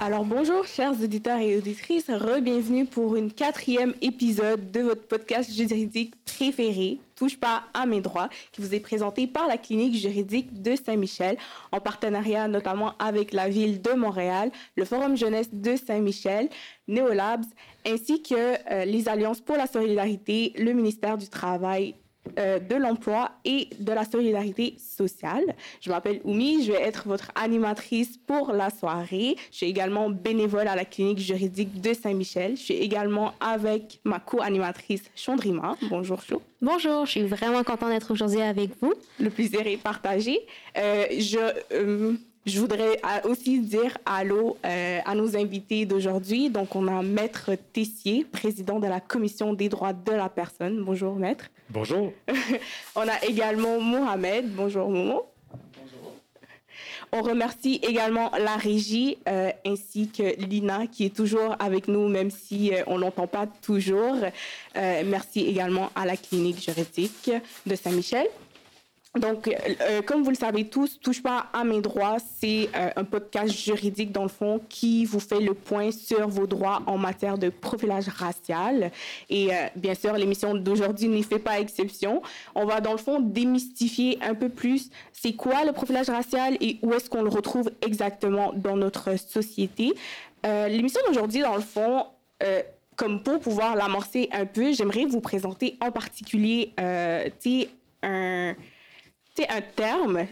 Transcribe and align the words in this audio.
Alors 0.00 0.24
bonjour 0.24 0.66
chers 0.66 1.00
auditeurs 1.00 1.38
et 1.38 1.56
auditrices, 1.56 2.08
re-bienvenue 2.08 2.86
pour 2.86 3.16
une 3.16 3.32
quatrième 3.32 3.94
épisode 4.02 4.70
de 4.72 4.80
votre 4.80 5.06
podcast 5.06 5.52
juridique 5.52 6.14
préféré, 6.24 6.98
Touche 7.14 7.38
pas 7.38 7.62
à 7.72 7.86
mes 7.86 8.00
droits, 8.00 8.28
qui 8.50 8.62
vous 8.62 8.74
est 8.74 8.80
présenté 8.80 9.28
par 9.28 9.46
la 9.46 9.56
clinique 9.56 9.94
juridique 9.94 10.60
de 10.60 10.74
Saint-Michel, 10.74 11.36
en 11.70 11.78
partenariat 11.78 12.48
notamment 12.48 12.94
avec 12.98 13.32
la 13.32 13.48
ville 13.48 13.80
de 13.80 13.92
Montréal, 13.92 14.50
le 14.76 14.84
Forum 14.84 15.16
jeunesse 15.16 15.50
de 15.52 15.76
Saint-Michel, 15.76 16.48
Neolabs, 16.88 17.44
ainsi 17.86 18.22
que 18.22 18.34
euh, 18.34 18.84
les 18.84 19.08
Alliances 19.08 19.40
pour 19.40 19.56
la 19.56 19.68
solidarité, 19.68 20.52
le 20.58 20.72
ministère 20.72 21.16
du 21.16 21.28
Travail 21.28 21.94
euh, 22.38 22.58
de 22.58 22.76
l'emploi 22.76 23.32
et 23.44 23.68
de 23.78 23.92
la 23.92 24.04
solidarité 24.04 24.74
sociale. 24.78 25.54
Je 25.80 25.90
m'appelle 25.90 26.20
Oumi, 26.24 26.64
je 26.64 26.72
vais 26.72 26.80
être 26.80 27.08
votre 27.08 27.30
animatrice 27.34 28.16
pour 28.26 28.52
la 28.52 28.70
soirée. 28.70 29.36
Je 29.50 29.56
suis 29.58 29.66
également 29.66 30.08
bénévole 30.08 30.68
à 30.68 30.76
la 30.76 30.84
clinique 30.84 31.18
juridique 31.18 31.80
de 31.80 31.92
Saint-Michel. 31.92 32.56
Je 32.56 32.62
suis 32.62 32.74
également 32.74 33.32
avec 33.40 34.00
ma 34.04 34.20
co-animatrice 34.20 35.02
Chandrima. 35.14 35.76
Bonjour 35.90 36.22
Chou. 36.22 36.40
Bonjour, 36.60 37.06
je 37.06 37.10
suis 37.10 37.22
vraiment 37.24 37.64
contente 37.64 37.90
d'être 37.90 38.12
aujourd'hui 38.12 38.40
avec 38.40 38.70
vous. 38.80 38.94
Le 39.18 39.30
plaisir 39.30 39.66
est 39.66 39.76
partagé. 39.76 40.38
Euh, 40.78 41.06
je 41.18 41.38
euh, 41.72 42.16
je 42.44 42.58
voudrais 42.58 43.00
aussi 43.24 43.60
dire 43.60 43.96
allô 44.04 44.56
euh, 44.64 44.98
à 45.04 45.14
nos 45.14 45.36
invités 45.36 45.86
d'aujourd'hui. 45.86 46.50
Donc, 46.50 46.74
on 46.74 46.88
a 46.88 47.00
Maître 47.02 47.52
Tessier, 47.72 48.24
président 48.24 48.80
de 48.80 48.88
la 48.88 48.98
Commission 48.98 49.54
des 49.54 49.68
droits 49.68 49.92
de 49.92 50.12
la 50.12 50.28
personne. 50.28 50.82
Bonjour, 50.82 51.14
Maître. 51.14 51.44
Bonjour. 51.72 52.12
on 52.96 53.08
a 53.08 53.24
également 53.26 53.80
Mohamed. 53.80 54.54
Bonjour, 54.54 54.90
Momo. 54.90 55.32
Bonjour. 55.50 56.12
On 57.12 57.22
remercie 57.22 57.80
également 57.82 58.30
la 58.38 58.56
régie 58.56 59.16
euh, 59.26 59.50
ainsi 59.64 60.10
que 60.10 60.36
Lina 60.36 60.86
qui 60.86 61.06
est 61.06 61.16
toujours 61.16 61.56
avec 61.58 61.88
nous, 61.88 62.08
même 62.08 62.30
si 62.30 62.74
euh, 62.74 62.82
on 62.88 62.98
l'entend 62.98 63.26
pas 63.26 63.46
toujours. 63.46 64.16
Euh, 64.76 65.02
merci 65.06 65.46
également 65.46 65.88
à 65.94 66.04
la 66.04 66.18
clinique 66.18 66.62
juridique 66.62 67.30
de 67.64 67.74
Saint-Michel. 67.74 68.26
Donc, 69.18 69.46
euh, 69.46 70.00
comme 70.00 70.22
vous 70.22 70.30
le 70.30 70.36
savez 70.36 70.68
tous, 70.68 70.98
Touche 70.98 71.22
pas 71.22 71.46
à 71.52 71.64
mes 71.64 71.82
droits, 71.82 72.16
c'est 72.38 72.70
euh, 72.74 72.88
un 72.96 73.04
podcast 73.04 73.52
juridique 73.52 74.10
dans 74.10 74.22
le 74.22 74.30
fond 74.30 74.58
qui 74.70 75.04
vous 75.04 75.20
fait 75.20 75.40
le 75.40 75.52
point 75.52 75.90
sur 75.90 76.26
vos 76.28 76.46
droits 76.46 76.82
en 76.86 76.96
matière 76.96 77.36
de 77.36 77.50
profilage 77.50 78.08
racial. 78.08 78.90
Et 79.28 79.52
euh, 79.52 79.66
bien 79.76 79.94
sûr, 79.94 80.14
l'émission 80.14 80.54
d'aujourd'hui 80.54 81.08
n'y 81.08 81.22
fait 81.22 81.38
pas 81.38 81.60
exception. 81.60 82.22
On 82.54 82.64
va 82.64 82.80
dans 82.80 82.92
le 82.92 82.98
fond 82.98 83.20
démystifier 83.20 84.18
un 84.22 84.34
peu 84.34 84.48
plus 84.48 84.88
c'est 85.12 85.34
quoi 85.34 85.66
le 85.66 85.72
profilage 85.72 86.08
racial 86.08 86.56
et 86.62 86.78
où 86.80 86.94
est-ce 86.94 87.10
qu'on 87.10 87.22
le 87.22 87.28
retrouve 87.28 87.70
exactement 87.82 88.54
dans 88.54 88.76
notre 88.76 89.18
société. 89.18 89.92
l'émission 90.42 91.00
d'aujourd'hui, 91.06 91.42
dans 91.42 91.54
le 91.54 91.60
fond, 91.60 92.06
comme 92.96 93.22
pour 93.22 93.38
pouvoir 93.40 93.76
l'amorcer 93.76 94.28
un 94.32 94.46
peu, 94.46 94.72
j'aimerais 94.72 95.04
vous 95.04 95.20
présenter 95.20 95.76
en 95.80 95.92
particulier, 95.92 96.72
un 98.02 98.54
c'est 99.34 99.48
un 99.48 99.62
terme, 99.62 100.26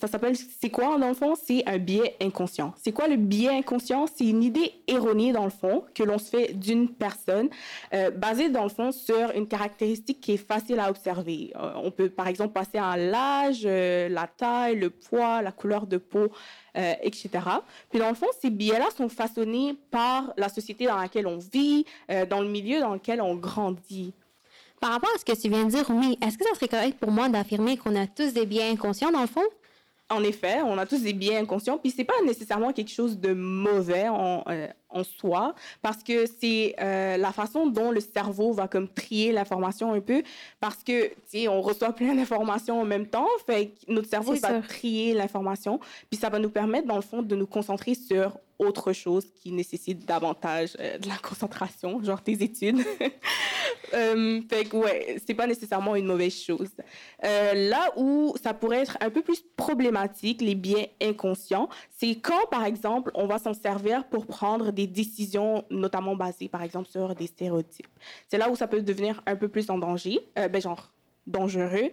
ça 0.00 0.08
s'appelle, 0.08 0.34
c'est 0.36 0.70
quoi 0.70 0.98
dans 0.98 1.08
le 1.08 1.14
fond? 1.14 1.34
C'est 1.36 1.62
un 1.68 1.78
biais 1.78 2.16
inconscient. 2.20 2.74
C'est 2.76 2.90
quoi 2.90 3.06
le 3.06 3.14
biais 3.14 3.50
inconscient? 3.50 4.06
C'est 4.12 4.26
une 4.26 4.42
idée 4.42 4.72
erronée 4.88 5.32
dans 5.32 5.44
le 5.44 5.50
fond 5.50 5.84
que 5.94 6.02
l'on 6.02 6.18
se 6.18 6.30
fait 6.30 6.52
d'une 6.52 6.88
personne 6.88 7.48
euh, 7.94 8.10
basée 8.10 8.48
dans 8.48 8.64
le 8.64 8.68
fond 8.68 8.90
sur 8.90 9.30
une 9.36 9.46
caractéristique 9.46 10.20
qui 10.20 10.32
est 10.32 10.36
facile 10.48 10.80
à 10.80 10.90
observer. 10.90 11.52
Euh, 11.54 11.74
on 11.76 11.92
peut 11.92 12.10
par 12.10 12.26
exemple 12.26 12.52
passer 12.52 12.78
à 12.78 12.96
l'âge, 12.96 13.62
euh, 13.64 14.08
la 14.08 14.26
taille, 14.26 14.74
le 14.74 14.90
poids, 14.90 15.42
la 15.42 15.52
couleur 15.52 15.86
de 15.86 15.98
peau, 15.98 16.28
etc. 16.74 17.30
Puis 17.90 17.98
dans 17.98 18.08
le 18.08 18.14
fond, 18.14 18.28
ces 18.40 18.50
biais-là 18.50 18.86
sont 18.96 19.08
façonnés 19.08 19.76
par 19.90 20.32
la 20.36 20.48
société 20.48 20.86
dans 20.86 20.96
laquelle 20.96 21.26
on 21.26 21.38
vit, 21.38 21.84
dans 22.28 22.40
le 22.40 22.48
milieu 22.48 22.78
dans 22.80 22.94
lequel 22.94 23.20
on 23.20 23.34
grandit. 23.34 24.14
Par 24.80 24.92
rapport 24.92 25.10
à 25.14 25.18
ce 25.18 25.24
que 25.26 25.38
tu 25.38 25.50
viens 25.50 25.66
de 25.66 25.70
dire, 25.70 25.84
oui, 25.90 26.18
est-ce 26.22 26.38
que 26.38 26.44
ça 26.44 26.54
serait 26.54 26.68
correct 26.68 26.98
pour 26.98 27.10
moi 27.10 27.28
d'affirmer 27.28 27.76
qu'on 27.76 27.94
a 27.96 28.06
tous 28.06 28.32
des 28.32 28.46
biens 28.46 28.72
inconscients 28.72 29.10
dans 29.10 29.20
le 29.20 29.26
fond? 29.26 29.44
En 30.08 30.24
effet, 30.24 30.62
on 30.62 30.78
a 30.78 30.86
tous 30.86 31.02
des 31.02 31.12
biais 31.12 31.36
inconscients, 31.36 31.78
puis 31.78 31.92
c'est 31.94 32.04
pas 32.04 32.14
nécessairement 32.24 32.72
quelque 32.72 32.90
chose 32.90 33.18
de 33.18 33.34
mauvais 33.34 34.06
euh, 34.08 34.66
en 34.90 35.04
soi, 35.04 35.54
parce 35.82 36.02
que 36.02 36.26
c'est 36.40 36.74
euh, 36.80 37.16
la 37.16 37.32
façon 37.32 37.66
dont 37.66 37.90
le 37.90 38.00
cerveau 38.00 38.52
va 38.52 38.68
comme 38.68 38.88
trier 38.88 39.32
l'information 39.32 39.92
un 39.92 40.00
peu, 40.00 40.22
parce 40.60 40.82
que 40.82 41.08
tu 41.08 41.14
sais, 41.26 41.48
on 41.48 41.60
reçoit 41.60 41.92
plein 41.92 42.14
d'informations 42.14 42.80
en 42.80 42.84
même 42.84 43.06
temps, 43.06 43.28
fait 43.46 43.68
que 43.68 43.92
notre 43.92 44.08
cerveau 44.08 44.34
il 44.34 44.40
va 44.40 44.60
trier 44.60 45.14
l'information, 45.14 45.80
puis 46.10 46.18
ça 46.18 46.28
va 46.28 46.38
nous 46.38 46.50
permettre 46.50 46.86
dans 46.86 46.96
le 46.96 47.02
fond 47.02 47.22
de 47.22 47.36
nous 47.36 47.46
concentrer 47.46 47.94
sur 47.94 48.36
autre 48.60 48.92
chose 48.92 49.26
qui 49.34 49.52
nécessite 49.52 50.04
davantage 50.04 50.76
euh, 50.78 50.98
de 50.98 51.08
la 51.08 51.16
concentration, 51.16 52.02
genre 52.04 52.22
tes 52.22 52.42
études. 52.42 52.78
euh, 53.94 54.40
fait 54.48 54.64
que 54.66 54.76
ouais, 54.76 55.16
c'est 55.26 55.34
pas 55.34 55.46
nécessairement 55.46 55.96
une 55.96 56.04
mauvaise 56.04 56.34
chose. 56.34 56.68
Euh, 57.24 57.68
là 57.70 57.90
où 57.96 58.34
ça 58.42 58.52
pourrait 58.52 58.80
être 58.80 58.98
un 59.00 59.10
peu 59.10 59.22
plus 59.22 59.42
problématique, 59.56 60.42
les 60.42 60.54
biais 60.54 60.92
inconscients, 61.02 61.68
c'est 61.96 62.16
quand 62.16 62.46
par 62.50 62.64
exemple 62.64 63.10
on 63.14 63.26
va 63.26 63.38
s'en 63.38 63.54
servir 63.54 64.04
pour 64.04 64.26
prendre 64.26 64.72
des 64.72 64.79
décisions, 64.86 65.64
notamment 65.70 66.16
basées 66.16 66.48
par 66.48 66.62
exemple 66.62 66.88
sur 66.88 67.14
des 67.14 67.26
stéréotypes. 67.26 67.88
C'est 68.28 68.38
là 68.38 68.50
où 68.50 68.56
ça 68.56 68.66
peut 68.66 68.82
devenir 68.82 69.22
un 69.26 69.36
peu 69.36 69.48
plus 69.48 69.70
en 69.70 69.78
danger, 69.78 70.20
euh, 70.38 70.48
ben 70.48 70.60
genre 70.60 70.90
dangereux. 71.26 71.90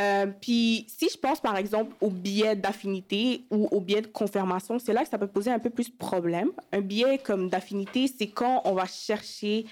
Euh, 0.00 0.26
puis 0.40 0.86
si 0.88 1.08
je 1.08 1.16
pense 1.16 1.40
par 1.40 1.56
exemple 1.56 1.94
au 2.00 2.10
biais 2.10 2.56
d'affinité 2.56 3.44
ou 3.50 3.68
au 3.70 3.80
biais 3.80 4.02
de 4.02 4.08
confirmation, 4.08 4.78
c'est 4.78 4.92
là 4.92 5.04
que 5.04 5.08
ça 5.08 5.18
peut 5.18 5.28
poser 5.28 5.50
un 5.50 5.58
peu 5.58 5.70
plus 5.70 5.90
de 5.90 5.96
problème. 5.96 6.50
Un 6.72 6.80
biais 6.80 7.18
comme 7.18 7.48
d'affinité, 7.48 8.06
c'est 8.08 8.26
quand 8.26 8.62
on 8.64 8.74
va 8.74 8.86
chercher 8.86 9.66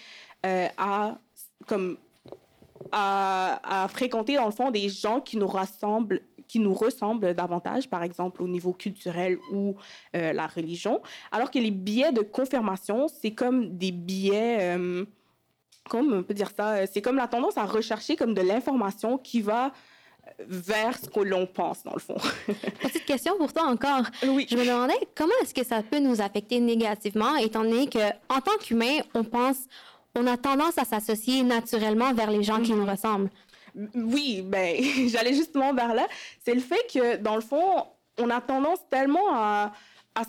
euh, 0.47 0.69
à 0.77 1.19
comme 1.67 1.97
à, 2.91 3.85
à, 3.85 3.89
fréquenter 3.89 4.37
dans 4.37 4.47
le 4.47 4.53
fond 4.53 4.71
des 4.71 4.89
gens 4.89 5.21
qui 5.21 5.37
nous 5.37 5.47
rassemblent 5.47 6.21
qui 6.53 6.59
nous 6.59 6.75
ressemblent 6.75 7.33
davantage, 7.33 7.89
par 7.89 8.03
exemple 8.03 8.43
au 8.43 8.47
niveau 8.47 8.75
culturel 8.75 9.39
ou 9.51 9.75
euh, 10.15 10.35
la 10.35 10.47
religion, 10.47 11.01
alors 11.31 11.51
que 11.51 11.59
les 11.59 11.71
biais 11.71 12.13
de 12.13 12.21
confirmation, 12.21 13.09
c'est 13.09 13.31
comme 13.31 13.79
des 13.79 13.91
biais, 13.91 14.77
euh, 14.77 15.07
comment 15.89 16.19
on 16.19 16.23
peut 16.23 16.35
dire 16.35 16.51
ça, 16.55 16.87
c'est 16.87 17.01
comme 17.01 17.17
la 17.17 17.27
tendance 17.27 17.57
à 17.57 17.65
rechercher 17.65 18.17
comme 18.17 18.35
de 18.35 18.43
l'information 18.43 19.17
qui 19.17 19.41
va 19.41 19.73
vers 20.47 20.99
ce 20.99 21.09
que 21.09 21.21
l'on 21.21 21.47
pense, 21.47 21.85
dans 21.85 21.95
le 21.95 22.01
fond. 22.01 22.19
Petite 22.83 23.07
question 23.07 23.39
pour 23.39 23.51
toi 23.51 23.65
encore. 23.69 24.05
Oui. 24.27 24.47
Je 24.51 24.57
me 24.57 24.67
demandais 24.67 25.09
comment 25.15 25.33
est-ce 25.43 25.55
que 25.55 25.65
ça 25.65 25.83
peut 25.83 26.01
nous 26.01 26.21
affecter 26.21 26.61
négativement, 26.61 27.35
étant 27.37 27.63
donné 27.63 27.87
que 27.87 28.11
en 28.29 28.43
tant 28.43 28.59
qu'humain, 28.61 28.99
on 29.15 29.25
pense, 29.25 29.57
on 30.15 30.27
a 30.27 30.37
tendance 30.37 30.77
à 30.77 30.85
s'associer 30.85 31.45
naturellement 31.45 32.13
vers 32.13 32.31
les 32.31 32.43
gens 32.43 32.61
qui 32.61 32.73
nous 32.73 32.85
ressemblent? 32.85 33.31
Oui, 33.95 34.43
ben, 34.43 34.77
j'allais 35.09 35.35
justement 35.35 35.73
vers 35.75 35.95
là. 35.95 36.07
C'est 36.45 36.55
le 36.55 36.61
fait 36.61 36.87
que, 36.93 37.17
dans 37.17 37.35
le 37.35 37.41
fond, 37.41 37.87
on 38.19 38.31
a 38.31 38.41
tendance 38.41 38.81
tellement 38.91 39.35
à, 39.35 39.73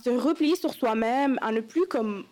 se 0.04 0.10
replier 0.10 0.56
sur 0.56 0.74
soi-même, 0.74 1.38
à 1.42 1.52
ne 1.52 1.60
plus 1.60 1.86
comme 1.88 2.26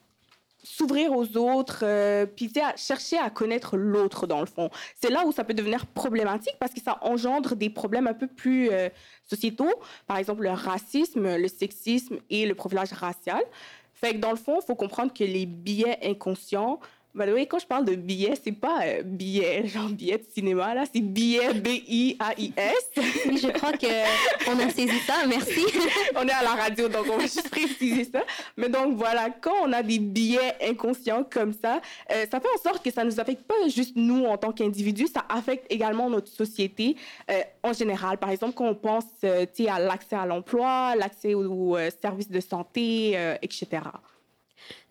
s'ouvrir 0.63 1.11
aux 1.11 1.37
autres, 1.37 1.79
euh, 1.83 2.25
puis 2.27 2.51
à 2.61 2.75
chercher 2.77 3.17
à 3.17 3.29
connaître 3.31 3.77
l'autre 3.77 4.27
dans 4.27 4.39
le 4.39 4.45
fond. 4.45 4.69
C'est 5.01 5.09
là 5.09 5.25
où 5.25 5.31
ça 5.31 5.43
peut 5.43 5.55
devenir 5.55 5.87
problématique 5.87 6.55
parce 6.59 6.71
que 6.71 6.81
ça 6.81 6.99
engendre 7.01 7.55
des 7.55 7.71
problèmes 7.71 8.07
un 8.07 8.13
peu 8.13 8.27
plus 8.27 8.69
euh, 8.71 8.89
sociétaux, 9.27 9.73
par 10.05 10.17
exemple 10.17 10.43
le 10.43 10.51
racisme, 10.51 11.35
le 11.35 11.47
sexisme 11.47 12.19
et 12.29 12.45
le 12.45 12.53
profilage 12.53 12.93
racial. 12.93 13.41
Fait 13.93 14.13
que 14.13 14.19
dans 14.19 14.31
le 14.31 14.37
fond, 14.37 14.59
il 14.61 14.65
faut 14.65 14.75
comprendre 14.75 15.11
que 15.13 15.23
les 15.23 15.45
biais 15.45 15.99
inconscients 16.03 16.79
By 17.13 17.25
the 17.25 17.33
way, 17.33 17.45
quand 17.45 17.59
je 17.59 17.65
parle 17.65 17.83
de 17.83 17.95
billets, 17.95 18.35
c'est 18.41 18.53
pas 18.53 18.83
euh, 18.85 19.01
billet, 19.03 19.67
genre 19.67 19.89
billet 19.89 20.17
de 20.17 20.25
cinéma, 20.33 20.73
là, 20.73 20.83
c'est 20.91 21.01
billet 21.01 21.53
B-I-A-I-S. 21.53 22.89
Oui, 23.27 23.37
je 23.37 23.49
crois 23.49 23.73
qu'on 23.73 24.59
a 24.59 24.69
saisi 24.69 24.97
ça, 25.05 25.25
merci. 25.27 25.65
on 26.15 26.25
est 26.25 26.31
à 26.31 26.41
la 26.41 26.55
radio, 26.55 26.87
donc 26.87 27.07
on 27.11 27.17
va 27.17 27.23
juste 27.23 27.49
préciser 27.49 28.05
ça. 28.05 28.21
Mais 28.55 28.69
donc 28.69 28.95
voilà, 28.95 29.29
quand 29.29 29.55
on 29.63 29.73
a 29.73 29.83
des 29.83 29.99
billets 29.99 30.55
inconscients 30.61 31.25
comme 31.29 31.51
ça, 31.51 31.81
euh, 32.11 32.25
ça 32.31 32.39
fait 32.39 32.47
en 32.55 32.61
sorte 32.61 32.83
que 32.83 32.91
ça 32.91 33.03
nous 33.03 33.19
affecte 33.19 33.43
pas 33.43 33.55
juste 33.67 33.97
nous 33.97 34.23
en 34.23 34.37
tant 34.37 34.53
qu'individus, 34.53 35.07
ça 35.07 35.25
affecte 35.27 35.65
également 35.69 36.09
notre 36.09 36.29
société 36.29 36.95
euh, 37.29 37.41
en 37.63 37.73
général. 37.73 38.19
Par 38.19 38.29
exemple, 38.29 38.53
quand 38.53 38.67
on 38.67 38.75
pense 38.75 39.05
euh, 39.25 39.45
à 39.67 39.79
l'accès 39.79 40.15
à 40.15 40.25
l'emploi, 40.25 40.95
l'accès 40.95 41.33
aux, 41.33 41.73
aux, 41.73 41.77
services 42.01 42.29
de 42.29 42.39
santé, 42.39 43.17
etc. 43.41 43.81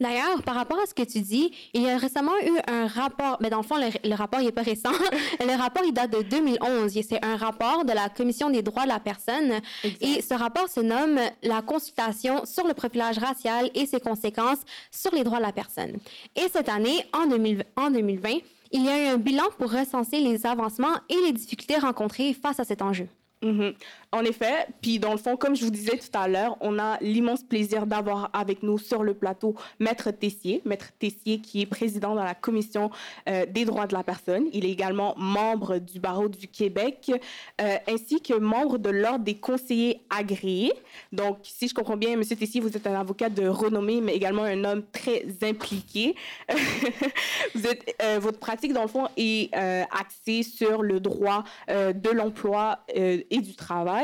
D'ailleurs, 0.00 0.42
par 0.42 0.54
rapport 0.54 0.78
à 0.78 0.86
ce 0.86 0.94
que 0.94 1.02
tu 1.02 1.20
dis, 1.20 1.52
il 1.74 1.82
y 1.82 1.88
a 1.88 1.96
récemment 1.96 2.32
eu 2.42 2.58
un 2.68 2.86
rapport, 2.86 3.38
mais 3.40 3.50
dans 3.50 3.58
le 3.58 3.62
fond, 3.62 3.76
le, 3.76 4.14
rapport 4.14 4.40
n'est 4.40 4.52
pas 4.52 4.62
récent. 4.62 4.92
le 5.40 5.58
rapport, 5.58 5.82
il 5.86 5.92
date 5.92 6.10
de 6.12 6.22
2011. 6.22 6.92
C'est 7.06 7.24
un 7.24 7.36
rapport 7.36 7.84
de 7.84 7.92
la 7.92 8.08
Commission 8.08 8.50
des 8.50 8.62
droits 8.62 8.84
de 8.84 8.88
la 8.88 9.00
personne. 9.00 9.60
Et 10.00 10.22
ce 10.22 10.34
rapport 10.34 10.68
se 10.68 10.80
nomme 10.80 11.18
La 11.42 11.62
consultation 11.62 12.44
sur 12.46 12.66
le 12.66 12.74
profilage 12.74 13.18
racial 13.18 13.70
et 13.74 13.86
ses 13.86 14.00
conséquences 14.00 14.60
sur 14.90 15.14
les 15.14 15.24
droits 15.24 15.38
de 15.38 15.44
la 15.44 15.52
personne. 15.52 15.98
Et 16.36 16.48
cette 16.52 16.68
année, 16.68 17.04
en, 17.12 17.26
2020, 17.26 17.62
en 17.76 17.90
2020, 17.90 18.28
il 18.72 18.84
y 18.84 18.88
a 18.88 19.04
eu 19.04 19.06
un 19.14 19.16
bilan 19.16 19.44
pour 19.58 19.72
recenser 19.72 20.20
les 20.20 20.46
avancements 20.46 20.96
et 21.08 21.16
les 21.26 21.32
difficultés 21.32 21.76
rencontrées 21.76 22.34
face 22.34 22.60
à 22.60 22.64
cet 22.64 22.82
enjeu. 22.82 23.08
Mm-hmm. 23.42 23.74
En 24.12 24.24
effet, 24.24 24.66
puis 24.82 24.98
dans 24.98 25.12
le 25.12 25.18
fond, 25.18 25.36
comme 25.36 25.54
je 25.54 25.64
vous 25.64 25.70
disais 25.70 25.96
tout 25.96 26.18
à 26.18 26.26
l'heure, 26.26 26.56
on 26.60 26.80
a 26.80 26.98
l'immense 27.00 27.44
plaisir 27.44 27.86
d'avoir 27.86 28.28
avec 28.32 28.64
nous 28.64 28.76
sur 28.76 29.04
le 29.04 29.14
plateau 29.14 29.54
Maître 29.78 30.10
Tessier, 30.10 30.62
Maître 30.64 30.88
Tessier 30.98 31.38
qui 31.38 31.62
est 31.62 31.66
président 31.66 32.16
de 32.16 32.20
la 32.20 32.34
Commission 32.34 32.90
euh, 33.28 33.46
des 33.46 33.64
droits 33.64 33.86
de 33.86 33.94
la 33.94 34.02
personne. 34.02 34.46
Il 34.52 34.64
est 34.64 34.70
également 34.70 35.14
membre 35.16 35.78
du 35.78 36.00
barreau 36.00 36.28
du 36.28 36.48
Québec, 36.48 37.12
euh, 37.60 37.76
ainsi 37.86 38.20
que 38.20 38.34
membre 38.34 38.78
de 38.78 38.90
l'ordre 38.90 39.24
des 39.24 39.36
conseillers 39.36 40.00
agréés. 40.10 40.72
Donc, 41.12 41.38
si 41.44 41.68
je 41.68 41.74
comprends 41.74 41.96
bien, 41.96 42.16
Monsieur 42.16 42.34
Tessier, 42.34 42.60
vous 42.60 42.76
êtes 42.76 42.88
un 42.88 42.98
avocat 42.98 43.28
de 43.28 43.46
renommée, 43.46 44.00
mais 44.00 44.16
également 44.16 44.42
un 44.42 44.64
homme 44.64 44.82
très 44.90 45.24
impliqué. 45.42 46.16
euh, 46.50 48.18
votre 48.18 48.40
pratique, 48.40 48.72
dans 48.72 48.82
le 48.82 48.88
fond, 48.88 49.06
est 49.16 49.54
axée 49.54 50.42
sur 50.42 50.82
le 50.82 50.98
droit 50.98 51.44
de 51.68 52.10
l'emploi 52.10 52.80
et 52.94 53.40
du 53.40 53.54
travail 53.54 53.99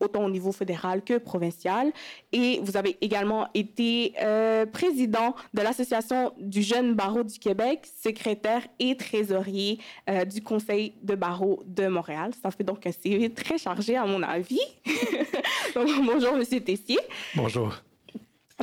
autant 0.00 0.24
au 0.24 0.30
niveau 0.30 0.52
fédéral 0.52 1.02
que 1.02 1.18
provincial. 1.18 1.92
Et 2.32 2.60
vous 2.62 2.76
avez 2.76 2.96
également 3.00 3.48
été 3.54 4.14
euh, 4.20 4.66
président 4.66 5.34
de 5.54 5.62
l'Association 5.62 6.32
du 6.38 6.62
jeune 6.62 6.94
barreau 6.94 7.22
du 7.22 7.38
Québec, 7.38 7.86
secrétaire 8.02 8.66
et 8.78 8.96
trésorier 8.96 9.78
euh, 10.08 10.24
du 10.24 10.42
Conseil 10.42 10.94
de 11.02 11.14
barreau 11.14 11.62
de 11.66 11.86
Montréal. 11.86 12.32
Ça 12.42 12.50
fait 12.50 12.64
donc 12.64 12.86
un 12.86 12.92
CV 12.92 13.30
très 13.30 13.58
chargé, 13.58 13.96
à 13.96 14.06
mon 14.06 14.22
avis. 14.22 14.60
donc, 15.74 15.88
bonjour, 16.04 16.34
Monsieur 16.36 16.60
Tessier. 16.60 16.98
Bonjour. 17.34 17.74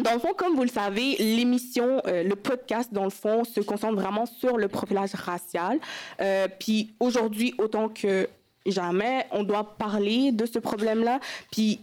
Dans 0.01 0.13
le 0.13 0.19
fond, 0.19 0.33
comme 0.37 0.55
vous 0.55 0.61
le 0.61 0.69
savez, 0.69 1.15
l'émission, 1.17 2.01
euh, 2.05 2.21
le 2.21 2.35
podcast, 2.35 2.93
dans 2.93 3.03
le 3.03 3.09
fond, 3.09 3.43
se 3.43 3.61
concentre 3.61 3.95
vraiment 3.95 4.27
sur 4.27 4.57
le 4.57 4.67
profilage 4.67 5.15
racial. 5.15 5.79
puis 6.59 6.93
aujourd'hui, 6.99 7.55
autant 7.57 7.89
que 7.89 8.27
jamais 8.71 9.25
on 9.31 9.43
doit 9.43 9.77
parler 9.77 10.31
de 10.31 10.45
ce 10.45 10.59
problème-là, 10.59 11.19
puis 11.51 11.79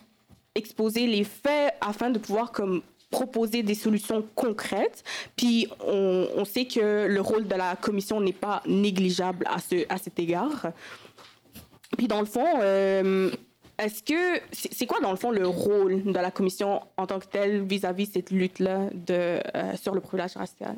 exposer 0.54 1.06
les 1.06 1.24
faits 1.24 1.74
afin 1.80 2.10
de 2.10 2.18
pouvoir 2.18 2.52
comme 2.52 2.82
proposer 3.10 3.62
des 3.62 3.74
solutions 3.74 4.24
concrètes. 4.34 5.04
Puis 5.36 5.68
on, 5.80 6.44
sait 6.44 6.66
que 6.66 7.06
le 7.06 7.20
rôle 7.20 7.46
de 7.46 7.54
la 7.54 7.76
commission 7.76 8.20
n'est 8.20 8.32
pas 8.32 8.62
négligeable 8.66 9.46
à, 9.48 9.60
ce, 9.60 9.84
à 9.88 9.98
cet 9.98 10.18
égard. 10.18 10.72
Puis 11.96 12.08
dans 12.08 12.20
le 12.20 12.26
fond, 12.26 12.46
euh, 12.60 13.30
est-ce 13.78 14.02
que 14.02 14.40
c'est 14.52 14.86
quoi 14.86 15.00
dans 15.00 15.10
le 15.10 15.16
fond 15.16 15.30
le 15.30 15.46
rôle 15.46 16.02
de 16.04 16.12
la 16.18 16.30
commission 16.30 16.80
en 16.96 17.06
tant 17.06 17.20
que 17.20 17.26
telle 17.26 17.62
vis-à-vis 17.62 18.06
cette 18.06 18.30
lutte-là 18.30 18.90
euh, 19.10 19.40
sur 19.76 19.94
le 19.94 20.00
privilège 20.00 20.36
racial? 20.36 20.76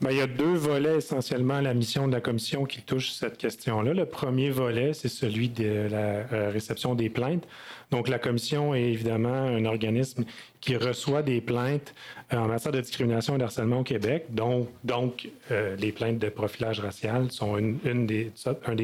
Bien, 0.00 0.12
il 0.12 0.16
y 0.16 0.22
a 0.22 0.26
deux 0.26 0.54
volets 0.54 0.96
essentiellement 0.96 1.56
à 1.56 1.60
la 1.60 1.74
mission 1.74 2.08
de 2.08 2.12
la 2.12 2.22
commission 2.22 2.64
qui 2.64 2.80
touchent 2.80 3.10
cette 3.10 3.36
question-là. 3.36 3.92
Le 3.92 4.06
premier 4.06 4.48
volet, 4.48 4.94
c'est 4.94 5.08
celui 5.08 5.50
de 5.50 5.88
la 5.90 6.24
euh, 6.32 6.50
réception 6.50 6.94
des 6.94 7.10
plaintes. 7.10 7.46
Donc, 7.90 8.08
la 8.08 8.18
commission 8.18 8.74
est 8.74 8.82
évidemment 8.82 9.28
un 9.28 9.64
organisme 9.64 10.24
qui 10.60 10.76
reçoit 10.76 11.22
des 11.22 11.40
plaintes 11.40 11.94
euh, 12.32 12.36
en 12.36 12.46
matière 12.46 12.72
de 12.72 12.80
discrimination 12.80 13.34
et 13.34 13.38
de 13.38 13.44
harcèlement 13.44 13.80
au 13.80 13.82
Québec, 13.82 14.26
donc 14.30 15.30
euh, 15.50 15.74
les 15.76 15.90
plaintes 15.90 16.18
de 16.18 16.28
profilage 16.28 16.80
racial 16.80 17.30
sont 17.30 17.56
un 17.56 17.94
des 18.04 18.30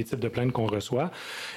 types 0.04 0.18
de 0.18 0.28
plaintes 0.28 0.52
qu'on 0.52 0.66
reçoit. 0.66 1.10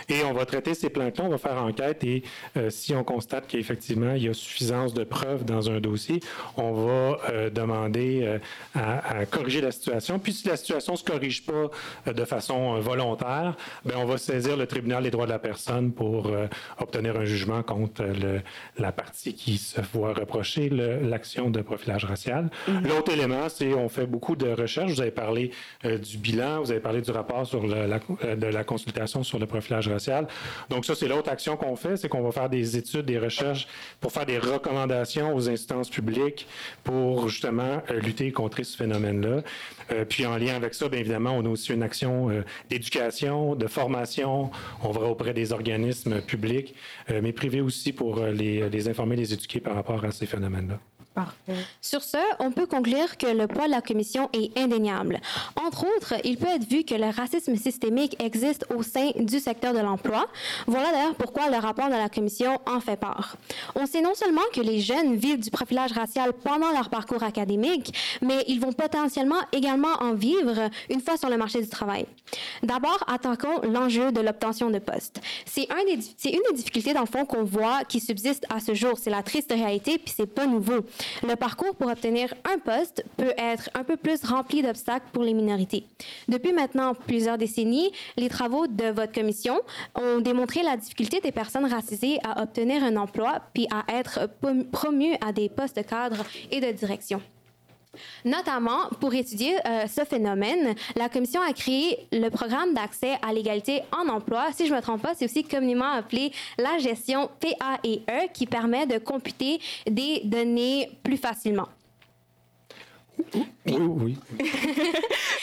Et 0.09 0.23
on 0.23 0.33
va 0.33 0.45
traiter 0.45 0.73
ces 0.73 0.89
plaintes-là, 0.89 1.23
on 1.25 1.29
va 1.29 1.37
faire 1.37 1.61
enquête 1.63 2.03
et 2.03 2.23
euh, 2.57 2.69
si 2.69 2.93
on 2.93 3.03
constate 3.03 3.47
qu'effectivement 3.47 4.13
il 4.13 4.23
y 4.23 4.29
a 4.29 4.33
suffisance 4.33 4.93
de 4.93 5.03
preuves 5.03 5.45
dans 5.45 5.69
un 5.69 5.79
dossier, 5.79 6.19
on 6.57 6.73
va 6.73 7.49
demander 7.49 8.39
à, 8.75 9.25
corriger 9.25 9.61
la 9.61 9.71
situation. 9.71 10.19
Puis 10.19 10.33
si 10.33 10.47
la 10.47 10.57
situation 10.57 10.93
ne 10.93 10.97
se 10.97 11.03
corrige 11.03 11.45
pas 11.45 11.69
de 12.11 12.25
façon 12.25 12.79
volontaire, 12.79 13.55
bien, 13.85 13.97
on 13.97 14.05
va 14.05 14.17
saisir 14.17 14.57
le 14.57 14.67
tribunal 14.67 15.03
des 15.03 15.11
droits 15.11 15.25
de 15.25 15.31
la 15.31 15.39
personne 15.39 15.91
pour 15.91 16.31
obtenir 16.79 17.17
un 17.17 17.25
jugement 17.25 17.38
contre 17.65 18.03
le, 18.03 18.41
la 18.77 18.91
partie 18.91 19.33
qui 19.33 19.57
se 19.57 19.81
voit 19.93 20.13
reprocher 20.13 20.69
l'action 20.69 21.49
de 21.49 21.61
profilage 21.61 22.05
racial. 22.05 22.49
Mhm. 22.67 22.87
L'autre 22.87 23.11
élément, 23.11 23.49
c'est 23.49 23.73
on 23.73 23.89
fait 23.89 24.05
beaucoup 24.05 24.35
de 24.35 24.49
recherches. 24.49 24.91
Vous 24.91 25.01
avez 25.01 25.11
parlé 25.11 25.51
euh, 25.85 25.97
du 25.97 26.17
bilan, 26.17 26.61
vous 26.61 26.71
avez 26.71 26.79
parlé 26.79 27.01
du 27.01 27.11
rapport 27.11 27.45
sur 27.45 27.65
la, 27.65 27.99
euh, 28.23 28.35
de 28.35 28.47
la 28.47 28.63
consultation 28.63 29.23
sur 29.23 29.39
le 29.39 29.45
profilage 29.45 29.87
racial. 29.87 30.27
Donc 30.69 30.85
ça, 30.85 30.95
c'est 30.95 31.07
l'autre 31.07 31.29
action 31.29 31.57
qu'on 31.57 31.75
fait, 31.75 31.97
c'est 31.97 32.09
qu'on 32.09 32.21
va 32.21 32.31
faire 32.31 32.49
des 32.49 32.77
études, 32.77 33.05
des 33.05 33.19
recherches 33.19 33.67
pour 33.99 34.11
faire 34.11 34.25
des 34.25 34.37
recommandations 34.39 35.35
aux 35.35 35.49
instances 35.49 35.89
publiques 35.89 36.47
pour 36.83 37.29
justement 37.29 37.81
euh, 37.89 37.99
lutter 37.99 38.31
contre 38.31 38.63
ce 38.63 38.75
phénomène-là. 38.75 39.41
puis 40.09 40.25
en 40.25 40.37
lien 40.37 40.55
avec 40.55 40.73
ça, 40.73 40.89
bien 40.89 40.99
évidemment, 40.99 41.31
on 41.31 41.45
a 41.45 41.49
aussi 41.49 41.73
une 41.73 41.83
action 41.83 42.29
d'éducation, 42.69 43.55
de 43.55 43.67
formation. 43.67 44.51
On 44.83 44.91
va 44.91 45.01
auprès 45.01 45.33
des 45.33 45.53
organismes 45.53 46.21
publics, 46.21 46.75
mais 47.21 47.28
privés 47.33 47.61
aussi 47.61 47.93
pour 47.93 48.23
les, 48.25 48.69
les 48.69 48.89
informer, 48.89 49.15
les 49.15 49.33
éduquer 49.33 49.59
par 49.59 49.75
rapport 49.75 50.03
à 50.03 50.11
ces 50.11 50.25
phénomènes-là. 50.25 50.79
Sur 51.81 52.03
ce, 52.03 52.17
on 52.39 52.51
peut 52.51 52.65
conclure 52.65 53.17
que 53.17 53.27
le 53.27 53.47
poids 53.47 53.65
de 53.65 53.71
la 53.71 53.81
commission 53.81 54.29
est 54.33 54.57
indéniable. 54.57 55.19
Entre 55.55 55.85
autres, 55.95 56.13
il 56.23 56.37
peut 56.37 56.47
être 56.47 56.67
vu 56.67 56.83
que 56.83 56.95
le 56.95 57.09
racisme 57.09 57.55
systémique 57.55 58.15
existe 58.21 58.65
au 58.75 58.83
sein 58.83 59.11
du 59.17 59.39
secteur 59.39 59.73
de 59.73 59.79
l'emploi. 59.79 60.27
Voilà 60.67 60.91
d'ailleurs 60.91 61.15
pourquoi 61.15 61.49
le 61.49 61.57
rapport 61.57 61.87
de 61.87 61.93
la 61.93 62.09
commission 62.09 62.59
en 62.65 62.79
fait 62.79 62.97
part. 62.97 63.37
On 63.75 63.85
sait 63.85 64.01
non 64.01 64.15
seulement 64.15 64.41
que 64.53 64.61
les 64.61 64.79
jeunes 64.79 65.15
vivent 65.15 65.39
du 65.39 65.51
profilage 65.51 65.91
racial 65.91 66.33
pendant 66.33 66.71
leur 66.71 66.89
parcours 66.89 67.23
académique, 67.23 67.93
mais 68.21 68.43
ils 68.47 68.59
vont 68.59 68.73
potentiellement 68.73 69.41
également 69.51 69.93
en 69.99 70.13
vivre 70.13 70.69
une 70.89 71.01
fois 71.01 71.17
sur 71.17 71.29
le 71.29 71.37
marché 71.37 71.61
du 71.61 71.67
travail. 71.67 72.05
D'abord, 72.63 73.03
attaquons 73.07 73.61
l'enjeu 73.63 74.11
de 74.11 74.21
l'obtention 74.21 74.69
de 74.69 74.79
postes. 74.79 75.19
C'est 75.45 75.67
un 75.71 75.79
une 75.89 76.41
des 76.49 76.53
difficultés 76.53 76.93
dans 76.93 77.01
le 77.01 77.07
fond 77.07 77.25
qu'on 77.25 77.43
voit 77.43 77.83
qui 77.87 77.99
subsiste 77.99 78.45
à 78.49 78.59
ce 78.59 78.73
jour. 78.73 78.93
C'est 79.01 79.09
la 79.09 79.23
triste 79.23 79.51
réalité, 79.51 79.97
puis 79.97 80.13
c'est 80.15 80.27
pas 80.27 80.45
nouveau. 80.45 80.85
Le 81.27 81.35
parcours 81.35 81.75
pour 81.75 81.89
obtenir 81.89 82.33
un 82.45 82.59
poste 82.59 83.03
peut 83.17 83.33
être 83.37 83.69
un 83.73 83.83
peu 83.83 83.97
plus 83.97 84.23
rempli 84.23 84.61
d'obstacles 84.61 85.07
pour 85.11 85.23
les 85.23 85.33
minorités. 85.33 85.85
Depuis 86.27 86.53
maintenant 86.53 86.93
plusieurs 86.93 87.37
décennies, 87.37 87.91
les 88.17 88.29
travaux 88.29 88.67
de 88.67 88.85
votre 88.85 89.11
commission 89.11 89.59
ont 89.95 90.19
démontré 90.19 90.63
la 90.63 90.77
difficulté 90.77 91.19
des 91.19 91.31
personnes 91.31 91.65
racisées 91.65 92.19
à 92.23 92.41
obtenir 92.41 92.83
un 92.83 92.95
emploi 92.97 93.41
puis 93.53 93.67
à 93.71 93.83
être 93.99 94.29
promues 94.71 95.15
à 95.25 95.31
des 95.31 95.49
postes 95.49 95.85
cadres 95.85 96.23
et 96.51 96.59
de 96.59 96.71
direction. 96.71 97.21
Notamment, 98.23 98.89
pour 98.99 99.13
étudier 99.13 99.55
euh, 99.65 99.87
ce 99.87 100.05
phénomène, 100.05 100.75
la 100.95 101.09
Commission 101.09 101.41
a 101.41 101.53
créé 101.53 102.07
le 102.11 102.29
programme 102.29 102.73
d'accès 102.73 103.17
à 103.27 103.33
l'égalité 103.33 103.81
en 103.91 104.09
emploi. 104.09 104.47
Si 104.53 104.67
je 104.67 104.71
ne 104.71 104.77
me 104.77 104.81
trompe 104.81 105.01
pas, 105.01 105.15
c'est 105.15 105.25
aussi 105.25 105.43
communément 105.43 105.91
appelé 105.91 106.31
la 106.57 106.77
gestion 106.77 107.29
PAE 107.39 108.27
qui 108.33 108.45
permet 108.45 108.85
de 108.85 108.99
computer 108.99 109.59
des 109.89 110.21
données 110.23 110.91
plus 111.03 111.17
facilement. 111.17 111.67
Oui, 113.33 113.75
oui. 113.77 114.17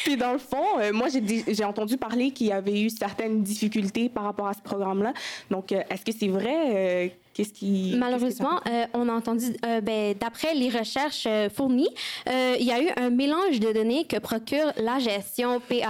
Puis 0.05 0.17
dans 0.17 0.33
le 0.33 0.39
fond, 0.39 0.79
euh, 0.81 0.93
moi, 0.93 1.09
j'ai 1.11 1.65
entendu 1.65 1.97
parler 1.97 2.31
qu'il 2.31 2.49
y 2.49 2.53
avait 2.53 2.81
eu 2.81 2.91
certaines 2.91 3.43
difficultés 3.43 4.09
par 4.09 4.25
rapport 4.25 4.49
à 4.49 4.55
ce 4.55 4.61
programme-là. 4.63 5.13
Donc, 5.51 5.73
euh, 5.73 5.83
est-ce 5.91 6.05
que 6.05 6.13
c'est 6.17 6.29
vrai? 6.29 7.13
Qu'est-ce 7.37 7.53
qui... 7.53 7.95
Malheureusement, 7.99 8.61
euh, 8.67 8.87
on 8.95 9.11
a 9.11 9.13
entendu, 9.13 9.45
euh, 9.67 9.83
ben, 9.83 10.15
d'après 10.19 10.55
les 10.55 10.71
recherches 10.71 11.27
euh, 11.27 11.51
fournies, 11.51 11.91
il 12.27 12.65
y 12.65 12.73
a 12.73 12.83
eu 12.83 12.89
un 12.97 13.11
mélange 13.11 13.61
de 13.61 13.75
données 13.75 14.07
que 14.07 14.19
procure 14.19 14.73
la 14.79 14.99
gestion 14.99 15.61
PIE. 15.61 15.83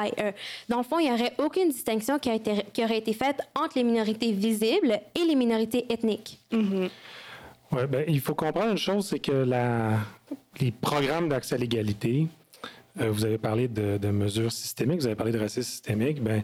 Dans 0.68 0.78
le 0.78 0.82
fond, 0.82 0.98
il 0.98 1.04
n'y 1.04 1.12
aurait 1.12 1.34
aucune 1.38 1.68
distinction 1.68 2.18
qui, 2.18 2.30
a 2.30 2.34
été, 2.34 2.64
qui 2.72 2.82
aurait 2.82 2.98
été 2.98 3.12
faite 3.12 3.42
entre 3.54 3.78
les 3.78 3.84
minorités 3.84 4.32
visibles 4.32 4.98
et 5.14 5.24
les 5.24 5.36
minorités 5.36 5.86
ethniques. 5.88 6.40
Mm-hmm. 6.50 6.90
Ouais, 7.70 7.86
ben, 7.86 8.04
il 8.08 8.20
faut 8.20 8.34
comprendre 8.34 8.72
une 8.72 8.78
chose, 8.78 9.06
c'est 9.06 9.20
que 9.20 9.30
la, 9.30 9.98
les 10.60 10.72
programmes 10.72 11.28
d'accès 11.28 11.54
à 11.54 11.58
l'égalité, 11.58 12.26
vous 12.98 13.26
avez 13.26 13.36
parlé 13.36 13.68
de, 13.68 13.98
de, 13.98 14.08
mesures 14.08 14.50
systémiques, 14.50 15.00
vous 15.00 15.06
avez 15.06 15.16
parlé 15.16 15.30
de 15.30 15.38
racisme 15.38 15.70
systémique, 15.70 16.22
ben, 16.22 16.42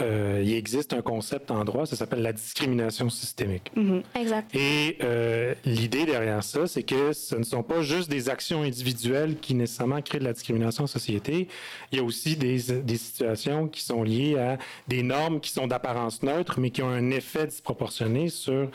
euh, 0.00 0.40
il 0.42 0.54
existe 0.54 0.92
un 0.92 1.02
concept 1.02 1.50
en 1.50 1.64
droit, 1.64 1.86
ça 1.86 1.96
s'appelle 1.96 2.22
la 2.22 2.32
discrimination 2.32 3.10
systémique. 3.10 3.70
Mm-hmm. 3.76 4.02
Exact. 4.14 4.54
Et 4.54 4.96
euh, 5.02 5.54
l'idée 5.64 6.06
derrière 6.06 6.42
ça, 6.42 6.66
c'est 6.66 6.82
que 6.82 7.12
ce 7.12 7.36
ne 7.36 7.42
sont 7.42 7.62
pas 7.62 7.82
juste 7.82 8.10
des 8.10 8.28
actions 8.28 8.62
individuelles 8.62 9.36
qui 9.36 9.54
nécessairement 9.54 10.00
créent 10.00 10.18
de 10.18 10.24
la 10.24 10.32
discrimination 10.32 10.84
en 10.84 10.86
société. 10.86 11.48
Il 11.92 11.98
y 11.98 12.00
a 12.00 12.04
aussi 12.04 12.36
des, 12.36 12.60
des 12.82 12.96
situations 12.96 13.68
qui 13.68 13.82
sont 13.82 14.02
liées 14.02 14.38
à 14.38 14.58
des 14.88 15.02
normes 15.02 15.40
qui 15.40 15.50
sont 15.50 15.66
d'apparence 15.66 16.22
neutre, 16.22 16.60
mais 16.60 16.70
qui 16.70 16.82
ont 16.82 16.90
un 16.90 17.10
effet 17.10 17.46
disproportionné 17.46 18.28
sur 18.28 18.70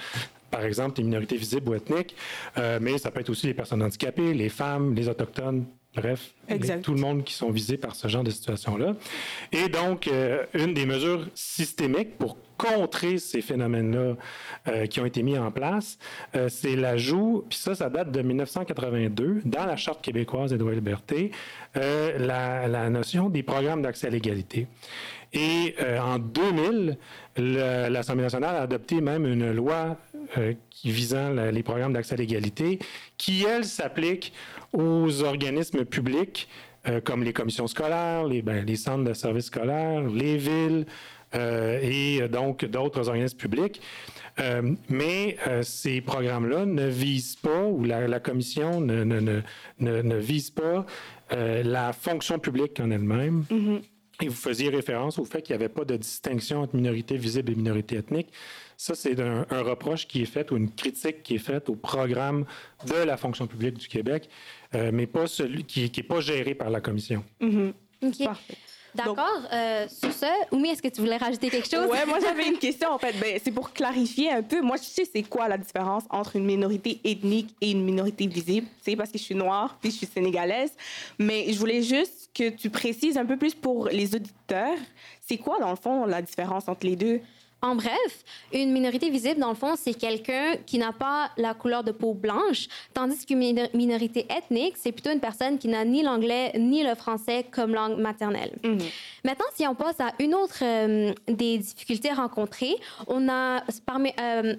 par 0.55 0.63
exemple, 0.63 0.99
les 0.99 1.03
minorités 1.03 1.35
visibles 1.35 1.69
ou 1.69 1.75
ethniques, 1.75 2.15
mais 2.81 2.97
ça 2.97 3.11
peut 3.11 3.19
être 3.19 3.29
aussi 3.29 3.47
les 3.47 3.53
personnes 3.53 3.83
handicapées, 3.83 4.33
les 4.33 4.49
femmes, 4.49 4.95
les 4.95 5.09
autochtones, 5.09 5.65
Bref, 5.95 6.33
tout 6.83 6.93
le 6.93 6.99
monde 6.99 7.23
qui 7.23 7.33
sont 7.33 7.51
visés 7.51 7.77
par 7.77 7.95
ce 7.95 8.09
genre 8.09 8.23
de 8.23 8.29
situation-là. 8.29 8.95
Et 9.53 9.69
donc, 9.69 10.07
euh, 10.07 10.43
une 10.53 10.73
des 10.73 10.85
mesures 10.85 11.25
systémiques 11.33 12.17
pour 12.17 12.37
contrer 12.57 13.17
ces 13.17 13.41
phénomènes-là 13.41 14.15
euh, 14.67 14.85
qui 14.87 14.99
ont 14.99 15.05
été 15.05 15.23
mis 15.23 15.37
en 15.37 15.51
place, 15.51 15.97
euh, 16.35 16.49
c'est 16.49 16.75
l'ajout, 16.75 17.45
puis 17.49 17.57
ça, 17.57 17.75
ça 17.75 17.89
date 17.89 18.11
de 18.11 18.21
1982, 18.21 19.41
dans 19.45 19.65
la 19.65 19.77
Charte 19.77 20.01
québécoise 20.01 20.51
des 20.51 20.57
droits 20.57 20.73
et 20.73 20.75
libertés, 20.75 21.31
la, 21.75 22.67
la, 22.67 22.89
notion 22.89 23.29
des 23.29 23.43
programmes 23.43 23.81
d'accès 23.81 24.07
à 24.07 24.09
l'égalité. 24.09 24.67
Et 25.35 25.75
en 26.01 26.17
2000, 26.17 26.97
l'Assemblée 27.37 28.23
nationale 28.23 28.55
a 28.55 28.61
adopté 28.61 29.01
même 29.01 29.25
une 29.25 29.51
loi 29.51 29.97
qui 30.69 30.91
visant 30.91 31.29
les 31.29 31.61
programmes 31.61 31.93
d'accès 31.93 32.13
à 32.13 32.17
l'égalité, 32.17 32.79
qui, 33.17 33.43
elle, 33.43 33.65
s'applique 33.65 34.31
aux 34.71 35.23
organismes 35.23 35.85
publics 35.85 36.47
euh, 36.87 37.01
comme 37.01 37.23
les 37.23 37.33
commissions 37.33 37.65
scolaires, 37.67 38.25
les, 38.25 38.41
ben, 38.41 38.63
les, 38.63 38.75
centres 38.75 39.03
de 39.03 39.13
services 39.13 39.45
scolaires, 39.45 40.01
les 40.07 40.37
villes 40.37 40.85
euh, 41.33 41.79
et 41.81 42.27
donc 42.27 42.63
d'autres 42.65 43.07
organismes 43.07 43.37
publics. 43.37 43.81
Euh, 44.39 44.73
mais 44.89 45.37
ces 45.61 46.01
programmes-là 46.01 46.65
ne 46.65 46.87
visent 46.87 47.37
pas, 47.37 47.63
ou 47.63 47.83
la, 47.85 48.07
la 48.07 48.19
commission 48.19 48.81
ne, 48.81 49.03
ne, 49.03 49.19
ne, 49.19 49.41
ne, 49.79 50.15
vise 50.17 50.51
pas 50.51 50.85
la 51.31 51.93
fonction 51.93 52.37
publique 52.37 52.79
en 52.79 52.91
elle-même. 52.91 53.45
Mm-hmm. 53.49 53.81
Et 54.21 54.27
vous 54.27 54.35
faisiez 54.35 54.69
référence 54.69 55.19
au 55.19 55.25
fait 55.25 55.41
qu'il 55.41 55.55
n'y 55.55 55.63
avait 55.63 55.73
pas 55.73 55.83
de 55.83 55.97
distinction 55.97 56.61
entre 56.61 56.75
minorité 56.75 57.17
visible 57.17 57.51
et 57.51 57.55
minorité 57.55 57.97
ethnique. 57.97 58.31
Ça, 58.77 58.95
c'est 58.95 59.19
un, 59.19 59.45
reproche 59.49 60.07
qui 60.07 60.21
est 60.21 60.25
fait 60.25 60.51
ou 60.51 60.57
une 60.57 60.71
critique 60.71 61.23
qui 61.23 61.35
est 61.35 61.39
faite 61.39 61.69
au 61.69 61.75
programme 61.75 62.45
de 62.87 62.95
la 62.95 63.17
fonction 63.17 63.47
publique 63.47 63.77
du 63.77 63.87
Québec, 63.87 64.29
euh, 64.73 64.91
mais 64.93 65.07
pas 65.07 65.27
celui 65.27 65.63
qui 65.63 65.91
n'est 65.95 66.03
pas 66.03 66.19
géré 66.19 66.55
par 66.55 66.69
la 66.69 66.81
Commission. 66.81 67.23
Mm-hmm. 67.41 68.23
Parfait. 68.23 68.57
D'accord. 68.95 69.41
Euh, 69.51 69.87
sur 69.87 70.11
ce, 70.11 70.25
Oumi, 70.55 70.69
est-ce 70.69 70.81
que 70.81 70.87
tu 70.87 71.01
voulais 71.01 71.17
rajouter 71.17 71.49
quelque 71.49 71.69
chose? 71.69 71.87
Oui, 71.91 71.97
moi 72.07 72.19
j'avais 72.21 72.47
une 72.47 72.57
question 72.59 72.89
en 72.91 72.97
fait. 72.97 73.13
Ben, 73.19 73.39
c'est 73.43 73.51
pour 73.51 73.73
clarifier 73.73 74.31
un 74.31 74.43
peu. 74.43 74.61
Moi, 74.61 74.77
je 74.77 74.83
sais 74.83 75.05
c'est 75.11 75.23
quoi 75.23 75.47
la 75.47 75.57
différence 75.57 76.03
entre 76.09 76.35
une 76.35 76.45
minorité 76.45 76.99
ethnique 77.03 77.55
et 77.61 77.71
une 77.71 77.83
minorité 77.83 78.27
visible. 78.27 78.67
C'est 78.81 78.95
parce 78.95 79.11
que 79.11 79.17
je 79.17 79.23
suis 79.23 79.35
noire 79.35 79.77
puis 79.81 79.91
je 79.91 79.97
suis 79.97 80.07
sénégalaise. 80.07 80.71
Mais 81.19 81.51
je 81.51 81.59
voulais 81.59 81.81
juste 81.81 82.29
que 82.33 82.49
tu 82.49 82.69
précises 82.69 83.17
un 83.17 83.25
peu 83.25 83.37
plus 83.37 83.53
pour 83.55 83.87
les 83.87 84.15
auditeurs. 84.15 84.77
C'est 85.21 85.37
quoi 85.37 85.59
dans 85.59 85.71
le 85.71 85.75
fond 85.75 86.05
la 86.05 86.21
différence 86.21 86.67
entre 86.67 86.85
les 86.85 86.95
deux? 86.95 87.21
En 87.61 87.75
bref, 87.75 88.23
une 88.53 88.71
minorité 88.71 89.09
visible, 89.09 89.39
dans 89.39 89.49
le 89.49 89.55
fond, 89.55 89.75
c'est 89.75 89.93
quelqu'un 89.93 90.55
qui 90.65 90.77
n'a 90.77 90.91
pas 90.91 91.31
la 91.37 91.53
couleur 91.53 91.83
de 91.83 91.91
peau 91.91 92.13
blanche, 92.13 92.67
tandis 92.93 93.25
qu'une 93.25 93.39
minorité 93.73 94.27
ethnique, 94.29 94.75
c'est 94.77 94.91
plutôt 94.91 95.11
une 95.11 95.19
personne 95.19 95.57
qui 95.57 95.67
n'a 95.67 95.83
ni 95.83 96.03
l'anglais 96.03 96.51
ni 96.59 96.83
le 96.83 96.93
français 96.93 97.45
comme 97.49 97.73
langue 97.73 97.97
maternelle. 97.97 98.51
Mhm. 98.63 98.77
Maintenant, 99.23 99.45
si 99.55 99.65
on 99.65 99.73
passe 99.73 99.99
à 99.99 100.11
une 100.19 100.35
autre 100.35 100.59
euh, 100.61 101.13
des 101.27 101.57
difficultés 101.57 102.11
rencontrées, 102.11 102.75
on 103.07 103.27
a 103.29 103.63
parmi, 103.85 104.11
euh, 104.19 104.55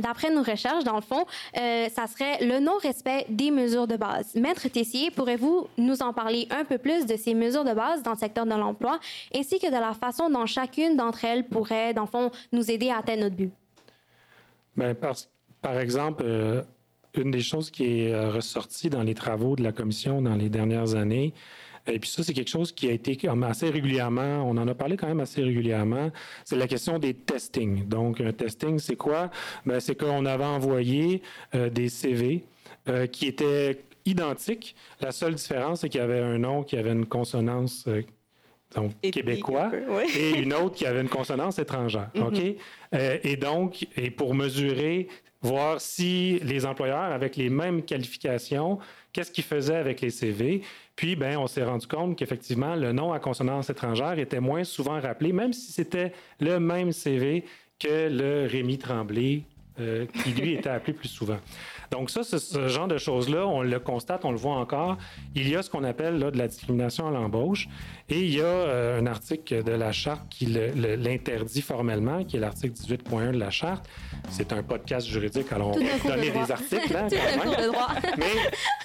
D'après 0.00 0.30
nos 0.30 0.42
recherches, 0.42 0.82
dans 0.82 0.96
le 0.96 1.02
fond, 1.02 1.24
euh, 1.56 1.88
ça 1.88 2.06
serait 2.06 2.44
le 2.44 2.58
non-respect 2.58 3.26
des 3.28 3.50
mesures 3.52 3.86
de 3.86 3.96
base. 3.96 4.34
Maître 4.34 4.66
Tessier, 4.68 5.10
pourrez-vous 5.12 5.68
nous 5.78 6.02
en 6.02 6.12
parler 6.12 6.48
un 6.50 6.64
peu 6.64 6.78
plus 6.78 7.06
de 7.06 7.16
ces 7.16 7.34
mesures 7.34 7.64
de 7.64 7.72
base 7.72 8.02
dans 8.02 8.12
le 8.12 8.18
secteur 8.18 8.44
de 8.44 8.50
l'emploi, 8.50 8.98
ainsi 9.34 9.60
que 9.60 9.68
de 9.68 9.80
la 9.80 9.92
façon 9.92 10.30
dont 10.30 10.46
chacune 10.46 10.96
d'entre 10.96 11.24
elles 11.24 11.44
pourrait, 11.44 11.94
dans 11.94 12.02
le 12.02 12.08
fond, 12.08 12.30
nous 12.52 12.70
aider 12.70 12.90
à 12.90 12.98
atteindre 12.98 13.22
notre 13.22 13.36
but? 13.36 13.52
Bien, 14.76 14.94
par, 15.62 15.78
exemple, 15.78 16.24
euh, 16.26 16.62
une 17.14 17.30
des 17.30 17.40
choses 17.40 17.70
qui 17.70 18.00
est 18.00 18.12
euh, 18.12 18.30
ressortie 18.30 18.90
dans 18.90 19.04
les 19.04 19.14
travaux 19.14 19.54
de 19.54 19.62
la 19.62 19.70
Commission 19.70 20.20
dans 20.20 20.34
les 20.34 20.48
dernières 20.48 20.96
années, 20.96 21.32
et 21.86 21.98
puis 21.98 22.08
ça, 22.08 22.22
c'est 22.22 22.32
quelque 22.32 22.50
chose 22.50 22.72
qui 22.72 22.88
a 22.88 22.92
été 22.92 23.18
assez 23.42 23.68
régulièrement, 23.68 24.48
on 24.48 24.56
en 24.56 24.66
a 24.66 24.74
parlé 24.74 24.96
quand 24.96 25.06
même 25.06 25.20
assez 25.20 25.42
régulièrement, 25.42 26.10
c'est 26.44 26.56
la 26.56 26.66
question 26.66 26.98
des 26.98 27.14
testings. 27.14 27.86
Donc, 27.86 28.20
un 28.20 28.32
testing, 28.32 28.78
c'est 28.78 28.96
quoi? 28.96 29.30
Ben, 29.66 29.80
c'est 29.80 29.94
qu'on 29.94 30.24
avait 30.24 30.44
envoyé 30.44 31.22
euh, 31.54 31.68
des 31.68 31.90
CV 31.90 32.44
euh, 32.88 33.06
qui 33.06 33.26
étaient 33.26 33.82
identiques. 34.06 34.74
La 35.00 35.12
seule 35.12 35.34
différence, 35.34 35.80
c'est 35.80 35.88
qu'il 35.90 36.00
y 36.00 36.04
avait 36.04 36.20
un 36.20 36.38
nom 36.38 36.62
qui 36.62 36.76
avait 36.76 36.92
une 36.92 37.06
consonance 37.06 37.84
euh, 37.88 38.02
donc 38.74 38.92
québécois, 39.02 39.70
et 40.16 40.40
une 40.40 40.52
autre 40.52 40.74
qui 40.74 40.84
avait 40.86 41.00
une 41.00 41.08
consonance 41.08 41.58
étrangère. 41.58 42.10
Mm-hmm. 42.14 42.50
OK? 42.52 42.56
et 43.24 43.36
donc, 43.36 43.86
et 43.96 44.10
pour 44.10 44.34
mesurer, 44.34 45.08
voir 45.44 45.80
si 45.80 46.40
les 46.42 46.64
employeurs, 46.64 47.12
avec 47.12 47.36
les 47.36 47.50
mêmes 47.50 47.82
qualifications, 47.82 48.78
qu'est-ce 49.12 49.30
qu'ils 49.30 49.44
faisaient 49.44 49.76
avec 49.76 50.00
les 50.00 50.10
CV. 50.10 50.62
Puis, 50.96 51.16
ben, 51.16 51.36
on 51.36 51.46
s'est 51.46 51.64
rendu 51.64 51.86
compte 51.86 52.16
qu'effectivement, 52.16 52.74
le 52.74 52.92
nom 52.92 53.12
à 53.12 53.18
consonance 53.18 53.68
étrangère 53.68 54.18
était 54.18 54.40
moins 54.40 54.64
souvent 54.64 54.98
rappelé, 55.00 55.32
même 55.32 55.52
si 55.52 55.72
c'était 55.72 56.12
le 56.40 56.58
même 56.58 56.92
CV 56.92 57.44
que 57.78 58.08
le 58.08 58.46
Rémi 58.46 58.78
Tremblay, 58.78 59.42
euh, 59.80 60.06
qui 60.06 60.30
lui 60.30 60.54
était 60.54 60.70
appelé 60.70 60.94
plus 60.94 61.08
souvent. 61.08 61.38
Donc 61.94 62.10
ça, 62.10 62.24
ce 62.24 62.66
genre 62.66 62.88
de 62.88 62.98
choses-là, 62.98 63.46
on 63.46 63.62
le 63.62 63.78
constate, 63.78 64.24
on 64.24 64.32
le 64.32 64.36
voit 64.36 64.56
encore. 64.56 64.98
Il 65.36 65.48
y 65.48 65.54
a 65.54 65.62
ce 65.62 65.70
qu'on 65.70 65.84
appelle 65.84 66.18
là, 66.18 66.32
de 66.32 66.36
la 66.36 66.48
discrimination 66.48 67.06
à 67.06 67.12
l'embauche. 67.12 67.68
Et 68.08 68.20
il 68.20 68.34
y 68.34 68.40
a 68.40 68.44
euh, 68.44 69.00
un 69.00 69.06
article 69.06 69.62
de 69.62 69.70
la 69.70 69.92
charte 69.92 70.28
qui 70.28 70.46
l'interdit 70.46 71.62
formellement, 71.62 72.24
qui 72.24 72.36
est 72.36 72.40
l'article 72.40 72.74
18.1 72.74 73.30
de 73.30 73.38
la 73.38 73.50
charte. 73.50 73.88
C'est 74.28 74.52
un 74.52 74.64
podcast 74.64 75.06
juridique, 75.06 75.52
alors 75.52 75.68
on 75.68 75.78
va 75.78 76.16
donner 76.16 76.30
des 76.30 76.50
articles. 76.50 76.94
Hein, 76.94 77.08
Mais 78.18 78.24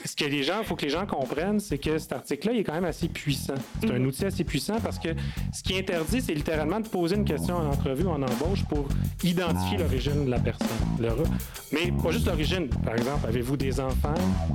ce 0.05 0.15
que 0.15 0.25
les 0.25 0.43
gens, 0.43 0.59
il 0.59 0.65
faut 0.65 0.75
que 0.75 0.83
les 0.83 0.89
gens 0.89 1.05
comprennent, 1.05 1.59
c'est 1.59 1.77
que 1.77 1.97
cet 1.97 2.13
article-là, 2.13 2.53
il 2.53 2.59
est 2.59 2.63
quand 2.63 2.73
même 2.73 2.85
assez 2.85 3.07
puissant. 3.07 3.55
C'est 3.81 3.91
un 3.91 3.99
mhm. 3.99 4.07
outil 4.07 4.25
assez 4.25 4.43
puissant 4.43 4.79
parce 4.81 4.99
que 4.99 5.09
ce 5.53 5.63
qui 5.63 5.77
interdit, 5.77 6.21
c'est 6.21 6.33
littéralement 6.33 6.79
de 6.79 6.87
poser 6.87 7.15
une 7.15 7.25
question 7.25 7.55
en 7.55 7.67
entrevue 7.67 8.05
ou 8.05 8.09
en 8.09 8.21
embauche 8.21 8.65
pour 8.65 8.87
identifier 9.23 9.77
l'origine 9.77 10.25
de 10.25 10.31
la 10.31 10.39
personne. 10.39 10.67
Mais 11.71 11.91
pas 12.03 12.11
juste 12.11 12.27
l'origine. 12.27 12.67
Par 12.83 12.95
exemple, 12.99 13.27
avez-vous 13.27 13.57
des 13.57 13.79
enfants? 13.79 14.13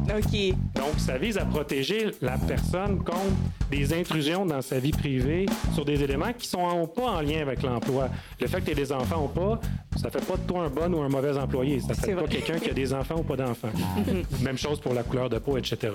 OK. 0.08 0.54
Donc, 0.74 0.98
ça 0.98 1.18
vise 1.18 1.38
à 1.38 1.44
protéger 1.44 2.10
la 2.20 2.38
personne 2.38 2.98
contre 2.98 3.34
des 3.70 3.92
intrusions 3.92 4.46
dans 4.46 4.62
sa 4.62 4.78
vie 4.78 4.92
privée 4.92 5.46
sur 5.72 5.84
des 5.84 6.02
éléments 6.02 6.32
qui 6.36 6.46
sont 6.46 6.86
pas 6.94 7.10
en 7.10 7.20
lien 7.20 7.40
avec 7.40 7.62
l'emploi. 7.62 8.08
Le 8.40 8.46
fait 8.46 8.60
que 8.60 8.66
tu 8.66 8.70
aies 8.72 8.74
des 8.74 8.92
enfants 8.92 9.24
ou 9.24 9.28
pas, 9.28 9.60
ça 9.96 10.10
fait 10.10 10.24
pas 10.24 10.36
de 10.36 10.46
toi 10.46 10.64
un 10.64 10.70
bon 10.70 10.94
ou 10.94 11.02
un 11.02 11.08
mauvais 11.08 11.36
employé. 11.36 11.80
Ça 11.80 11.94
fait 11.94 12.14
pas 12.14 12.26
quelqu'un 12.26 12.58
qui 12.58 12.70
a 12.70 12.74
des 12.74 12.92
enfants 12.92 13.16
ou 13.18 13.22
pas 13.22 13.36
d'enfants. 13.36 13.72
Même 14.42 14.58
chose 14.58 14.80
pour 14.80 14.94
la 14.94 15.02
couleur 15.02 15.28
de 15.28 15.38
peau, 15.38 15.56
etc. 15.56 15.92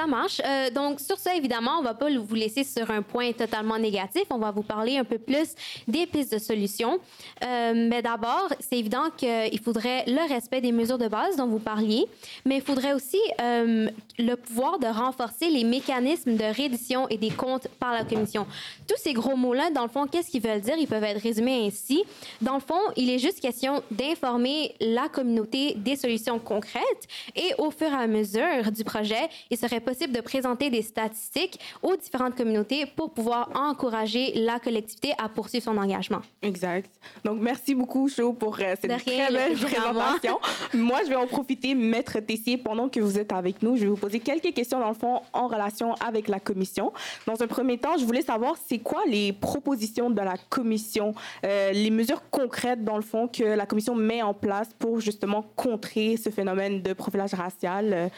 Ça 0.00 0.06
marche. 0.06 0.40
Euh, 0.42 0.70
donc, 0.70 0.98
sur 0.98 1.18
ça, 1.18 1.34
évidemment, 1.34 1.72
on 1.76 1.80
ne 1.80 1.84
va 1.84 1.92
pas 1.92 2.06
vous 2.08 2.34
laisser 2.34 2.64
sur 2.64 2.90
un 2.90 3.02
point 3.02 3.32
totalement 3.32 3.78
négatif. 3.78 4.22
On 4.30 4.38
va 4.38 4.50
vous 4.50 4.62
parler 4.62 4.96
un 4.96 5.04
peu 5.04 5.18
plus 5.18 5.54
des 5.86 6.06
pistes 6.06 6.32
de 6.32 6.38
solutions. 6.38 6.98
Euh, 7.44 7.74
mais 7.74 8.00
d'abord, 8.00 8.48
c'est 8.60 8.78
évident 8.78 9.10
qu'il 9.14 9.60
faudrait 9.60 10.04
le 10.06 10.26
respect 10.26 10.62
des 10.62 10.72
mesures 10.72 10.96
de 10.96 11.06
base 11.06 11.36
dont 11.36 11.48
vous 11.48 11.58
parliez, 11.58 12.06
mais 12.46 12.56
il 12.56 12.62
faudrait 12.62 12.94
aussi 12.94 13.20
euh, 13.42 13.90
le 14.18 14.34
pouvoir 14.36 14.78
de 14.78 14.86
renforcer 14.86 15.50
les 15.50 15.64
mécanismes 15.64 16.34
de 16.34 16.44
reddition 16.44 17.06
et 17.10 17.18
des 17.18 17.30
comptes 17.30 17.68
par 17.78 17.92
la 17.92 18.04
Commission. 18.04 18.46
Tous 18.88 18.96
ces 18.96 19.12
gros 19.12 19.36
mots-là, 19.36 19.68
dans 19.68 19.82
le 19.82 19.90
fond, 19.90 20.06
qu'est-ce 20.06 20.30
qu'ils 20.30 20.40
veulent 20.40 20.62
dire? 20.62 20.76
Ils 20.78 20.88
peuvent 20.88 21.04
être 21.04 21.22
résumés 21.22 21.66
ainsi. 21.66 22.04
Dans 22.40 22.54
le 22.54 22.60
fond, 22.60 22.80
il 22.96 23.10
est 23.10 23.18
juste 23.18 23.40
question 23.40 23.82
d'informer 23.90 24.74
la 24.80 25.10
communauté 25.10 25.74
des 25.76 25.96
solutions 25.96 26.38
concrètes 26.38 27.06
et 27.36 27.52
au 27.58 27.70
fur 27.70 27.88
et 27.88 28.02
à 28.02 28.06
mesure 28.06 28.72
du 28.72 28.82
projet, 28.82 29.28
il 29.50 29.58
serait 29.58 29.80
possible 29.80 29.89
de 29.90 30.20
présenter 30.20 30.70
des 30.70 30.82
statistiques 30.82 31.58
aux 31.82 31.96
différentes 31.96 32.36
communautés 32.36 32.86
pour 32.86 33.12
pouvoir 33.12 33.50
encourager 33.54 34.32
la 34.36 34.60
collectivité 34.60 35.12
à 35.18 35.28
poursuivre 35.28 35.64
son 35.64 35.76
engagement. 35.76 36.20
Exact. 36.42 36.90
Donc, 37.24 37.40
merci 37.40 37.74
beaucoup, 37.74 38.08
Cho, 38.08 38.32
pour 38.32 38.56
euh, 38.60 38.74
cette 38.80 39.04
très 39.04 39.30
belle 39.32 39.56
présentation. 39.56 40.38
Moi, 40.74 41.00
je 41.04 41.10
vais 41.10 41.16
en 41.16 41.26
profiter, 41.26 41.74
Maître 41.74 42.20
Tessier, 42.20 42.56
pendant 42.56 42.88
que 42.88 43.00
vous 43.00 43.18
êtes 43.18 43.32
avec 43.32 43.62
nous. 43.62 43.76
Je 43.76 43.82
vais 43.82 43.88
vous 43.88 43.96
poser 43.96 44.20
quelques 44.20 44.54
questions, 44.54 44.78
dans 44.78 44.88
le 44.88 44.94
fond, 44.94 45.20
en 45.32 45.48
relation 45.48 45.94
avec 45.94 46.28
la 46.28 46.38
commission. 46.38 46.92
Dans 47.26 47.42
un 47.42 47.46
premier 47.46 47.78
temps, 47.78 47.96
je 47.98 48.04
voulais 48.04 48.22
savoir, 48.22 48.54
c'est 48.68 48.78
quoi 48.78 49.02
les 49.06 49.32
propositions 49.32 50.10
de 50.10 50.20
la 50.20 50.36
commission, 50.48 51.14
euh, 51.44 51.72
les 51.72 51.90
mesures 51.90 52.22
concrètes, 52.30 52.84
dans 52.84 52.96
le 52.96 53.02
fond, 53.02 53.26
que 53.26 53.42
la 53.44 53.66
commission 53.66 53.94
met 53.94 54.22
en 54.22 54.34
place 54.34 54.70
pour 54.78 55.00
justement 55.00 55.44
contrer 55.56 56.16
ce 56.16 56.30
phénomène 56.30 56.80
de 56.80 56.92
profilage 56.92 57.34
racial 57.34 57.92
euh, 57.92 58.08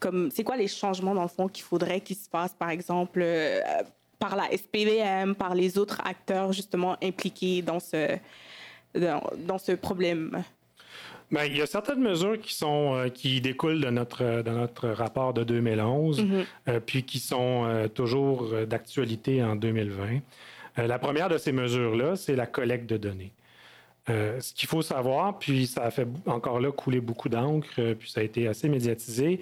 comme 0.00 0.30
c'est 0.30 0.42
quoi 0.42 0.56
les 0.56 0.66
changements 0.66 1.14
dans 1.14 1.22
le 1.22 1.28
fond 1.28 1.46
qu'il 1.46 1.62
faudrait 1.62 2.00
qu'ils 2.00 2.16
se 2.16 2.28
fassent, 2.28 2.54
par 2.54 2.70
exemple, 2.70 3.20
euh, 3.22 3.60
par 4.18 4.34
la 4.34 4.44
SPVM, 4.50 5.34
par 5.34 5.54
les 5.54 5.78
autres 5.78 6.00
acteurs 6.04 6.52
justement 6.52 6.96
impliqués 7.02 7.62
dans 7.62 7.78
ce, 7.78 8.16
dans, 8.94 9.58
ce 9.58 9.72
problème? 9.72 10.42
Bien, 11.30 11.44
il 11.44 11.56
y 11.56 11.62
a 11.62 11.66
certaines 11.66 12.00
mesures 12.00 12.40
qui 12.40 12.54
sont 12.54 12.94
euh, 12.96 13.08
qui 13.08 13.40
découlent 13.40 13.80
de 13.80 13.90
notre 13.90 14.42
de 14.42 14.50
notre 14.50 14.88
rapport 14.88 15.32
de 15.32 15.44
2011, 15.44 16.20
mm-hmm. 16.20 16.44
euh, 16.68 16.80
puis 16.84 17.04
qui 17.04 17.20
sont 17.20 17.88
toujours 17.94 18.48
d'actualité 18.66 19.44
en 19.44 19.54
2020. 19.54 20.20
la 20.78 20.98
première 20.98 21.28
de 21.28 21.38
ces 21.38 21.52
mesures 21.52 21.94
là, 21.94 22.16
c'est 22.16 22.34
la 22.34 22.46
collecte 22.46 22.88
de 22.88 22.96
données. 22.96 23.32
Ce 24.08 24.52
qu'il 24.54 24.68
faut 24.68 24.82
savoir, 24.82 25.38
puis 25.38 25.68
ça 25.68 25.84
a 25.84 25.90
fait 25.92 26.08
encore 26.26 26.58
là 26.58 26.72
couler 26.72 27.00
beaucoup 27.00 27.28
d'encre, 27.28 27.68
puis 27.96 28.10
ça 28.10 28.18
a 28.18 28.24
été 28.24 28.48
assez 28.48 28.68
médiatisé. 28.68 29.38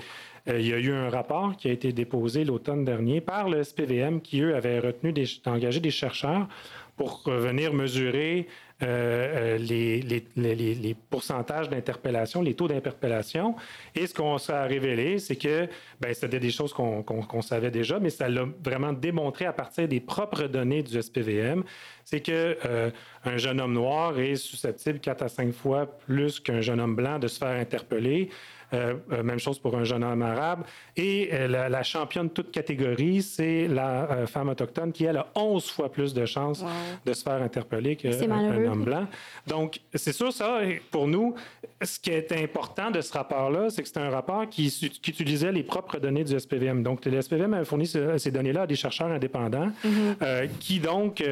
Il 0.49 0.67
y 0.67 0.73
a 0.73 0.79
eu 0.79 0.93
un 0.93 1.11
rapport 1.11 1.57
qui 1.57 1.69
a 1.69 1.73
été 1.73 1.93
déposé 1.93 2.45
l'automne 2.45 2.85
dernier 2.85 3.21
par 3.21 3.49
le 3.49 3.63
SPVM 3.63 4.21
qui, 4.21 4.41
eux, 4.41 4.57
avaient 4.57 4.79
retenu 4.79 5.13
d'engager 5.45 5.81
des 5.81 5.91
chercheurs 5.91 6.49
pour 6.97 7.23
venir 7.27 7.73
mesurer 7.73 8.49
euh, 8.81 9.57
euh, 9.57 10.29
les, 10.37 10.97
pourcentages 11.11 11.69
d'interpellation, 11.69 12.43
les 12.43 12.55
taux 12.55 12.69
d'interpellation. 12.69 13.57
Et 13.95 14.07
ce 14.07 14.15
qu'on 14.15 14.39
s'est 14.39 14.67
révélé, 14.67 15.19
c'est 15.19 15.35
que 15.35 15.67
ben, 16.01 16.15
c'était 16.15 16.39
des 16.39 16.51
choses 16.51 16.73
qu'on 16.73 17.43
savait 17.43 17.73
déjà, 17.73 17.99
mais 17.99 18.11
ça 18.11 18.29
l'a 18.29 18.45
vraiment 18.63 18.93
démontré 18.93 19.47
à 19.47 19.53
partir 19.53 19.89
des 19.89 19.99
propres 19.99 20.45
données 20.45 20.83
du 20.83 21.01
SPVM, 21.01 21.65
c'est 22.05 22.21
que 22.21 22.57
euh, 22.65 22.91
un 23.25 23.37
jeune 23.37 23.61
homme 23.61 23.73
noir 23.73 24.19
est 24.19 24.37
susceptible 24.37 25.01
quatre 25.01 25.23
à 25.23 25.29
cinq 25.29 25.53
fois 25.53 25.87
plus 25.87 26.39
qu'un 26.39 26.61
jeune 26.61 26.81
homme 26.81 26.95
blanc 26.95 27.19
de 27.19 27.27
se 27.27 27.39
faire 27.39 27.59
interpeller. 27.59 28.31
Euh, 28.75 28.95
euh, 29.13 29.23
même 29.23 29.39
chose 29.39 29.59
pour 29.59 29.75
un 29.77 29.85
jeune 29.85 30.05
homme 30.05 30.21
arabe. 30.21 30.63
Et 30.95 31.31
euh, 31.33 31.69
la, 31.69 31.83
championne 31.83 32.29
de 32.29 32.33
toute 32.33 32.51
catégorie, 32.51 33.23
c'est 33.23 33.67
la 33.67 34.27
femme 34.27 34.51
autochtone 34.51 34.93
qui, 34.93 35.05
elle, 35.05 35.17
a 35.17 35.29
11 35.35 35.71
fois 35.71 35.91
plus 35.91 36.13
de 36.13 36.27
chances 36.27 36.63
de 37.07 37.13
se 37.15 37.23
faire 37.23 37.43
interpeller 37.43 37.97
qu'un 37.97 38.67
homme 38.67 38.85
blanc. 38.85 39.07
Donc, 39.47 39.81
c'est 39.95 40.13
sûr, 40.13 40.33
ça, 40.33 40.61
pour 40.91 41.09
nous, 41.09 41.35
ce 41.81 41.99
qui 41.99 42.11
est 42.11 42.31
important 42.33 42.91
de 42.91 43.01
ce 43.01 43.13
rapport-là, 43.13 43.71
c'est 43.71 43.83
que 43.83 43.89
c'est 43.89 44.01
un 44.01 44.11
rapport 44.11 44.47
qui, 44.51 44.69
qui, 44.71 45.11
utilisait 45.11 45.53
les 45.53 45.63
propres 45.63 45.99
données 45.99 46.25
du 46.25 46.39
SPVM. 46.39 46.83
Donc, 46.83 47.07
le 47.07 47.23
SPVM 47.23 47.55
a 47.55 47.65
fourni 47.65 47.87
ces 47.87 48.31
données-là 48.31 48.63
à 48.63 48.67
des 48.67 48.77
chercheurs 48.77 49.09
indépendants 49.09 49.71
mm-hmm. 49.85 50.49
qui, 50.61 50.79
donc, 50.79 51.25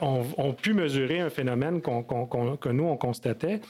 ont, 0.00 0.52
pu 0.52 0.74
mesurer 0.74 1.20
un 1.20 1.30
phénomène 1.30 1.80
que 1.80 2.68
nous, 2.68 2.84
on 2.84 2.96
constatait. 2.96 3.60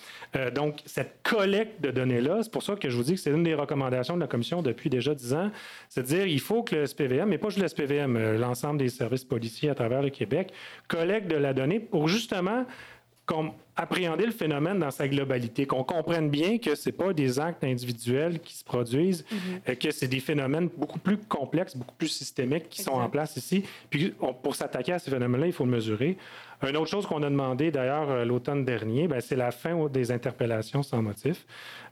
donc, 0.54 0.80
cette 0.84 1.22
collecte 1.22 1.80
de 1.80 1.90
données-là, 1.90 2.40
c'est 2.42 2.52
pour 2.52 2.62
ça 2.62 2.74
que 2.82 2.90
je 2.90 2.96
vous 2.96 3.04
dis 3.04 3.14
que 3.14 3.20
c'est 3.20 3.30
une 3.30 3.44
des 3.44 3.54
recommandations 3.54 4.16
de 4.16 4.20
la 4.20 4.26
Commission 4.26 4.60
depuis 4.60 4.90
déjà 4.90 5.14
dix 5.14 5.32
ans, 5.32 5.50
c'est 5.88 6.02
de 6.02 6.06
dire 6.06 6.26
il 6.26 6.40
faut 6.40 6.62
que 6.62 6.74
le 6.74 6.86
SPVM, 6.86 7.28
mais 7.28 7.38
pas 7.38 7.48
juste 7.48 7.62
le 7.62 7.68
SPVM, 7.68 8.16
euh, 8.16 8.36
l'ensemble 8.36 8.78
des 8.78 8.88
services 8.88 9.24
policiers 9.24 9.70
à 9.70 9.74
travers 9.74 10.02
le 10.02 10.10
Québec, 10.10 10.52
collecte 10.88 11.30
de 11.30 11.36
la 11.36 11.54
donnée 11.54 11.78
pour 11.78 12.08
justement 12.08 12.66
appréhender 13.74 14.26
le 14.26 14.32
phénomène 14.32 14.78
dans 14.78 14.90
sa 14.90 15.08
globalité, 15.08 15.66
qu'on 15.66 15.84
comprenne 15.84 16.28
bien 16.28 16.58
que 16.58 16.74
ce 16.74 16.90
pas 16.90 17.12
des 17.12 17.40
actes 17.40 17.64
individuels 17.64 18.40
qui 18.40 18.54
se 18.54 18.64
produisent, 18.64 19.24
mm-hmm. 19.24 19.70
euh, 19.70 19.74
que 19.74 19.90
c'est 19.90 20.08
des 20.08 20.20
phénomènes 20.20 20.68
beaucoup 20.76 20.98
plus 20.98 21.16
complexes, 21.16 21.76
beaucoup 21.76 21.94
plus 21.94 22.08
systémiques 22.08 22.68
qui 22.68 22.82
sont 22.82 22.92
en 22.92 23.08
place 23.08 23.36
ici. 23.36 23.64
Puis 23.88 24.14
pour 24.42 24.54
s'attaquer 24.54 24.92
à 24.92 24.98
ces 24.98 25.10
phénomènes-là, 25.10 25.46
il 25.46 25.52
faut 25.52 25.64
le 25.64 25.70
mesurer. 25.70 26.18
Une 26.68 26.76
autre 26.76 26.90
chose 26.90 27.06
qu'on 27.06 27.22
a 27.22 27.30
demandé 27.30 27.70
d'ailleurs 27.70 28.10
euh, 28.10 28.24
l'automne 28.24 28.64
dernier, 28.64 29.08
ben, 29.08 29.20
c'est 29.20 29.36
la 29.36 29.50
fin 29.50 29.88
des 29.88 30.12
interpellations 30.12 30.82
sans 30.82 31.02
motif. 31.02 31.44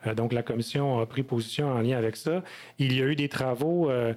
Euh, 0.07 0.15
donc 0.15 0.33
la 0.33 0.43
commission 0.43 1.01
a 1.01 1.07
pris 1.07 1.23
position 1.23 1.73
en 1.73 1.81
lien 1.81 1.99
avec 1.99 2.17
ça. 2.17 2.43
Il 2.79 2.97
y 2.97 3.03
a 3.03 3.07
eu 3.07 3.17
des 3.17 3.29
travaux. 3.29 3.91
Euh, 3.91 4.15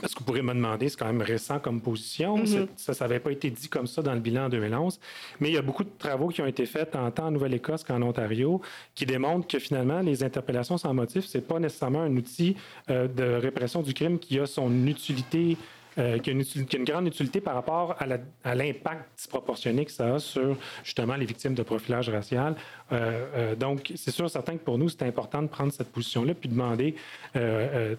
parce 0.00 0.14
que 0.14 0.20
vous 0.20 0.24
pourrez 0.24 0.42
me 0.42 0.54
demander, 0.54 0.88
c'est 0.88 0.98
quand 0.98 1.06
même 1.06 1.22
récent 1.22 1.58
comme 1.58 1.80
position. 1.80 2.38
Mm-hmm. 2.38 2.68
Ça, 2.76 2.94
ça 2.94 3.04
n'avait 3.06 3.20
pas 3.20 3.30
été 3.30 3.50
dit 3.50 3.68
comme 3.68 3.86
ça 3.86 4.02
dans 4.02 4.14
le 4.14 4.20
bilan 4.20 4.46
en 4.46 4.48
2011. 4.48 4.98
Mais 5.40 5.48
il 5.50 5.54
y 5.54 5.58
a 5.58 5.62
beaucoup 5.62 5.84
de 5.84 5.90
travaux 5.98 6.28
qui 6.28 6.40
ont 6.40 6.46
été 6.46 6.66
faits 6.66 6.96
en 6.96 7.10
tant 7.10 7.26
en 7.26 7.30
Nouvelle-Écosse 7.30 7.84
qu'en 7.84 8.02
Ontario 8.02 8.60
qui 8.94 9.06
démontrent 9.06 9.46
que 9.46 9.58
finalement, 9.58 10.00
les 10.00 10.24
interpellations 10.24 10.78
sans 10.78 10.94
motif, 10.94 11.26
ce 11.26 11.38
n'est 11.38 11.44
pas 11.44 11.58
nécessairement 11.58 12.02
un 12.02 12.16
outil 12.16 12.56
de 12.88 13.34
répression 13.40 13.82
du 13.82 13.94
crime 13.94 14.18
qui 14.18 14.38
a 14.38 14.46
son 14.46 14.86
utilité 14.86 15.56
euh, 15.98 16.18
qui, 16.18 16.30
a 16.30 16.32
une, 16.32 16.84
grande 16.84 17.06
utilité 17.06 17.40
par 17.40 17.54
rapport 17.54 17.96
à 18.44 18.54
l'impact 18.54 19.04
disproportionné 19.16 19.84
que 19.84 19.90
ça 19.90 20.14
a 20.14 20.18
sur 20.18 20.56
justement 20.82 21.16
les 21.16 21.26
victimes 21.26 21.54
de 21.54 21.62
profilage 21.62 22.08
racial. 22.08 22.54
Euh, 22.92 23.26
euh, 23.34 23.54
donc, 23.54 23.92
c'est 23.96 24.10
sûr, 24.10 24.30
certain 24.30 24.54
que 24.54 24.64
pour 24.64 24.78
nous, 24.78 24.88
c'est 24.88 25.02
important 25.02 25.42
de 25.42 25.48
prendre 25.48 25.70
cette 25.72 25.92
position-là 25.92 26.34
puis 26.34 26.48
demander 26.48 26.94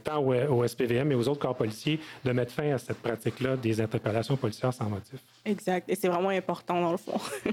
tant 0.03 0.23
au, 0.23 0.67
SPVM 0.67 1.11
et 1.11 1.15
aux 1.15 1.27
autres 1.27 1.39
corps 1.39 1.55
policiers 1.55 1.99
de 2.23 2.31
mettre 2.31 2.51
fin 2.51 2.73
à 2.73 2.77
cette 2.77 2.97
pratique-là 2.97 3.57
des 3.57 3.79
interpellations 3.79 4.37
policières 4.37 4.73
sans 4.73 4.89
motif. 4.89 5.19
Exact. 5.45 5.89
Et 5.89 5.95
c'est 5.95 6.07
vraiment 6.07 6.29
important 6.29 6.81
dans 6.81 6.91
le 6.91 6.97
fond. 6.97 7.19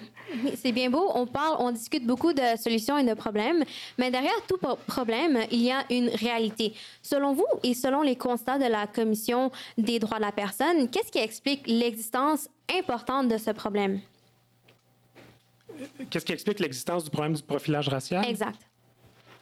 c'est 0.57 0.73
bien 0.73 0.91
beau. 0.91 1.11
On 1.15 1.27
parle, 1.27 1.57
on 1.59 1.71
discute 1.71 2.07
beaucoup 2.07 2.33
de 2.33 2.43
solutions 2.59 2.99
et 2.99 3.05
de 3.05 3.15
problèmes, 3.15 3.65
mais 3.99 4.11
derrière 4.11 4.33
tout 4.49 4.59
problème, 4.87 5.39
il 5.51 5.63
y 5.63 5.71
a 5.71 5.85
une 5.91 6.09
réalité. 6.09 6.75
Selon 7.03 7.35
vous 7.35 7.47
et 7.63 7.75
selon 7.75 8.03
les 8.03 8.17
constats 8.17 8.59
de 8.59 8.67
la 8.67 8.87
Commission 8.87 9.51
des 9.77 9.99
droits 9.99 10.19
de 10.19 10.23
la 10.23 10.30
personne. 10.33 10.89
Qu'est-ce 10.89 11.13
qui 11.13 11.19
explique 11.19 11.67
l'existence 11.67 12.49
importante 12.79 13.29
de 13.29 13.39
ce 13.39 13.51
problème? 13.51 14.01
Qu'est-ce 16.11 16.25
qui 16.25 16.33
explique 16.33 16.61
l'existence 16.61 17.05
du 17.05 17.11
problème 17.11 17.35
du 17.35 17.43
profilage 17.43 17.89
racial? 17.89 18.25
Exact. 18.29 18.71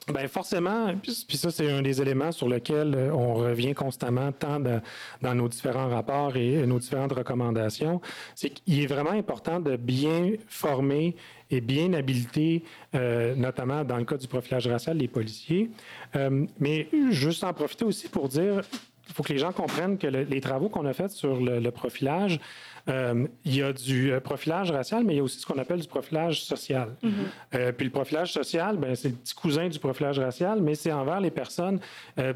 Bien, 0.07 0.27
forcément, 0.27 0.95
puis 1.01 1.37
ça, 1.37 1.51
c'est 1.51 1.69
un 1.69 1.83
des 1.83 2.01
éléments 2.01 2.31
sur 2.31 2.49
lesquels 2.49 2.95
euh, 2.95 3.11
on 3.11 3.35
revient 3.35 3.75
constamment, 3.75 4.31
tant 4.31 4.59
dans 4.59 5.35
nos 5.35 5.47
différents 5.47 5.87
rapports 5.87 6.35
et 6.35 6.65
nos 6.65 6.79
différentes 6.79 7.11
recommandations, 7.11 8.01
c'est 8.33 8.49
qu'il 8.49 8.81
est 8.81 8.87
vraiment 8.87 9.11
important 9.11 9.59
de 9.59 9.75
bien 9.75 10.31
former 10.47 11.15
et 11.51 11.61
bien 11.61 11.93
habiliter, 11.93 12.63
euh, 12.95 13.35
notamment 13.35 13.83
dans 13.83 13.97
le 13.97 14.05
cas 14.05 14.17
du 14.17 14.27
profilage 14.27 14.67
racial, 14.67 14.97
les 14.97 15.07
policiers. 15.07 15.69
Euh, 16.15 16.45
mais 16.59 16.87
juste 17.11 17.43
en 17.43 17.53
profiter 17.53 17.85
aussi 17.85 18.07
pour 18.07 18.29
dire, 18.29 18.61
il 19.09 19.15
faut 19.15 19.23
que 19.23 19.33
les 19.33 19.39
gens 19.39 19.51
comprennent 19.51 19.97
que 19.97 20.07
les 20.07 20.41
travaux 20.41 20.69
qu'on 20.69 20.85
a 20.85 20.93
faits 20.93 21.11
sur 21.11 21.41
le, 21.41 21.71
profilage, 21.71 22.39
euh, 22.87 23.27
il 23.43 23.55
y 23.55 23.61
a 23.61 23.73
du 23.73 24.11
euh, 24.11 24.19
profilage 24.19 24.71
racial, 24.71 25.03
mais 25.03 25.13
il 25.13 25.17
y 25.17 25.19
a 25.19 25.23
aussi 25.23 25.39
ce 25.39 25.45
qu'on 25.45 25.57
appelle 25.57 25.81
du 25.81 25.87
profilage 25.87 26.43
social. 26.43 26.95
Mm-hmm. 27.03 27.09
Euh, 27.55 27.71
puis 27.71 27.85
le 27.85 27.91
profilage 27.91 28.31
social, 28.31 28.77
ben, 28.77 28.95
c'est 28.95 29.09
le 29.09 29.15
petit 29.15 29.33
cousin 29.33 29.67
du 29.67 29.79
profilage 29.79 30.19
racial, 30.19 30.61
mais 30.61 30.75
c'est 30.75 30.91
envers 30.91 31.19
les 31.19 31.31
personnes, 31.31 31.79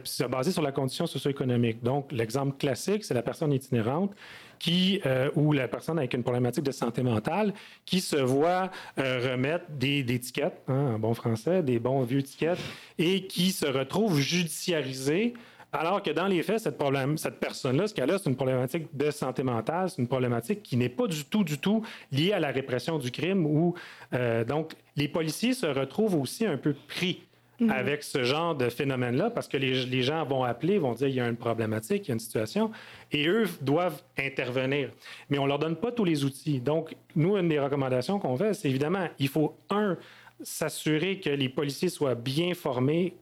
c'est 0.03 0.27
basé 0.27 0.51
sur 0.51 0.61
la 0.61 0.71
condition 0.71 1.05
socio-économique. 1.05 1.83
Donc, 1.83 2.11
l'exemple 2.11 2.57
classique, 2.57 3.03
c'est 3.03 3.13
la 3.13 3.21
personne 3.21 3.53
itinérante 3.53 4.11
qui, 4.59 5.01
ou 5.35 5.51
la 5.51 5.67
personne 5.67 5.97
avec 5.97 6.13
une 6.13 6.23
problématique 6.23 6.63
de 6.63 6.71
santé 6.71 7.03
mentale 7.03 7.53
qui 7.85 7.99
se 7.99 8.15
voit 8.15 8.71
remettre 8.97 9.65
des, 9.69 9.99
étiquettes, 9.99 10.61
hein, 10.67 10.93
en 10.95 10.99
bon 10.99 11.13
français, 11.13 11.61
des 11.63 11.79
bons 11.79 12.03
vieux 12.03 12.19
étiquettes, 12.19 12.59
et 12.97 13.27
qui 13.27 13.51
se 13.51 13.65
retrouve 13.65 14.19
judiciarisée 14.19 15.33
alors 15.73 16.03
que 16.03 16.11
dans 16.11 16.27
les 16.27 16.43
faits, 16.43 16.59
cette, 16.59 16.77
problème, 16.77 17.17
cette 17.17 17.39
personne-là, 17.39 17.87
ce 17.87 17.93
qu'elle 17.93 18.11
a, 18.11 18.19
c'est 18.19 18.29
une 18.29 18.35
problématique 18.35 18.95
de 18.95 19.09
santé 19.09 19.41
mentale, 19.41 19.89
c'est 19.89 20.01
une 20.01 20.07
problématique 20.07 20.61
qui 20.61 20.77
n'est 20.77 20.89
pas 20.89 21.07
du 21.07 21.25
tout, 21.25 21.43
du 21.43 21.57
tout 21.57 21.83
liée 22.11 22.31
à 22.31 22.39
la 22.39 22.49
répression 22.49 22.99
du 22.99 23.09
crime. 23.09 23.45
Où, 23.45 23.73
euh, 24.13 24.45
donc, 24.45 24.73
les 24.95 25.07
policiers 25.07 25.53
se 25.53 25.65
retrouvent 25.65 26.15
aussi 26.15 26.45
un 26.45 26.57
peu 26.57 26.75
pris 26.87 27.23
mhm. 27.59 27.71
avec 27.71 28.03
ce 28.03 28.23
genre 28.23 28.53
de 28.53 28.69
phénomène-là, 28.69 29.31
parce 29.31 29.47
que 29.47 29.57
les, 29.57 29.85
les, 29.85 30.03
gens 30.03 30.23
vont 30.25 30.43
appeler, 30.43 30.77
vont 30.77 30.93
dire 30.93 31.07
il 31.07 31.15
y 31.15 31.19
a 31.19 31.27
une 31.27 31.37
problématique, 31.37 32.05
il 32.05 32.09
y 32.09 32.11
a 32.11 32.13
une 32.13 32.19
situation, 32.19 32.69
et 33.11 33.27
eux 33.27 33.45
doivent 33.61 34.03
intervenir. 34.19 34.91
Mais 35.31 35.39
on 35.39 35.43
ne 35.43 35.49
leur 35.49 35.59
donne 35.59 35.75
pas 35.75 35.91
tous 35.91 36.05
les 36.05 36.23
outils. 36.23 36.59
Donc, 36.59 36.95
nous, 37.15 37.35
une 37.35 37.49
des 37.49 37.59
recommandations 37.59 38.19
qu'on 38.19 38.37
fait, 38.37 38.53
c'est 38.53 38.69
évidemment, 38.69 39.07
il 39.17 39.27
faut, 39.27 39.57
un, 39.71 39.97
s'assurer 40.41 41.19
que 41.19 41.29
les 41.29 41.49
policiers 41.49 41.89
soient 41.89 42.15
bien 42.15 42.53
formés, 42.53 43.15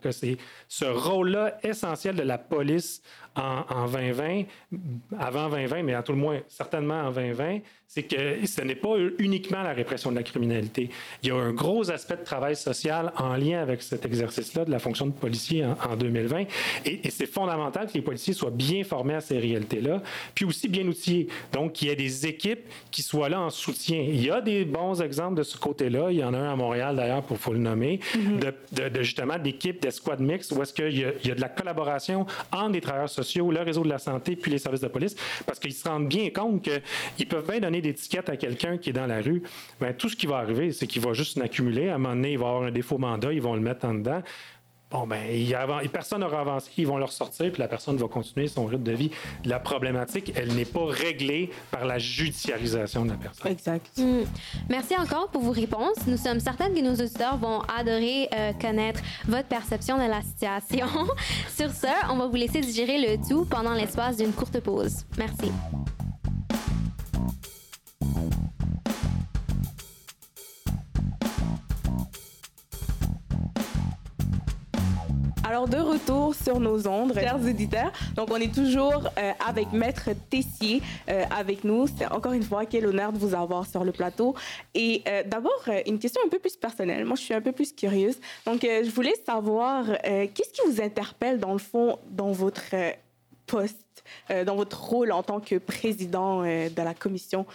que 0.00 0.10
c'est 0.10 0.36
ce 0.68 0.84
rôle-là 0.84 1.58
essentiel 1.62 2.16
de 2.16 2.22
la 2.22 2.38
police 2.38 3.02
en, 3.36 3.64
en, 3.68 3.86
2020, 3.86 4.42
avant 5.18 5.48
2020, 5.48 5.82
mais 5.82 5.94
à 5.94 6.02
tout 6.02 6.12
le 6.12 6.18
moins 6.18 6.40
certainement 6.48 7.00
en 7.02 7.12
2020, 7.12 7.60
c'est 7.86 8.02
que 8.04 8.46
ce 8.46 8.60
n'est 8.62 8.76
pas 8.76 8.96
uniquement 9.18 9.62
la 9.62 9.72
répression 9.72 10.10
de 10.10 10.16
la 10.16 10.22
criminalité. 10.22 10.90
Il 11.22 11.28
y 11.28 11.32
a 11.32 11.36
un 11.36 11.52
gros 11.52 11.90
aspect 11.90 12.16
de 12.16 12.24
travail 12.24 12.54
social 12.54 13.12
en 13.16 13.36
lien 13.36 13.60
avec 13.60 13.82
cet 13.82 14.04
exercice-là 14.04 14.64
de 14.64 14.70
la 14.70 14.78
fonction 14.78 15.06
de 15.06 15.12
policier 15.12 15.64
en, 15.64 15.96
2020. 15.96 16.44
Et, 16.84 17.00
et 17.06 17.10
c'est 17.10 17.26
fondamental 17.26 17.88
que 17.88 17.94
les 17.94 18.02
policiers 18.02 18.32
soient 18.32 18.50
bien 18.50 18.84
formés 18.84 19.14
à 19.14 19.20
ces 19.20 19.38
réalités-là, 19.38 20.02
puis 20.34 20.44
aussi 20.44 20.68
bien 20.68 20.86
outillés. 20.86 21.28
Donc, 21.52 21.72
qu'il 21.72 21.88
y 21.88 21.90
ait 21.90 21.96
des 21.96 22.26
équipes 22.26 22.68
qui 22.92 23.02
soient 23.02 23.28
là 23.28 23.40
en 23.40 23.50
soutien. 23.50 24.00
Il 24.00 24.24
y 24.24 24.30
a 24.30 24.40
des 24.40 24.64
bons 24.64 25.02
exemples 25.02 25.36
de 25.36 25.42
ce 25.42 25.56
côté-là. 25.56 26.12
Il 26.12 26.18
y 26.18 26.24
en 26.24 26.34
a 26.34 26.38
un 26.38 26.49
à 26.52 26.56
Montréal, 26.56 26.96
d'ailleurs, 26.96 27.22
pour 27.22 27.38
faut 27.38 27.52
le 27.52 27.58
nommer, 27.58 28.00
de, 28.14 28.88
de, 28.88 29.02
justement 29.02 29.38
d'équipes, 29.38 29.80
d'escouades 29.80 30.20
mixtes, 30.20 30.52
où 30.52 30.62
est-ce 30.62 30.72
qu'il 30.72 30.92
y, 30.92 31.00
y, 31.00 31.30
a 31.30 31.34
de 31.34 31.40
la 31.40 31.48
collaboration 31.48 32.26
entre 32.52 32.72
les 32.72 32.80
travailleurs 32.80 33.08
sociaux, 33.08 33.50
le 33.50 33.60
réseau 33.60 33.82
de 33.82 33.88
la 33.88 33.98
santé, 33.98 34.36
puis 34.36 34.50
les 34.50 34.58
services 34.58 34.80
de 34.80 34.88
police, 34.88 35.16
parce 35.46 35.58
qu'ils 35.58 35.72
se 35.72 35.88
rendent 35.88 36.08
bien 36.08 36.30
compte 36.30 36.68
qu'ils 37.16 37.28
peuvent 37.28 37.48
bien 37.48 37.60
donner 37.60 37.80
d'étiquette 37.80 38.28
à 38.28 38.36
quelqu'un 38.36 38.78
qui 38.78 38.90
est 38.90 38.94
dans 38.94 39.06
la 39.06 39.20
rue, 39.20 39.42
bien, 39.80 39.92
tout 39.92 40.08
ce 40.08 40.16
qui 40.16 40.26
va 40.26 40.38
arriver, 40.38 40.72
c'est 40.72 40.86
qu'il 40.86 41.02
va 41.02 41.12
juste 41.12 41.38
l'accumuler. 41.38 41.88
À 41.88 41.94
un 41.94 41.98
moment 41.98 42.14
donné, 42.14 42.32
il 42.32 42.38
va 42.38 42.48
avoir 42.48 42.62
un 42.64 42.70
défaut 42.70 42.98
mandat, 42.98 43.32
ils 43.32 43.42
vont 43.42 43.54
le 43.54 43.60
mettre 43.60 43.86
en 43.86 43.94
dedans. 43.94 44.22
Bon, 44.90 45.06
ben, 45.06 45.20
il 45.32 45.88
personne 45.90 46.20
n'aura 46.20 46.40
avancé, 46.40 46.70
ils 46.78 46.86
vont 46.86 46.98
le 46.98 47.04
ressortir, 47.04 47.52
puis 47.52 47.60
la 47.60 47.68
personne 47.68 47.96
va 47.96 48.08
continuer 48.08 48.48
son 48.48 48.66
rythme 48.66 48.82
de 48.82 48.92
vie. 48.92 49.10
La 49.44 49.60
problématique, 49.60 50.32
elle 50.34 50.52
n'est 50.54 50.64
pas 50.64 50.84
réglée 50.86 51.50
par 51.70 51.84
la 51.84 51.98
judiciarisation 51.98 53.04
de 53.04 53.10
la 53.10 53.16
personne. 53.16 53.52
Exact. 53.52 53.86
Hmm. 53.96 54.22
Merci 54.68 54.96
encore 54.96 55.28
pour 55.28 55.42
vos 55.42 55.52
réponses. 55.52 56.06
Nous 56.08 56.16
sommes 56.16 56.40
certaines 56.40 56.74
que 56.74 56.80
nos 56.80 56.94
auditeurs 56.94 57.36
vont 57.36 57.60
adorer 57.60 58.28
euh, 58.34 58.52
connaître 58.54 59.00
votre 59.28 59.48
perception 59.48 59.96
de 59.96 60.10
la 60.10 60.22
situation. 60.22 60.88
Sur 61.54 61.70
ce, 61.70 62.10
on 62.10 62.16
va 62.16 62.26
vous 62.26 62.36
laisser 62.36 62.60
digérer 62.60 62.98
le 62.98 63.28
tout 63.28 63.44
pendant 63.44 63.74
l'espace 63.74 64.16
d'une 64.16 64.32
courte 64.32 64.58
pause. 64.60 65.04
Merci. 65.16 65.52
Retour 75.58 76.34
sur 76.34 76.60
nos 76.60 76.86
ondes, 76.86 77.14
chers 77.14 77.36
auditeurs. 77.36 77.92
Donc, 78.14 78.30
on 78.30 78.36
est 78.36 78.54
toujours 78.54 79.08
euh, 79.18 79.32
avec 79.46 79.72
Maître 79.72 80.10
Tessier 80.28 80.82
euh, 81.08 81.24
avec 81.30 81.64
nous. 81.64 81.86
C'est 81.86 82.06
encore 82.06 82.32
une 82.32 82.42
fois 82.42 82.66
quel 82.66 82.86
honneur 82.86 83.12
de 83.12 83.18
vous 83.18 83.34
avoir 83.34 83.66
sur 83.66 83.84
le 83.84 83.92
plateau. 83.92 84.34
Et 84.74 85.02
euh, 85.08 85.22
d'abord, 85.26 85.62
une 85.86 85.98
question 85.98 86.20
un 86.24 86.28
peu 86.28 86.38
plus 86.38 86.56
personnelle. 86.56 87.04
Moi, 87.04 87.16
je 87.16 87.22
suis 87.22 87.34
un 87.34 87.40
peu 87.40 87.52
plus 87.52 87.72
curieuse. 87.72 88.18
Donc, 88.46 88.60
je 88.62 88.90
voulais 88.90 89.14
savoir 89.26 89.86
qu'est-ce 90.02 90.52
qui 90.52 90.60
vous 90.66 90.80
interpelle 90.80 91.38
dans 91.38 91.52
le 91.52 91.58
fond 91.58 91.98
dans 92.10 92.32
votre 92.32 92.74
poste, 93.46 94.04
dans 94.28 94.56
votre 94.56 94.82
rôle 94.82 95.12
en 95.12 95.22
tant 95.22 95.40
que 95.40 95.56
président 95.56 96.42
de 96.42 96.82
la 96.82 96.94
commission? 96.94 97.46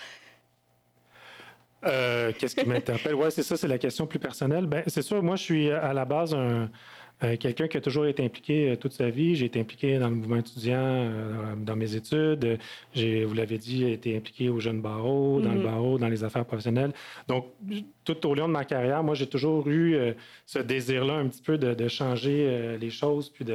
Qu'est-ce 1.81 2.55
qui 2.55 2.67
m'interpelle? 2.67 3.15
Oui, 3.15 3.27
c'est 3.29 3.43
ça, 3.43 3.57
c'est 3.57 3.67
la 3.67 3.77
question 3.77 4.07
plus 4.07 4.19
personnelle. 4.19 4.65
Ben, 4.65 4.83
c'est 4.87 5.01
sûr, 5.01 5.21
moi, 5.21 5.35
je 5.35 5.43
suis 5.43 5.71
à 5.71 5.93
la 5.93 6.05
base 6.05 6.33
un, 6.33 6.69
euh, 7.23 7.37
quelqu'un 7.37 7.69
qui 7.69 7.77
a 7.77 7.81
toujours 7.81 8.05
été 8.05 8.23
impliqué 8.25 8.71
euh, 8.71 8.75
toute 8.75 8.91
sa 8.91 9.09
vie. 9.09 9.35
J'ai 9.35 9.45
été 9.45 9.59
impliqué 9.59 9.97
dans 9.99 10.09
le 10.09 10.15
mouvement 10.15 10.35
étudiant, 10.35 10.75
euh, 10.77 11.55
dans 11.55 11.75
mes 11.77 11.95
études. 11.95 12.59
J'ai, 12.93 13.23
vous 13.23 13.33
l'avez 13.33 13.57
dit, 13.57 13.85
été 13.85 14.17
impliqué 14.17 14.49
au 14.49 14.59
jeune 14.59 14.81
barreau, 14.81 15.39
dans 15.39 15.53
le 15.53 15.59
mhm. 15.59 15.65
barreau, 15.65 15.97
dans 15.97 16.09
les 16.09 16.25
affaires 16.25 16.45
professionnelles. 16.45 16.91
Donc, 17.29 17.47
tout 18.03 18.27
au 18.27 18.35
long 18.35 18.47
de 18.47 18.53
ma 18.53 18.65
carrière, 18.65 19.01
moi, 19.01 19.15
j'ai 19.15 19.27
toujours 19.27 19.67
eu 19.69 19.97
ce 20.45 20.59
désir-là 20.59 21.15
un 21.15 21.27
petit 21.27 21.41
peu 21.41 21.57
de, 21.57 21.73
de 21.73 21.87
changer 21.87 22.77
les 22.79 22.89
choses 22.89 23.29
puis 23.29 23.45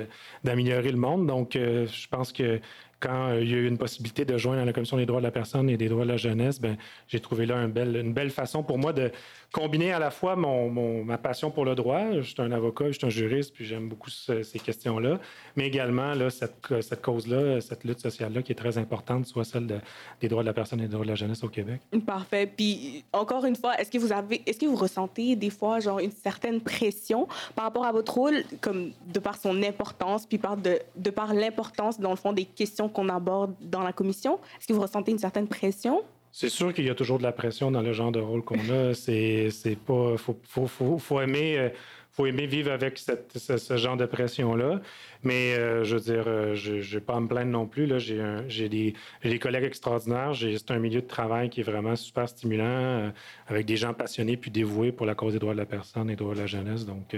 d'améliorer 0.42 0.90
le 0.90 0.98
monde. 0.98 1.26
Donc, 1.26 1.52
je 1.54 2.08
pense 2.08 2.32
que 2.32 2.60
quand 3.00 3.32
il 3.32 3.50
y 3.50 3.54
a 3.54 3.56
eu 3.56 3.66
une 3.66 3.78
possibilité 3.78 4.24
de 4.24 4.36
joindre 4.36 4.64
la 4.64 4.72
Commission 4.72 4.96
des 4.98 5.06
droits 5.06 5.20
de 5.20 5.26
la 5.26 5.30
personne 5.30 5.68
et 5.70 5.76
des 5.76 5.88
droits 5.88 6.04
de 6.04 6.10
la 6.10 6.18
jeunesse, 6.18 6.60
ben, 6.60 6.76
j'ai 7.08 7.20
trouvé 7.20 7.46
là 7.46 7.62
une 7.62 8.12
belle 8.12 8.30
façon 8.30 8.62
pour 8.62 8.78
moi 8.78 8.92
de 8.92 9.10
combiner 9.52 9.92
à 9.92 9.98
la 9.98 10.10
fois 10.10 10.36
mon, 10.36 11.04
ma 11.04 11.18
passion 11.18 11.50
pour 11.50 11.64
le 11.64 11.74
droit, 11.74 12.12
je 12.12 12.20
suis 12.20 12.40
un 12.40 12.52
avocat, 12.52 12.86
je 12.88 12.98
suis 12.98 13.06
un 13.06 13.10
juriste, 13.10 13.52
puis 13.54 13.64
j'aime 13.64 13.88
beaucoup 13.88 14.10
ces 14.10 14.58
questions-là, 14.62 15.18
mais 15.56 15.66
également 15.66 16.14
là, 16.14 16.30
cette, 16.30 16.80
cette 16.82 17.02
cause-là, 17.02 17.60
cette 17.60 17.84
lutte 17.84 18.00
sociale-là 18.00 18.42
qui 18.42 18.52
est 18.52 18.56
très 18.56 18.78
importante, 18.78 19.26
soit 19.26 19.44
celle 19.44 19.80
des 20.20 20.28
droits 20.28 20.42
de 20.42 20.46
la 20.46 20.52
personne 20.52 20.80
et 20.80 20.84
des 20.84 20.88
droits 20.88 21.04
de 21.04 21.10
la 21.10 21.16
jeunesse 21.16 21.42
au 21.42 21.48
Québec. 21.48 21.80
Parfait. 22.06 22.46
Puis 22.54 23.04
encore 23.12 23.44
une 23.44 23.56
fois, 23.56 23.76
est-ce 23.76 23.90
que 23.90 23.98
vous 23.98 24.12
avez, 24.12 24.42
est-ce 24.46 24.58
que 24.58 24.66
vous 24.66 24.76
ressentez 24.76 25.34
des 25.36 25.50
fois 25.50 25.80
genre 25.80 25.98
une 25.98 26.12
certaine 26.12 26.60
pression 26.60 27.26
par 27.54 27.64
rapport 27.64 27.84
à 27.84 27.92
votre 27.92 28.14
rôle, 28.14 28.44
comme 28.60 28.92
de 29.12 29.18
par 29.18 29.36
son 29.36 29.62
importance, 29.62 30.26
puis 30.26 30.38
par 30.38 30.56
de, 30.56 30.78
de 30.96 31.10
par 31.10 31.34
l'importance 31.34 31.98
dans 31.98 32.10
le 32.10 32.16
fond 32.16 32.32
des 32.32 32.44
questions 32.44 32.88
qu'on 32.92 33.08
aborde 33.08 33.54
dans 33.60 33.82
la 33.82 33.92
commission, 33.92 34.38
est-ce 34.58 34.66
que 34.66 34.72
vous 34.72 34.82
ressentez 34.82 35.12
une 35.12 35.18
certaine 35.18 35.48
pression? 35.48 36.02
C'est 36.32 36.48
sûr 36.48 36.72
qu'il 36.72 36.84
y 36.84 36.90
a 36.90 36.94
toujours 36.94 37.18
de 37.18 37.24
la 37.24 37.32
pression 37.32 37.70
dans 37.70 37.82
le 37.82 37.92
genre 37.92 38.12
de 38.12 38.20
rôle 38.20 38.42
qu'on 38.42 38.58
a. 38.70 38.94
C'est, 38.94 39.50
pas, 39.84 40.16
faut, 40.16 40.38
faut, 40.44 40.66
faut, 40.66 40.98
faut, 40.98 41.20
aimer, 41.20 41.58
euh, 41.58 41.68
faut 42.12 42.26
aimer 42.26 42.46
vivre 42.46 42.70
avec 42.70 42.98
cette, 42.98 43.36
ce, 43.36 43.76
genre 43.76 43.96
de 43.96 44.06
pression-là. 44.06 44.80
Mais 45.24 45.54
euh, 45.54 45.82
je 45.82 45.96
veux 45.96 46.00
dire, 46.00 46.24
euh, 46.28 46.54
je 46.54 46.74
ne 46.74 46.80
vais 46.80 47.00
pas 47.00 47.18
me 47.18 47.26
plaindre 47.26 47.50
non 47.50 47.66
plus. 47.66 47.86
Là. 47.86 47.98
J'ai, 47.98 48.22
j'ai, 48.46 48.68
des, 48.68 48.94
des, 49.24 49.38
collègues 49.40 49.64
extraordinaires. 49.64 50.32
C'est 50.36 50.70
un 50.70 50.78
milieu 50.78 51.00
de 51.00 51.06
travail 51.06 51.50
qui 51.50 51.60
est 51.60 51.64
vraiment 51.64 51.96
super 51.96 52.28
stimulant, 52.28 53.12
avec 53.48 53.66
des 53.66 53.76
gens 53.76 53.92
passionnés 53.92 54.36
puis 54.36 54.52
dévoués 54.52 54.92
pour 54.92 55.06
la 55.06 55.16
cause 55.16 55.32
des 55.32 55.40
droits 55.40 55.54
de 55.54 55.58
la 55.58 55.66
personne 55.66 56.08
et 56.10 56.12
des 56.12 56.16
droits 56.16 56.34
de 56.34 56.40
la 56.40 56.46
jeunesse. 56.46 56.86
Donc, 56.86 57.16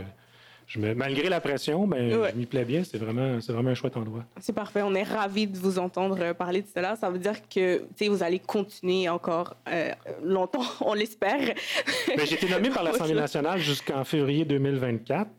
malgré 0.96 1.28
la 1.28 1.40
pression, 1.40 1.86
ben, 1.86 2.10
je 2.10 2.36
m'y 2.36 2.46
plais 2.46 2.64
bien. 2.64 2.82
C'est 2.84 2.98
vraiment, 2.98 3.40
c'est 3.40 3.52
vraiment 3.52 3.70
un 3.70 3.74
chouette 3.74 3.96
endroit. 3.96 4.24
C'est 4.40 4.54
parfait. 4.54 4.82
On 4.82 4.94
est 4.94 5.02
ravis 5.02 5.46
de 5.46 5.58
vous 5.58 5.78
entendre 5.78 6.18
euh, 6.20 6.34
parler 6.34 6.62
de 6.62 6.68
cela. 6.74 6.96
Ça 6.96 7.10
veut 7.10 7.18
dire 7.18 7.36
que 7.48 7.82
vous 8.08 8.22
allez 8.22 8.38
continuer 8.38 9.08
encore 9.08 9.54
euh, 9.68 9.92
longtemps, 10.22 10.64
on 10.80 10.94
l'espère. 10.94 11.54
Ben, 12.08 12.26
j'ai 12.26 12.34
été 12.34 12.48
nommé 12.48 12.70
par 12.70 12.82
l'Assemblée 12.82 13.14
nationale 13.26 13.58
jusqu'en 13.58 14.04
février 14.04 14.44
2024. 14.44 15.30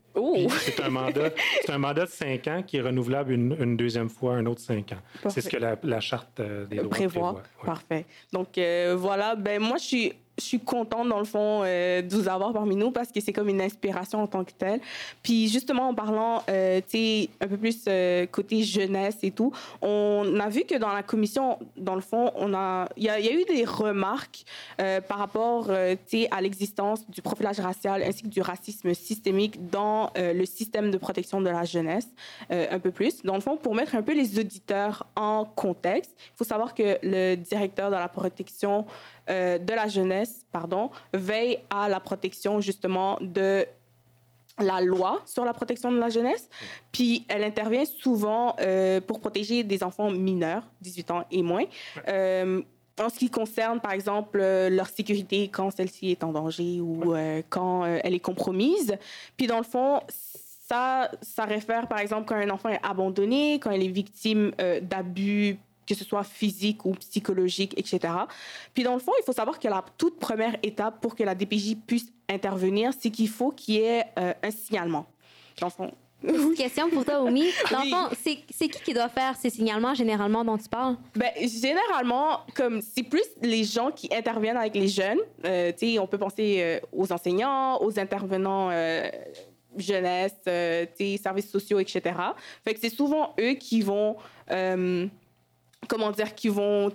C'est 0.59 0.79
un 0.83 0.89
mandat, 0.89 1.31
c'est 1.65 1.71
un 1.71 1.79
mandat 1.79 2.05
de 2.05 2.09
cinq 2.09 2.47
ans 2.47 2.61
qui 2.61 2.77
est 2.77 2.81
renouvelable 2.81 3.31
une, 3.31 3.75
deuxième 3.75 4.09
fois, 4.09 4.35
un 4.35 4.45
autre 4.45 4.61
cinq 4.61 4.91
ans. 4.91 5.29
C'est 5.29 5.41
ce 5.41 5.49
que 5.49 5.57
la, 5.57 5.99
charte 5.99 6.39
euh, 6.39 6.67
des 6.67 6.77
droits 6.77 6.89
prévoit. 6.89 7.43
Parfait. 7.65 8.05
Donc 8.31 8.59
voilà, 8.95 9.35
ben 9.35 9.59
moi 9.59 9.77
je 9.77 9.83
suis 9.83 10.13
je 10.37 10.43
suis 10.43 10.59
contente, 10.59 11.09
dans 11.09 11.19
le 11.19 11.25
fond, 11.25 11.61
euh, 11.63 12.01
de 12.01 12.15
vous 12.15 12.27
avoir 12.27 12.53
parmi 12.53 12.75
nous 12.75 12.91
parce 12.91 13.11
que 13.11 13.19
c'est 13.21 13.33
comme 13.33 13.49
une 13.49 13.61
inspiration 13.61 14.23
en 14.23 14.27
tant 14.27 14.43
que 14.43 14.51
telle. 14.51 14.79
Puis, 15.21 15.47
justement, 15.47 15.89
en 15.89 15.93
parlant, 15.93 16.43
euh, 16.49 16.81
tu 16.81 16.97
sais, 16.97 17.29
un 17.39 17.47
peu 17.47 17.57
plus 17.57 17.83
euh, 17.87 18.25
côté 18.25 18.63
jeunesse 18.63 19.17
et 19.21 19.31
tout, 19.31 19.51
on 19.81 20.39
a 20.39 20.49
vu 20.49 20.63
que 20.63 20.75
dans 20.75 20.91
la 20.91 21.03
commission, 21.03 21.59
dans 21.77 21.95
le 21.95 22.01
fond, 22.01 22.31
on 22.35 22.53
a, 22.53 22.89
il 22.97 23.03
y, 23.03 23.09
a 23.09 23.19
eu 23.19 23.45
des 23.45 23.65
remarques 23.65 24.43
par 24.77 25.17
rapport, 25.17 25.67
tu 25.67 25.71
sais, 26.07 26.27
à 26.31 26.41
l'existence 26.41 27.09
du 27.09 27.21
profilage 27.21 27.59
racial 27.59 28.01
ainsi 28.03 28.23
que 28.23 28.27
du 28.27 28.41
racisme 28.41 28.93
systémique 28.93 29.69
dans 29.69 30.11
le 30.15 30.45
système 30.45 30.91
de 30.91 30.97
protection 30.97 31.41
de 31.41 31.49
la 31.49 31.63
jeunesse, 31.63 32.07
un 32.49 32.79
peu 32.79 32.91
plus. 32.91 33.21
Dans 33.23 33.35
le 33.35 33.41
fond, 33.41 33.57
pour 33.57 33.75
mettre 33.75 33.95
un 33.95 34.01
peu 34.01 34.13
les 34.13 34.39
auditeurs 34.39 35.05
en 35.15 35.45
contexte, 35.45 36.13
il 36.17 36.37
faut 36.37 36.43
savoir 36.43 36.73
que 36.73 36.97
le 37.03 37.35
directeur 37.35 37.89
de 37.89 37.95
la 37.95 38.07
protection 38.07 38.85
euh, 39.29 39.57
de 39.57 39.73
la 39.73 39.87
jeunesse, 39.87 40.45
pardon, 40.51 40.89
veille 41.13 41.59
à 41.69 41.87
la 41.87 41.99
protection 41.99 42.59
justement 42.59 43.17
de 43.21 43.65
la 44.59 44.81
loi 44.81 45.21
sur 45.25 45.45
la 45.45 45.53
protection 45.53 45.91
de 45.91 45.97
la 45.97 46.09
jeunesse. 46.09 46.49
Puis 46.91 47.25
elle 47.29 47.43
intervient 47.43 47.85
souvent 47.85 48.55
euh, 48.59 48.99
pour 49.01 49.19
protéger 49.19 49.63
des 49.63 49.83
enfants 49.83 50.11
mineurs, 50.11 50.63
18 50.81 51.11
ans 51.11 51.25
et 51.31 51.41
moins. 51.41 51.63
Euh, 52.07 52.61
en 52.99 53.09
ce 53.09 53.17
qui 53.17 53.29
concerne, 53.29 53.79
par 53.79 53.93
exemple, 53.93 54.37
leur 54.37 54.87
sécurité 54.87 55.47
quand 55.47 55.71
celle-ci 55.71 56.11
est 56.11 56.23
en 56.23 56.31
danger 56.31 56.79
ou 56.79 57.15
quand 57.49 57.85
elle 57.85 58.13
est 58.13 58.19
compromise. 58.19 58.95
Puis 59.35 59.47
dans 59.47 59.57
le 59.57 59.63
fond, 59.63 59.99
ça, 60.09 61.09
ça 61.23 61.45
réfère, 61.45 61.87
par 61.87 61.97
exemple, 61.97 62.25
quand 62.27 62.35
un 62.35 62.51
enfant 62.51 62.69
est 62.69 62.79
abandonné, 62.83 63.55
quand 63.55 63.71
il 63.71 63.83
est 63.83 63.87
victime 63.87 64.51
d'abus 64.83 65.57
que 65.87 65.95
ce 65.95 66.03
soit 66.03 66.23
physique 66.23 66.85
ou 66.85 66.91
psychologique, 66.91 67.73
etc. 67.77 68.13
Puis 68.73 68.83
dans 68.83 68.93
le 68.93 68.99
fond, 68.99 69.11
il 69.19 69.23
faut 69.23 69.33
savoir 69.33 69.59
que 69.59 69.67
la 69.67 69.83
toute 69.97 70.19
première 70.19 70.55
étape 70.63 71.01
pour 71.01 71.15
que 71.15 71.23
la 71.23 71.35
DPJ 71.35 71.75
puisse 71.87 72.07
intervenir, 72.29 72.91
c'est 72.97 73.09
qu'il 73.09 73.29
faut 73.29 73.51
qu'il 73.51 73.75
y 73.75 73.79
ait 73.79 74.05
euh, 74.17 74.33
un 74.41 74.51
signalement. 74.51 75.05
Dans 75.59 75.67
le 75.67 75.71
fond, 75.71 75.91
une 76.23 76.55
question 76.55 76.89
pour 76.89 77.03
toi, 77.03 77.21
Omi. 77.21 77.43
Dans 77.71 77.83
le 77.83 77.89
fond, 77.89 78.15
c'est 78.23 78.67
qui 78.69 78.81
qui 78.81 78.93
doit 78.93 79.09
faire 79.09 79.35
ces 79.35 79.49
signalements 79.49 79.93
généralement 79.93 80.45
dont 80.45 80.57
tu 80.57 80.69
parles? 80.69 80.95
Ben, 81.15 81.31
généralement, 81.37 82.41
comme 82.55 82.81
c'est 82.81 83.03
plus 83.03 83.25
les 83.41 83.65
gens 83.65 83.91
qui 83.91 84.09
interviennent 84.13 84.55
avec 84.55 84.73
les 84.73 84.87
jeunes. 84.87 85.19
Euh, 85.43 85.73
tu 85.77 85.93
sais, 85.93 85.99
on 85.99 86.07
peut 86.07 86.17
penser 86.17 86.59
euh, 86.59 86.79
aux 86.93 87.11
enseignants, 87.11 87.81
aux 87.81 87.99
intervenants 87.99 88.71
jeunesse, 89.75 90.35
sais, 90.45 91.19
services 91.21 91.49
sociaux, 91.49 91.79
etc. 91.79 92.15
Fait 92.63 92.73
que 92.73 92.79
c'est 92.79 92.93
souvent 92.93 93.33
eux 93.39 93.53
qui 93.53 93.81
vont 93.81 94.15
comment 95.87 96.11
dire, 96.11 96.35
qui 96.35 96.49
vont 96.49 96.89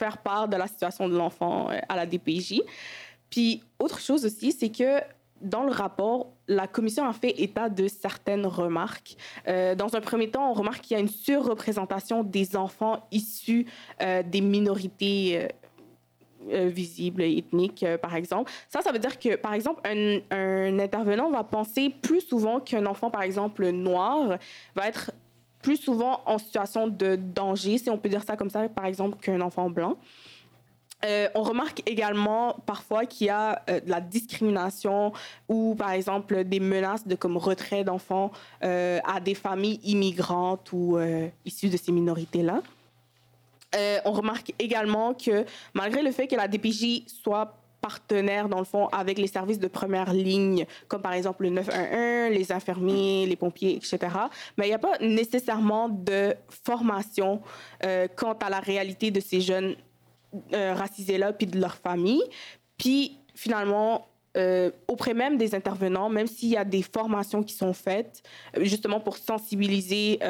faire 0.00 0.18
part 0.18 0.48
de 0.48 0.56
la 0.56 0.66
situation 0.66 1.08
de 1.08 1.16
l'enfant 1.16 1.70
euh, 1.70 1.78
à 1.88 1.96
la 1.96 2.06
DPJ. 2.06 2.62
Puis, 3.28 3.62
autre 3.78 4.00
chose 4.00 4.24
aussi, 4.24 4.50
c'est 4.52 4.70
que 4.70 5.00
dans 5.40 5.62
le 5.62 5.72
rapport, 5.72 6.32
la 6.48 6.66
commission 6.66 7.06
a 7.06 7.12
fait 7.12 7.40
état 7.40 7.68
de 7.68 7.86
certaines 7.88 8.46
remarques. 8.46 9.16
Euh, 9.46 9.74
dans 9.74 9.94
un 9.96 10.00
premier 10.00 10.30
temps, 10.30 10.50
on 10.50 10.54
remarque 10.54 10.82
qu'il 10.82 10.94
y 10.94 11.00
a 11.00 11.00
une 11.00 11.08
surreprésentation 11.08 12.22
des 12.24 12.56
enfants 12.56 13.06
issus 13.10 13.66
euh, 14.02 14.22
des 14.22 14.40
minorités 14.40 15.48
visibles, 16.48 17.22
ethniques, 17.22 17.84
par 18.00 18.16
exemple. 18.16 18.50
Ça, 18.70 18.80
ça 18.80 18.92
veut 18.92 18.98
dire 18.98 19.18
que, 19.18 19.36
par 19.36 19.52
exemple, 19.52 19.82
un 19.84 20.78
intervenant 20.78 21.30
va 21.30 21.44
penser 21.44 21.90
plus 21.90 22.22
souvent 22.22 22.60
qu'un 22.60 22.86
enfant, 22.86 23.10
par 23.10 23.22
exemple, 23.22 23.68
noir, 23.68 24.38
va 24.74 24.88
être 24.88 25.12
plus 25.62 25.76
souvent 25.76 26.20
en 26.26 26.38
situation 26.38 26.88
de 26.88 27.16
danger, 27.16 27.78
si 27.78 27.90
on 27.90 27.98
peut 27.98 28.08
dire 28.08 28.22
ça 28.22 28.36
comme 28.36 28.50
ça, 28.50 28.68
par 28.68 28.86
exemple, 28.86 29.18
qu'un 29.20 29.40
enfant 29.40 29.70
blanc. 29.70 29.96
Euh, 31.04 31.28
on 31.34 31.42
remarque 31.42 31.82
également 31.86 32.56
parfois 32.66 33.06
qu'il 33.06 33.28
y 33.28 33.30
a 33.30 33.62
euh, 33.70 33.80
de 33.80 33.88
la 33.88 34.00
discrimination 34.00 35.12
ou, 35.48 35.74
par 35.74 35.92
exemple, 35.92 36.44
des 36.44 36.60
menaces 36.60 37.06
de 37.06 37.14
comme 37.14 37.38
retrait 37.38 37.84
d'enfants 37.84 38.30
euh, 38.62 38.98
à 39.04 39.18
des 39.20 39.34
familles 39.34 39.80
immigrantes 39.82 40.70
ou 40.72 40.98
issues 41.44 41.68
de 41.68 41.76
ces 41.76 41.92
minorités-là. 41.92 42.60
on 44.04 44.12
remarque 44.12 44.52
également 44.58 45.14
que 45.14 45.44
malgré 45.72 46.02
le 46.02 46.12
fait 46.12 46.26
que 46.26 46.36
la 46.36 46.48
DPJ 46.48 47.04
soit 47.06 47.59
partenaires, 47.80 48.48
dans 48.48 48.58
le 48.58 48.64
fond, 48.64 48.88
avec 48.88 49.18
les 49.18 49.26
services 49.26 49.58
de 49.58 49.68
première 49.68 50.12
ligne, 50.12 50.66
comme 50.88 51.02
par 51.02 51.12
exemple 51.12 51.44
le 51.44 51.50
911, 51.50 52.30
les 52.30 52.52
infirmiers, 52.52 53.26
les 53.26 53.36
pompiers, 53.36 53.76
etc. 53.76 53.98
Mais 54.56 54.66
il 54.66 54.68
n'y 54.68 54.74
a 54.74 54.78
pas 54.78 54.98
nécessairement 55.00 55.88
de 55.88 56.34
formation 56.64 57.40
euh, 57.84 58.06
quant 58.14 58.34
à 58.34 58.50
la 58.50 58.60
réalité 58.60 59.10
de 59.10 59.20
ces 59.20 59.40
jeunes 59.40 59.76
euh, 60.54 60.74
racisés-là, 60.74 61.32
puis 61.32 61.46
de 61.46 61.60
leur 61.60 61.74
famille. 61.76 62.22
Puis, 62.78 63.18
finalement, 63.34 64.06
euh, 64.36 64.70
auprès 64.86 65.14
même 65.14 65.38
des 65.38 65.54
intervenants, 65.54 66.08
même 66.08 66.26
s'il 66.26 66.50
y 66.50 66.56
a 66.56 66.64
des 66.64 66.82
formations 66.82 67.42
qui 67.42 67.54
sont 67.54 67.72
faites, 67.72 68.22
justement 68.60 69.00
pour 69.00 69.16
sensibiliser 69.16 70.20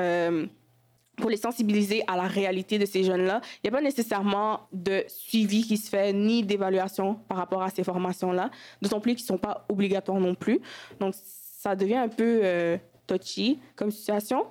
pour 1.16 1.30
les 1.30 1.36
sensibiliser 1.36 2.02
à 2.06 2.16
la 2.16 2.26
réalité 2.26 2.78
de 2.78 2.86
ces 2.86 3.04
jeunes-là. 3.04 3.40
Il 3.56 3.70
n'y 3.70 3.74
a 3.74 3.78
pas 3.78 3.82
nécessairement 3.82 4.68
de 4.72 5.04
suivi 5.08 5.62
qui 5.62 5.76
se 5.76 5.88
fait, 5.88 6.12
ni 6.12 6.42
d'évaluation 6.42 7.14
par 7.28 7.38
rapport 7.38 7.62
à 7.62 7.70
ces 7.70 7.84
formations-là, 7.84 8.50
d'autant 8.80 9.00
plus 9.00 9.14
qu'ils 9.14 9.24
ne 9.24 9.28
sont 9.28 9.38
pas 9.38 9.66
obligatoires 9.68 10.18
non 10.18 10.34
plus. 10.34 10.60
Donc, 10.98 11.14
ça 11.14 11.76
devient 11.76 11.96
un 11.96 12.08
peu 12.08 12.40
euh, 12.42 12.78
touchy 13.06 13.58
comme 13.76 13.90
situation. 13.90 14.46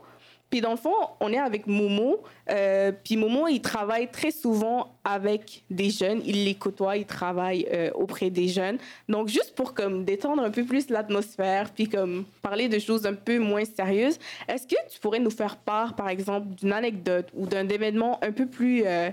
Puis 0.49 0.61
dans 0.61 0.71
le 0.71 0.77
fond, 0.77 0.93
on 1.19 1.31
est 1.31 1.37
avec 1.37 1.67
Momo. 1.67 2.23
Euh, 2.49 2.91
puis 3.03 3.17
Momo, 3.17 3.47
il 3.47 3.61
travaille 3.61 4.09
très 4.09 4.31
souvent 4.31 4.95
avec 5.03 5.63
des 5.69 5.91
jeunes. 5.91 6.21
Il 6.25 6.45
les 6.45 6.55
côtoie, 6.55 6.97
il 6.97 7.05
travaille 7.05 7.67
euh, 7.71 7.91
auprès 7.93 8.31
des 8.31 8.47
jeunes. 8.47 8.79
Donc 9.07 9.27
juste 9.27 9.53
pour 9.55 9.73
comme 9.73 10.05
détendre 10.05 10.41
un 10.41 10.49
peu 10.49 10.63
plus 10.63 10.89
l'atmosphère, 10.89 11.69
puis 11.71 11.87
comme 11.87 12.25
parler 12.41 12.67
de 12.67 12.79
choses 12.79 13.05
un 13.05 13.13
peu 13.13 13.37
moins 13.37 13.63
sérieuses, 13.63 14.17
est-ce 14.47 14.65
que 14.65 14.75
tu 14.91 14.99
pourrais 14.99 15.19
nous 15.19 15.29
faire 15.29 15.57
part, 15.57 15.95
par 15.95 16.09
exemple, 16.09 16.47
d'une 16.55 16.73
anecdote 16.73 17.27
ou 17.35 17.45
d'un 17.45 17.67
événement 17.69 18.19
un 18.23 18.31
peu 18.31 18.47
plus, 18.47 18.83
euh, 18.85 19.09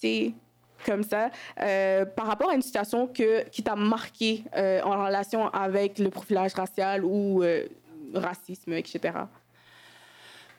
tu 0.00 0.08
sais, 0.08 0.32
comme 0.86 1.02
ça, 1.02 1.30
par 2.16 2.26
rapport 2.26 2.48
à 2.48 2.54
une 2.54 2.62
situation 2.62 3.06
que, 3.06 3.46
qui 3.50 3.62
t'a 3.62 3.76
marqué 3.76 4.44
en 4.56 5.04
relation 5.04 5.48
avec 5.48 5.98
le 5.98 6.08
profilage 6.08 6.54
racial 6.54 7.04
ou 7.04 7.42
racisme, 8.14 8.72
etc. 8.72 9.12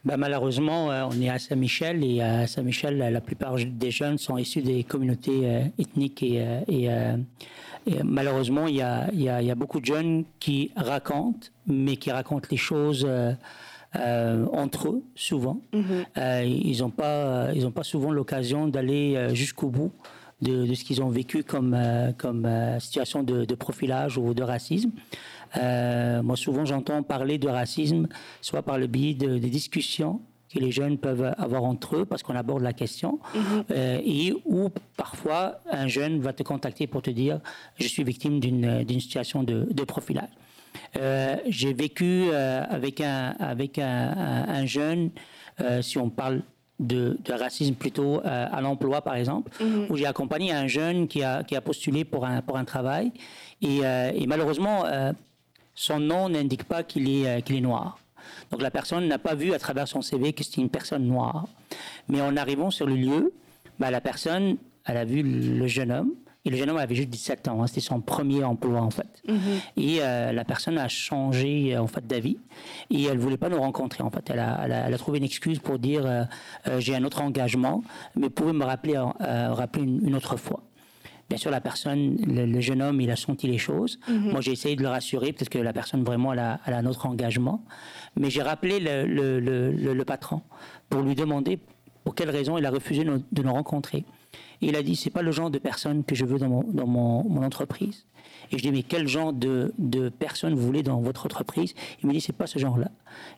Ben, 0.04 0.18
malheureusement, 0.18 0.92
euh, 0.92 1.06
on 1.12 1.22
est 1.22 1.30
à 1.30 1.38
Saint-Michel 1.38 2.04
et 2.04 2.22
à 2.22 2.48
Saint-Michel, 2.48 2.98
la, 2.98 3.22
plupart 3.22 3.56
des 3.56 3.92
jeunes 3.92 4.18
sont 4.18 4.38
issus 4.38 4.62
des 4.62 4.84
communautés 4.84 5.42
euh, 5.44 5.62
ethniques 5.78 6.24
et, 6.24 6.42
euh, 6.42 6.60
et, 6.68 6.90
euh, 6.90 7.18
et 7.86 8.04
malheureusement, 8.04 8.68
il 8.68 8.76
y, 8.76 8.82
a, 8.82 9.10
il, 9.14 9.22
y 9.22 9.24
y 9.26 9.52
a 9.52 9.56
beaucoup 9.56 9.80
de 9.80 9.86
jeunes 9.86 10.24
qui 10.40 10.72
racontent, 10.76 11.48
mais 11.68 11.98
qui 11.98 12.12
racontent 12.12 12.48
les 12.50 12.58
choses 12.58 13.06
euh, 13.08 13.34
euh, 13.98 14.46
entre 14.54 14.90
eux 14.90 15.04
souvent. 15.16 15.60
Euh, 16.18 16.44
ils 16.46 16.80
n'ont 16.80 16.90
pas, 16.90 17.50
ils 17.54 17.66
ont 17.68 17.72
pas 17.72 17.84
souvent 17.84 18.12
l'occasion 18.12 18.68
d'aller 18.68 19.16
euh, 19.16 19.34
jusqu'au 19.34 19.68
bout 19.70 19.92
de, 20.42 20.66
de 20.66 20.74
ce 20.74 20.84
qu'ils 20.84 21.02
ont 21.02 21.10
vécu 21.10 21.44
comme, 21.44 21.74
euh, 21.74 22.12
comme 22.18 22.46
euh, 22.46 22.80
situation 22.80 23.24
de, 23.24 23.46
de 23.46 23.56
profilage 23.56 24.18
ou 24.18 24.34
de 24.34 24.44
racisme. 24.44 24.92
Euh, 25.58 26.22
moi, 26.24 26.36
souvent, 26.38 26.66
j'entends 26.66 27.04
parler 27.04 27.38
de 27.38 27.48
racisme, 27.48 28.08
soit 28.42 28.62
par 28.64 28.78
le 28.78 28.88
biais 28.88 29.14
de, 29.14 29.38
des 29.38 29.50
discussions 29.50 30.22
que 30.54 30.60
les 30.60 30.72
jeunes 30.72 30.98
peuvent 30.98 31.34
avoir 31.38 31.64
entre 31.64 31.96
eux 31.98 32.06
parce 32.06 32.24
qu'on 32.24 32.36
aborde 32.36 32.62
la 32.62 32.74
question, 32.74 33.20
euh, 33.72 34.00
et 34.04 34.34
ou 34.46 34.70
parfois 34.98 35.60
un 35.72 35.88
jeune 35.88 36.20
va 36.20 36.34
te 36.34 36.44
contacter 36.44 36.88
pour 36.88 37.02
te 37.02 37.10
dire 37.10 37.40
je 37.80 37.88
suis 37.88 38.04
victime 38.04 38.42
d'une 38.42 38.84
d'une 38.84 39.00
situation 39.00 39.44
de, 39.44 39.68
de 39.72 39.84
profilage. 39.86 40.28
Euh, 40.98 41.38
J'ai 41.48 41.72
vécu 41.74 42.26
euh, 42.32 42.64
avec 42.70 43.00
un 43.00 43.34
avec 43.40 43.80
un, 43.80 43.86
un- 44.10 44.50
un 44.50 44.66
jeune, 44.66 45.12
si 45.82 45.98
on 45.98 46.10
parle 46.10 46.42
de, 46.82 47.18
de 47.24 47.34
racisme 47.34 47.76
plutôt 47.76 48.20
euh, 48.26 48.48
à 48.52 48.60
l'emploi 48.60 49.02
par 49.02 49.16
exemple, 49.16 49.52
où 49.90 49.96
j'ai 49.96 50.08
accompagné 50.08 50.52
un 50.52 50.68
jeune 50.68 51.08
qui 51.08 51.24
a 51.24 51.44
qui 51.44 51.56
a 51.56 51.62
postulé 51.62 52.04
pour 52.04 52.26
un 52.26 52.42
pour 52.42 52.58
un 52.58 52.66
travail 52.66 53.12
et, 53.62 53.80
euh, 53.84 54.12
et 54.14 54.26
malheureusement 54.28 54.86
euh, 54.86 55.14
son 55.76 56.00
nom 56.00 56.28
n'indique 56.28 56.66
pas 56.66 56.84
qu'il 56.84 57.10
est, 57.10 57.42
qu'il 57.44 57.56
est 57.56 57.62
noir. 57.62 58.00
Donc 58.50 58.62
la 58.62 58.72
personne 58.72 59.08
n'a 59.08 59.20
pas 59.20 59.36
vu 59.36 59.54
à 59.54 59.60
travers 59.60 59.88
son 59.88 60.02
CV 60.02 60.34
que 60.34 60.44
c'était 60.44 60.62
une 60.62 60.70
personne 60.70 61.06
noire. 61.06 61.48
Mais 62.10 62.22
en 62.22 62.36
arrivant 62.36 62.70
sur 62.70 62.86
le 62.86 62.96
lieu, 62.96 63.34
bah, 63.80 63.90
la 63.90 64.02
personne, 64.02 64.58
elle 64.86 64.98
a 64.98 65.06
vu 65.06 65.24
le 65.24 65.68
jeune 65.68 65.92
homme. 65.92 66.12
Et 66.44 66.50
le 66.50 66.58
jeune 66.58 66.70
homme 66.72 66.78
avait 66.78 66.96
juste 66.96 67.10
17 67.10 67.48
ans, 67.50 67.62
hein, 67.62 67.68
c'était 67.68 67.82
son 67.82 68.02
premier 68.02 68.44
emploi 68.44 68.82
en 68.82 68.90
fait. 68.90 69.22
Et 69.78 69.98
euh, 70.02 70.32
la 70.32 70.44
personne 70.44 70.78
a 70.80 70.88
changé 70.88 71.76
euh, 71.76 71.82
en 71.82 71.88
fait 71.88 72.06
d'avis 72.08 72.38
et 72.90 73.04
elle 73.04 73.20
voulait 73.20 73.38
pas 73.38 73.50
nous 73.50 73.60
rencontrer 73.60 74.04
en 74.04 74.10
fait. 74.10 74.28
Elle 74.30 74.40
a, 74.40 74.60
elle 74.66 74.72
a- 74.72 74.88
elle 74.88 74.94
a 74.94 74.98
trouvé 74.98 75.20
une 75.20 75.24
excuse 75.24 75.60
pour 75.60 75.78
dire 75.78 76.04
euh, 76.06 76.24
euh, 76.68 76.80
j'ai 76.80 76.96
un 76.96 77.04
autre 77.04 77.22
engagement, 77.22 77.84
mais 78.16 78.30
pouvez 78.30 78.54
me 78.54 78.64
rappeler, 78.66 78.98
rappeler 79.20 79.84
une- 79.84 80.08
une 80.08 80.16
autre 80.16 80.36
fois? 80.36 80.64
Bien 81.30 81.38
sûr, 81.38 81.50
la 81.52 81.62
personne, 81.62 82.18
le, 82.28 82.46
le 82.46 82.60
jeune 82.60 82.82
homme, 82.82 83.00
il 83.00 83.10
a 83.12 83.16
senti 83.16 83.48
les 83.48 83.58
choses. 83.58 84.00
Moi, 84.10 84.42
j'ai 84.42 84.52
essayé 84.52 84.76
de 84.76 84.82
le 84.82 84.90
rassurer, 84.90 85.32
peut-être 85.32 85.48
que 85.50 85.60
la 85.60 85.72
personne 85.72 86.04
vraiment 86.04 86.34
elle 86.34 86.40
a, 86.40 86.60
elle 86.66 86.74
a 86.74 86.78
un 86.80 86.86
autre 86.88 87.06
engagement. 87.06 87.64
Mais 88.18 88.30
j'ai 88.30 88.42
rappelé 88.42 88.80
le, 88.82 89.06
le- 89.06 89.40
le- 89.40 90.04
patron 90.06 90.42
pour 90.90 91.02
lui 91.04 91.16
demander 91.16 91.60
pour 92.04 92.16
quelle 92.16 92.32
raison 92.32 92.58
il 92.58 92.66
a 92.66 92.72
refusé 92.72 93.06
de 93.06 93.44
nous 93.44 93.54
rencontrer. 93.54 94.04
Et 94.62 94.68
il 94.68 94.76
a 94.76 94.84
dit 94.84 94.96
c'est 94.96 95.10
pas 95.10 95.22
le 95.22 95.32
genre 95.32 95.50
de 95.50 95.60
personne 95.60 96.04
que 96.04 96.16
je 96.16 96.26
veux 96.26 96.40
dans 96.40 96.50
mon, 96.50 96.64
dans 96.64 96.88
mon, 96.88 97.28
mon 97.28 97.44
entreprise. 97.44 98.06
Et 98.52 98.58
je 98.58 98.64
dis 98.64 98.72
mais 98.72 98.84
quel 98.84 99.08
genre 99.08 99.34
de, 99.34 99.74
de 99.78 100.10
personne 100.10 100.54
vous 100.54 100.62
voulez 100.62 100.84
dans 100.84 101.02
votre 101.02 101.26
entreprise? 101.26 101.74
Il 102.02 102.08
me 102.08 102.14
dit 102.14 102.22
c'est 102.22 102.34
pas 102.34 102.48
ce 102.48 102.60
genre-là. 102.60 102.92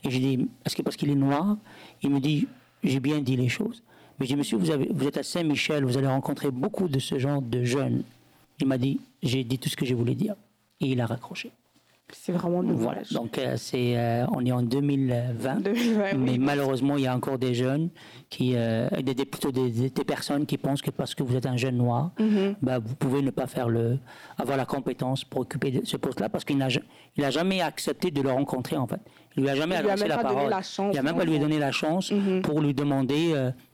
Et 0.03 0.09
je 0.09 0.17
dis 0.17 0.47
est-ce 0.65 0.75
que 0.75 0.81
parce 0.81 0.95
qu'il 0.95 1.09
est 1.09 1.15
noir? 1.15 1.57
Il 2.01 2.09
me 2.09 2.19
dit 2.19 2.47
j'ai 2.83 2.99
bien 2.99 3.19
dit 3.19 3.35
les 3.35 3.49
choses. 3.49 3.83
Mais 4.19 4.25
je 4.25 4.33
dis, 4.33 4.37
monsieur, 4.37 4.57
vous, 4.57 4.69
avez, 4.69 4.89
vous 4.91 5.07
êtes 5.07 5.17
à 5.17 5.23
Saint-Michel, 5.23 5.85
vous 5.85 5.97
allez 5.97 6.07
rencontrer 6.07 6.51
beaucoup 6.51 6.87
de 6.87 6.99
ce 6.99 7.17
genre 7.17 7.41
de 7.41 7.63
jeunes. 7.63 8.03
Il 8.59 8.67
m'a 8.67 8.77
dit, 8.77 8.99
j'ai 9.23 9.43
dit 9.43 9.57
tout 9.57 9.69
ce 9.69 9.75
que 9.75 9.85
je 9.85 9.95
voulais 9.95 10.15
dire. 10.15 10.35
Et 10.79 10.87
il 10.87 11.01
a 11.01 11.05
raccroché. 11.05 11.51
C'est 12.11 12.31
vraiment. 12.31 12.61
Voilà. 12.63 13.01
Donc, 13.11 13.37
euh, 13.39 13.55
c'est, 13.57 13.97
euh, 13.97 14.25
on 14.35 14.45
est 14.45 14.51
en 14.51 14.61
2020. 14.61 15.61
2020, 15.61 16.03
oui. 16.13 16.17
Mais 16.19 16.37
malheureusement, 16.37 16.97
il 16.97 17.03
y 17.03 17.07
a 17.07 17.15
encore 17.15 17.39
des 17.39 17.53
jeunes, 17.55 17.89
qui, 18.29 18.53
euh, 18.55 18.87
des, 19.01 19.15
des- 19.15 19.25
plutôt 19.25 19.51
des, 19.51 19.89
personnes 20.05 20.45
qui 20.45 20.57
pensent 20.57 20.81
que 20.81 20.91
parce 20.91 21.15
que 21.15 21.23
vous 21.23 21.35
êtes 21.35 21.45
un 21.45 21.57
jeune 21.57 21.77
noir, 21.77 22.11
Mm-hmm. 22.19 22.55
bah, 22.61 22.77
vous 22.79 22.95
pouvez 22.95 23.21
ne 23.21 23.31
pas 23.31 23.47
faire 23.47 23.67
le, 23.69 23.97
avoir 24.37 24.57
la 24.57 24.65
compétence 24.65 25.23
pour 25.23 25.41
occuper 25.41 25.71
de- 25.71 25.85
ce 25.85 25.97
poste-là 25.97 26.29
parce 26.29 26.43
qu'il 26.45 26.57
n'a 26.57 26.69
ja- 26.69 26.81
il 27.15 27.23
a 27.23 27.31
jamais 27.31 27.61
accepté 27.61 28.11
de 28.11 28.21
le 28.21 28.31
rencontrer, 28.31 28.77
en 28.77 28.85
fait. 28.85 28.99
Il 29.35 29.43
lui 29.43 29.49
a 29.49 29.55
jamais 29.55 29.75
Il 29.75 29.81
lui 29.81 29.89
a 29.89 29.93
adressé 29.93 30.03
même 30.03 30.09
la 30.09 30.17
pas 30.17 30.23
donné 30.23 30.35
parole. 30.35 30.49
la 30.51 30.61
chance, 30.61 30.93
il 30.93 30.99
a 30.99 31.03
même 31.03 31.15
pas 31.15 31.25
lui 31.25 31.39
donné 31.39 31.57
la 31.57 31.71
chance 31.71 32.11
Mm-hmm. 32.11 32.41
pour 32.41 32.61
lui 32.61 32.73
demander 32.75 33.33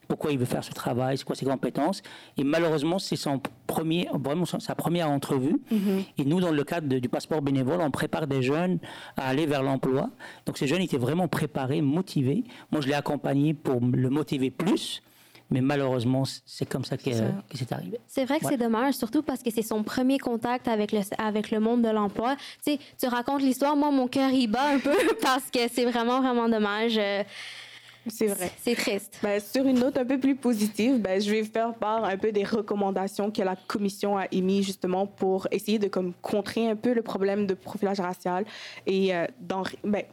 pourquoi 0.10 0.32
il 0.32 0.39
veut 0.39 0.45
faire 0.45 0.63
ce 0.63 0.72
travail, 0.74 1.17
c'est 1.17 1.24
quoi 1.24 1.36
ses 1.36 1.45
compétences. 1.45 2.02
Et 2.36 2.43
malheureusement, 2.43 2.98
c'est 3.00 3.15
son 3.15 3.39
premier, 3.67 4.10
vraiment 4.13 4.43
sa 4.45 4.74
première 4.76 5.10
entrevue. 5.10 5.56
Mm-hmm. 5.72 6.06
Et 6.17 6.26
nous, 6.26 6.41
dans 6.41 6.52
le 6.52 6.63
cadre 6.63 6.88
de- 6.88 6.98
du 7.00 7.08
passeport 7.08 7.41
bénévole, 7.43 7.80
on 7.80 7.91
prépare 7.91 8.26
des 8.28 8.41
jeunes 8.41 8.80
à 9.15 9.30
aller 9.30 9.45
vers 9.45 9.62
l'emploi. 9.63 10.10
Donc 10.48 10.58
ces 10.58 10.65
jeunes 10.67 10.82
étaient 10.82 10.98
vraiment 10.98 11.28
préparés, 11.28 11.82
motivés. 11.82 12.43
Moi, 12.72 12.82
je 12.82 12.88
l'ai 12.88 12.95
accompagné 12.95 13.54
pour 13.54 13.80
le 13.82 14.10
motiver 14.10 14.50
plus. 14.50 15.02
Mais 15.52 15.62
malheureusement, 15.62 16.24
c'est 16.45 16.67
comme 16.67 16.86
ça 16.86 16.95
que, 16.95 17.04
c'est 17.54 17.72
arrivé. 17.72 18.00
C'est 18.06 18.26
vrai 18.26 18.39
que 18.39 18.45
Ouais. 18.45 18.52
c'est 18.52 18.58
dommage, 18.58 18.93
surtout 18.95 19.24
parce 19.24 19.41
que 19.41 19.50
c'est 19.52 19.63
son 19.63 19.82
premier 19.84 20.19
contact 20.19 20.67
avec 20.67 20.91
le, 20.91 21.00
avec 21.17 21.50
le 21.50 21.60
monde 21.60 21.82
de 21.84 21.89
l'emploi. 21.89 22.36
Tu 22.63 22.74
sais, 22.74 22.80
tu 23.00 23.08
racontes 23.08 23.41
l'histoire, 23.41 23.76
moi, 23.76 23.89
mon 23.91 24.08
cœur 24.08 24.30
y 24.32 24.45
bat 24.48 24.69
un 24.74 24.80
peu 24.80 24.95
parce 25.24 25.50
que 25.52 25.60
c'est 25.72 25.86
vraiment, 25.86 26.22
vraiment 26.22 26.50
dommage. 26.50 27.00
C'est 28.08 28.28
vrai. 28.28 28.50
C'est 28.62 28.76
triste. 28.76 29.20
Ben, 29.22 29.40
sur 29.40 29.66
une 29.66 29.80
note 29.80 29.98
un 29.98 30.06
peu 30.06 30.20
plus 30.20 30.36
positive, 30.36 31.00
ben, 31.00 31.22
je 31.22 31.30
vais 31.30 31.44
faire 31.44 31.74
part 31.76 32.04
un 32.06 32.18
peu 32.18 32.32
des 32.32 32.44
recommandations 32.44 33.30
que 33.32 33.42
la 33.42 33.56
commission 33.56 34.18
a 34.18 34.26
émises 34.32 34.66
justement 34.66 35.06
pour 35.06 35.48
essayer 35.52 35.80
de 35.80 35.88
comme, 35.88 36.14
contrer 36.22 36.70
un 36.70 36.76
peu 36.76 36.94
le 36.94 37.02
problème 37.02 37.46
de 37.46 37.54
profilage 37.54 38.00
racial 38.00 38.46
et 38.88 39.14
euh, 39.16 39.26
d'en- 39.42 39.64
ben, 39.84 40.04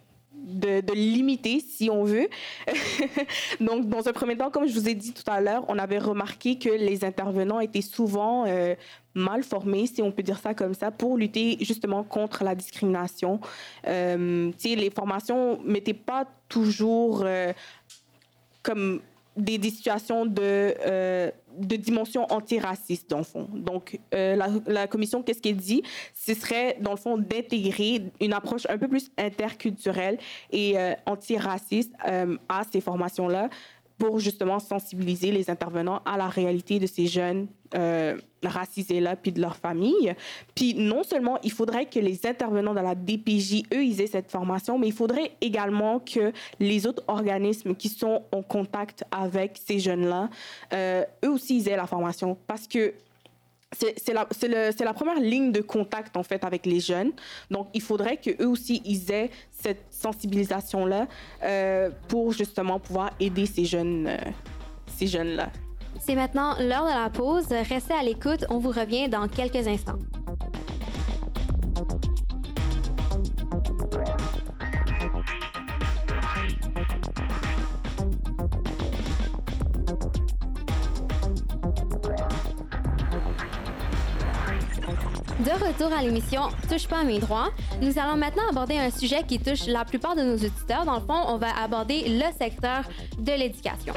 de, 0.44 0.92
limiter, 0.92 1.60
si 1.60 1.90
on 1.90 2.04
veut. 2.04 2.28
Donc, 3.60 3.88
dans 3.88 4.08
un 4.08 4.12
premier 4.12 4.36
temps, 4.36 4.50
comme 4.50 4.66
je 4.66 4.72
vous 4.72 4.88
ai 4.88 4.94
dit 4.94 5.12
tout 5.12 5.28
à 5.30 5.40
l'heure, 5.40 5.64
on 5.68 5.78
avait 5.78 5.98
remarqué 5.98 6.58
que 6.58 6.68
les 6.68 7.04
intervenants 7.04 7.60
étaient 7.60 7.82
souvent 7.82 8.44
euh, 8.46 8.74
mal 9.14 9.42
formés, 9.42 9.86
si 9.86 10.02
on 10.02 10.12
peut 10.12 10.22
dire 10.22 10.38
ça 10.38 10.54
comme 10.54 10.74
ça, 10.74 10.90
pour 10.90 11.16
lutter 11.16 11.56
justement 11.60 12.04
contre 12.04 12.44
la 12.44 12.54
discrimination. 12.54 13.40
Euh, 13.86 14.52
les 14.64 14.90
formations 14.90 15.60
n'étaient 15.64 15.94
pas 15.94 16.26
toujours 16.48 17.22
euh, 17.24 17.52
comme 18.62 19.00
des, 19.36 19.58
des 19.58 19.70
situations 19.70 20.26
de, 20.26 20.40
euh, 20.42 21.30
de 21.58 21.76
dimension 21.76 22.26
antiraciste, 22.30 23.10
dans 23.10 23.18
le 23.18 23.24
fond. 23.24 23.48
Donc, 23.52 23.98
euh, 24.14 24.36
la, 24.36 24.48
la 24.66 24.86
commission, 24.86 25.22
qu'est-ce 25.22 25.40
qu'elle 25.40 25.56
dit? 25.56 25.82
Ce 26.14 26.34
serait, 26.34 26.76
dans 26.80 26.92
le 26.92 26.96
fond, 26.96 27.18
d'intégrer 27.18 28.02
une 28.20 28.32
approche 28.32 28.66
un 28.68 28.78
peu 28.78 28.88
plus 28.88 29.10
interculturelle 29.18 30.18
et 30.50 30.78
euh, 30.78 30.94
antiraciste 31.06 31.92
euh, 32.06 32.36
à 32.48 32.62
ces 32.70 32.80
formations-là 32.80 33.48
pour 33.98 34.18
justement 34.18 34.58
sensibiliser 34.58 35.30
les 35.32 35.50
intervenants 35.50 36.02
à 36.04 36.16
la 36.16 36.28
réalité 36.28 36.78
de 36.78 36.86
ces 36.86 37.06
jeunes 37.06 37.46
euh, 37.74 38.16
racisés-là, 38.42 39.16
puis 39.16 39.32
de 39.32 39.40
leur 39.40 39.56
famille. 39.56 40.14
Puis 40.54 40.74
non 40.74 41.02
seulement 41.02 41.38
il 41.42 41.50
faudrait 41.50 41.86
que 41.86 41.98
les 41.98 42.26
intervenants 42.26 42.74
dans 42.74 42.82
la 42.82 42.94
DPJ, 42.94 43.64
eux, 43.74 43.84
ils 43.84 44.00
aient 44.00 44.06
cette 44.06 44.30
formation, 44.30 44.78
mais 44.78 44.88
il 44.88 44.92
faudrait 44.92 45.32
également 45.40 45.98
que 45.98 46.32
les 46.60 46.86
autres 46.86 47.02
organismes 47.08 47.74
qui 47.74 47.88
sont 47.88 48.22
en 48.32 48.42
contact 48.42 49.04
avec 49.10 49.58
ces 49.64 49.78
jeunes-là, 49.78 50.30
euh, 50.72 51.04
eux 51.24 51.30
aussi, 51.30 51.58
ils 51.58 51.68
aient 51.68 51.76
la 51.76 51.86
formation. 51.86 52.36
Parce 52.46 52.68
que 52.68 52.94
c'est 53.72 54.12
la, 54.12 54.94
première 54.94 55.18
ligne 55.20 55.52
de 55.52 55.60
contact 55.60 56.16
en 56.16 56.22
fait 56.22 56.44
avec 56.44 56.66
les 56.66 56.80
jeunes. 56.80 57.12
Donc 57.50 57.68
il 57.74 57.82
faudrait 57.82 58.16
que 58.16 58.30
eux 58.42 58.48
aussi 58.48 58.80
ils 58.84 59.10
aient 59.10 59.30
cette 59.50 59.84
sensibilisation 59.90 60.86
là 60.86 61.08
pour 62.08 62.32
justement 62.32 62.78
pouvoir 62.78 63.10
aider 63.20 63.46
ces 63.46 63.64
jeunes 63.64 64.06
euh, 64.06 64.16
ces 64.96 65.06
jeunes 65.06 65.36
là. 65.36 65.50
C'est 65.98 66.14
maintenant 66.14 66.54
l'heure 66.58 66.84
de 66.84 67.02
la 67.02 67.10
pause. 67.10 67.46
Restez 67.48 67.94
à 67.94 68.02
l'écoute. 68.02 68.44
On 68.50 68.58
vous 68.58 68.70
revient 68.70 69.08
dans 69.08 69.28
quelques 69.28 69.66
instants. 69.66 69.98
De 85.40 85.50
retour 85.50 85.92
à 85.92 86.02
l'émission 86.02 86.48
Touche 86.66 86.88
pas 86.88 87.00
à 87.00 87.04
mes 87.04 87.18
droits, 87.18 87.50
nous 87.82 87.98
allons 87.98 88.16
maintenant 88.16 88.48
aborder 88.48 88.78
un 88.78 88.90
sujet 88.90 89.22
qui 89.22 89.38
touche 89.38 89.66
la 89.66 89.84
plupart 89.84 90.16
de 90.16 90.22
nos 90.22 90.34
auditeurs. 90.34 90.86
Dans 90.86 90.94
le 90.94 91.00
fond, 91.00 91.20
on 91.26 91.36
va 91.36 91.54
aborder 91.62 92.04
le 92.08 92.24
secteur 92.38 92.84
de 93.18 93.32
l'éducation. 93.32 93.92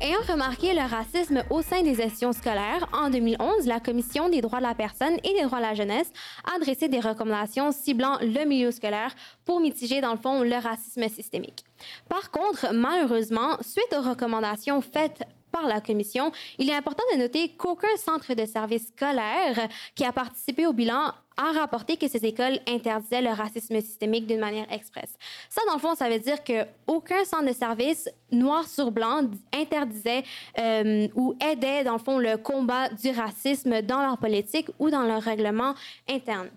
Ayant 0.00 0.20
remarqué 0.28 0.72
le 0.72 0.88
racisme 0.88 1.42
au 1.50 1.62
sein 1.62 1.82
des 1.82 2.00
institutions 2.00 2.32
scolaires, 2.32 2.88
en 2.92 3.10
2011, 3.10 3.66
la 3.66 3.80
Commission 3.80 4.28
des 4.28 4.40
droits 4.40 4.60
de 4.60 4.66
la 4.66 4.76
personne 4.76 5.16
et 5.24 5.34
des 5.34 5.42
droits 5.42 5.58
de 5.58 5.64
la 5.64 5.74
jeunesse 5.74 6.12
a 6.54 6.60
dressé 6.60 6.88
des 6.88 7.00
recommandations 7.00 7.72
ciblant 7.72 8.16
le 8.20 8.44
milieu 8.46 8.70
scolaire 8.70 9.12
pour 9.44 9.58
mitiger, 9.58 10.00
dans 10.00 10.12
le 10.12 10.18
fond, 10.18 10.44
le 10.44 10.56
racisme 10.62 11.08
systémique. 11.08 11.64
Par 12.08 12.30
contre, 12.30 12.72
malheureusement, 12.72 13.56
suite 13.62 13.92
aux 13.98 14.08
recommandations 14.08 14.80
faites 14.80 15.24
par 15.54 15.68
la 15.68 15.80
Commission, 15.80 16.32
il 16.58 16.68
est 16.68 16.74
important 16.74 17.04
de 17.12 17.18
noter 17.18 17.50
qu'aucun 17.50 17.96
centre 17.96 18.34
de 18.34 18.44
service 18.44 18.88
scolaire 18.88 19.68
qui 19.94 20.04
a 20.04 20.12
participé 20.12 20.66
au 20.66 20.72
bilan 20.72 21.12
a 21.36 21.52
rapporté 21.52 21.96
que 21.96 22.08
ces 22.08 22.24
écoles 22.26 22.58
interdisaient 22.66 23.22
le 23.22 23.30
racisme 23.30 23.80
systémique 23.80 24.26
d'une 24.26 24.40
manière 24.40 24.70
expresse. 24.72 25.14
Ça, 25.48 25.60
dans 25.68 25.74
le 25.74 25.80
fond, 25.80 25.94
ça 25.94 26.08
veut 26.08 26.18
dire 26.18 26.38
qu'aucun 26.42 27.24
centre 27.24 27.46
de 27.46 27.52
service 27.52 28.08
noir 28.32 28.66
sur 28.66 28.90
blanc 28.90 29.22
interdisait 29.52 30.24
euh, 30.58 31.08
ou 31.14 31.34
aidait, 31.40 31.84
dans 31.84 31.94
le 31.94 31.98
fond, 31.98 32.18
le 32.18 32.36
combat 32.36 32.88
du 32.88 33.10
racisme 33.10 33.82
dans 33.82 34.02
leur 34.02 34.18
politique 34.18 34.70
ou 34.80 34.90
dans 34.90 35.02
leur 35.02 35.22
règlement 35.22 35.74
interne. 36.08 36.50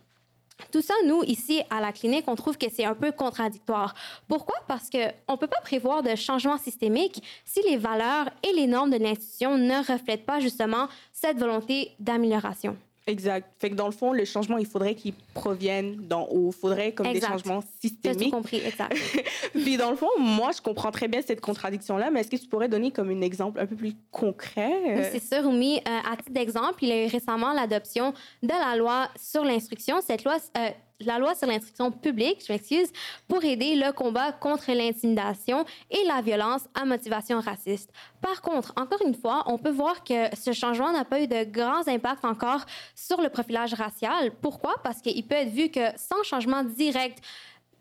Tout 0.72 0.82
ça, 0.82 0.94
nous, 1.06 1.24
ici, 1.24 1.62
à 1.70 1.80
la 1.80 1.92
clinique, 1.92 2.26
on 2.28 2.36
trouve 2.36 2.58
que 2.58 2.66
c'est 2.74 2.86
un 2.86 2.96
peu 2.96 3.12
contradictoire. 3.12 3.94
Pourquoi? 4.28 4.56
Parce 4.68 4.90
qu'on 4.90 5.34
ne 5.34 5.38
peut 5.38 5.48
pas 5.48 5.62
prévoir 5.62 6.04
de 6.04 6.16
changement 6.16 6.58
systémique 6.58 7.24
si 7.46 7.62
les 7.64 7.78
valeurs 7.78 8.30
et 8.44 8.54
les 8.54 8.68
normes 8.68 8.90
de 8.90 8.98
l'institution 8.98 9.58
ne 9.58 9.78
reflètent 9.78 10.26
pas 10.26 10.40
justement 10.40 10.88
cette 11.14 11.38
volonté 11.38 11.92
d'amélioration. 12.00 12.76
Exact. 13.08 13.48
Fait 13.60 13.70
que 13.70 13.76
dans 13.76 13.86
le 13.86 13.94
fond, 13.94 14.12
le 14.12 14.26
changement, 14.26 14.58
il 14.58 14.66
faudrait 14.66 14.94
qu'il 14.94 15.14
provienne 15.34 15.96
d'en 16.08 16.26
haut. 16.26 16.52
Il 16.54 16.60
faudrait 16.60 16.92
comme 16.92 17.12
des 17.12 17.22
changements 17.22 17.64
systémiques. 17.82 18.24
J'ai 18.26 18.30
compris, 18.30 18.58
exact. 18.58 18.98
Puis 19.54 19.78
dans 19.78 19.90
le 19.90 19.96
fond, 19.96 20.10
moi, 20.20 20.52
je 20.56 20.62
comprends 20.62 20.92
très 20.92 21.08
bien 21.08 21.22
cette 21.22 21.40
contradiction-là, 21.40 22.12
mais 22.12 22.20
est-ce 22.20 22.30
que 22.30 22.36
tu 22.36 22.48
pourrais 22.48 22.68
donner 22.68 22.92
comme 22.92 23.10
un 23.10 23.22
exemple 23.22 23.62
un 23.62 23.66
peu 23.66 23.76
plus 23.76 23.94
concret? 24.12 24.74
Oui, 24.86 25.04
c'est 25.12 25.36
sûr, 25.36 25.46
Oui, 25.46 25.80
euh, 25.88 26.12
à 26.12 26.18
titre 26.18 26.34
d'exemple, 26.34 26.84
il 26.84 26.90
y 26.90 26.92
a 26.92 27.06
eu 27.06 27.08
récemment 27.08 27.54
l'adoption 27.54 28.14
de 28.44 28.50
la 28.50 28.76
loi 28.76 29.08
sur 29.16 29.46
l'instruction. 29.46 30.02
Cette 30.02 30.26
loi 30.26 30.38
euh, 30.58 30.70
la 31.00 31.20
loi 31.20 31.36
sur 31.36 31.48
l'instruction 31.48 31.92
publique, 31.92 32.44
je 32.46 32.52
m'excuse, 32.52 32.92
pour 33.28 33.44
aider 33.44 33.76
le 33.76 33.92
combat 33.92 34.32
contre 34.32 34.72
l'intimidation 34.72 35.66
et 35.92 36.04
la 36.08 36.22
violence 36.22 36.68
à 36.74 36.86
motivation 36.86 37.40
raciste. 37.40 37.92
Par 38.22 38.42
contre, 38.42 38.74
encore 38.76 39.02
une 39.06 39.14
fois, 39.14 39.44
on 39.46 39.58
peut 39.58 39.72
voir 39.72 40.04
que 40.04 40.36
ce 40.36 40.54
changement 40.54 40.92
n'a 40.92 41.06
pas 41.06 41.22
eu 41.22 41.28
de 41.28 41.44
grands 41.44 41.88
impacts 41.88 42.26
encore 42.26 42.66
sur 42.98 43.22
le 43.22 43.30
profilage 43.30 43.76
racial. 43.76 44.32
Pourquoi? 44.42 44.76
Parce 44.84 45.02
qu'il 45.02 45.24
peut 45.24 45.36
être 45.36 45.52
vu 45.52 45.70
que 45.70 45.86
sans 45.96 46.24
changement 46.24 46.64
direct 46.64 47.24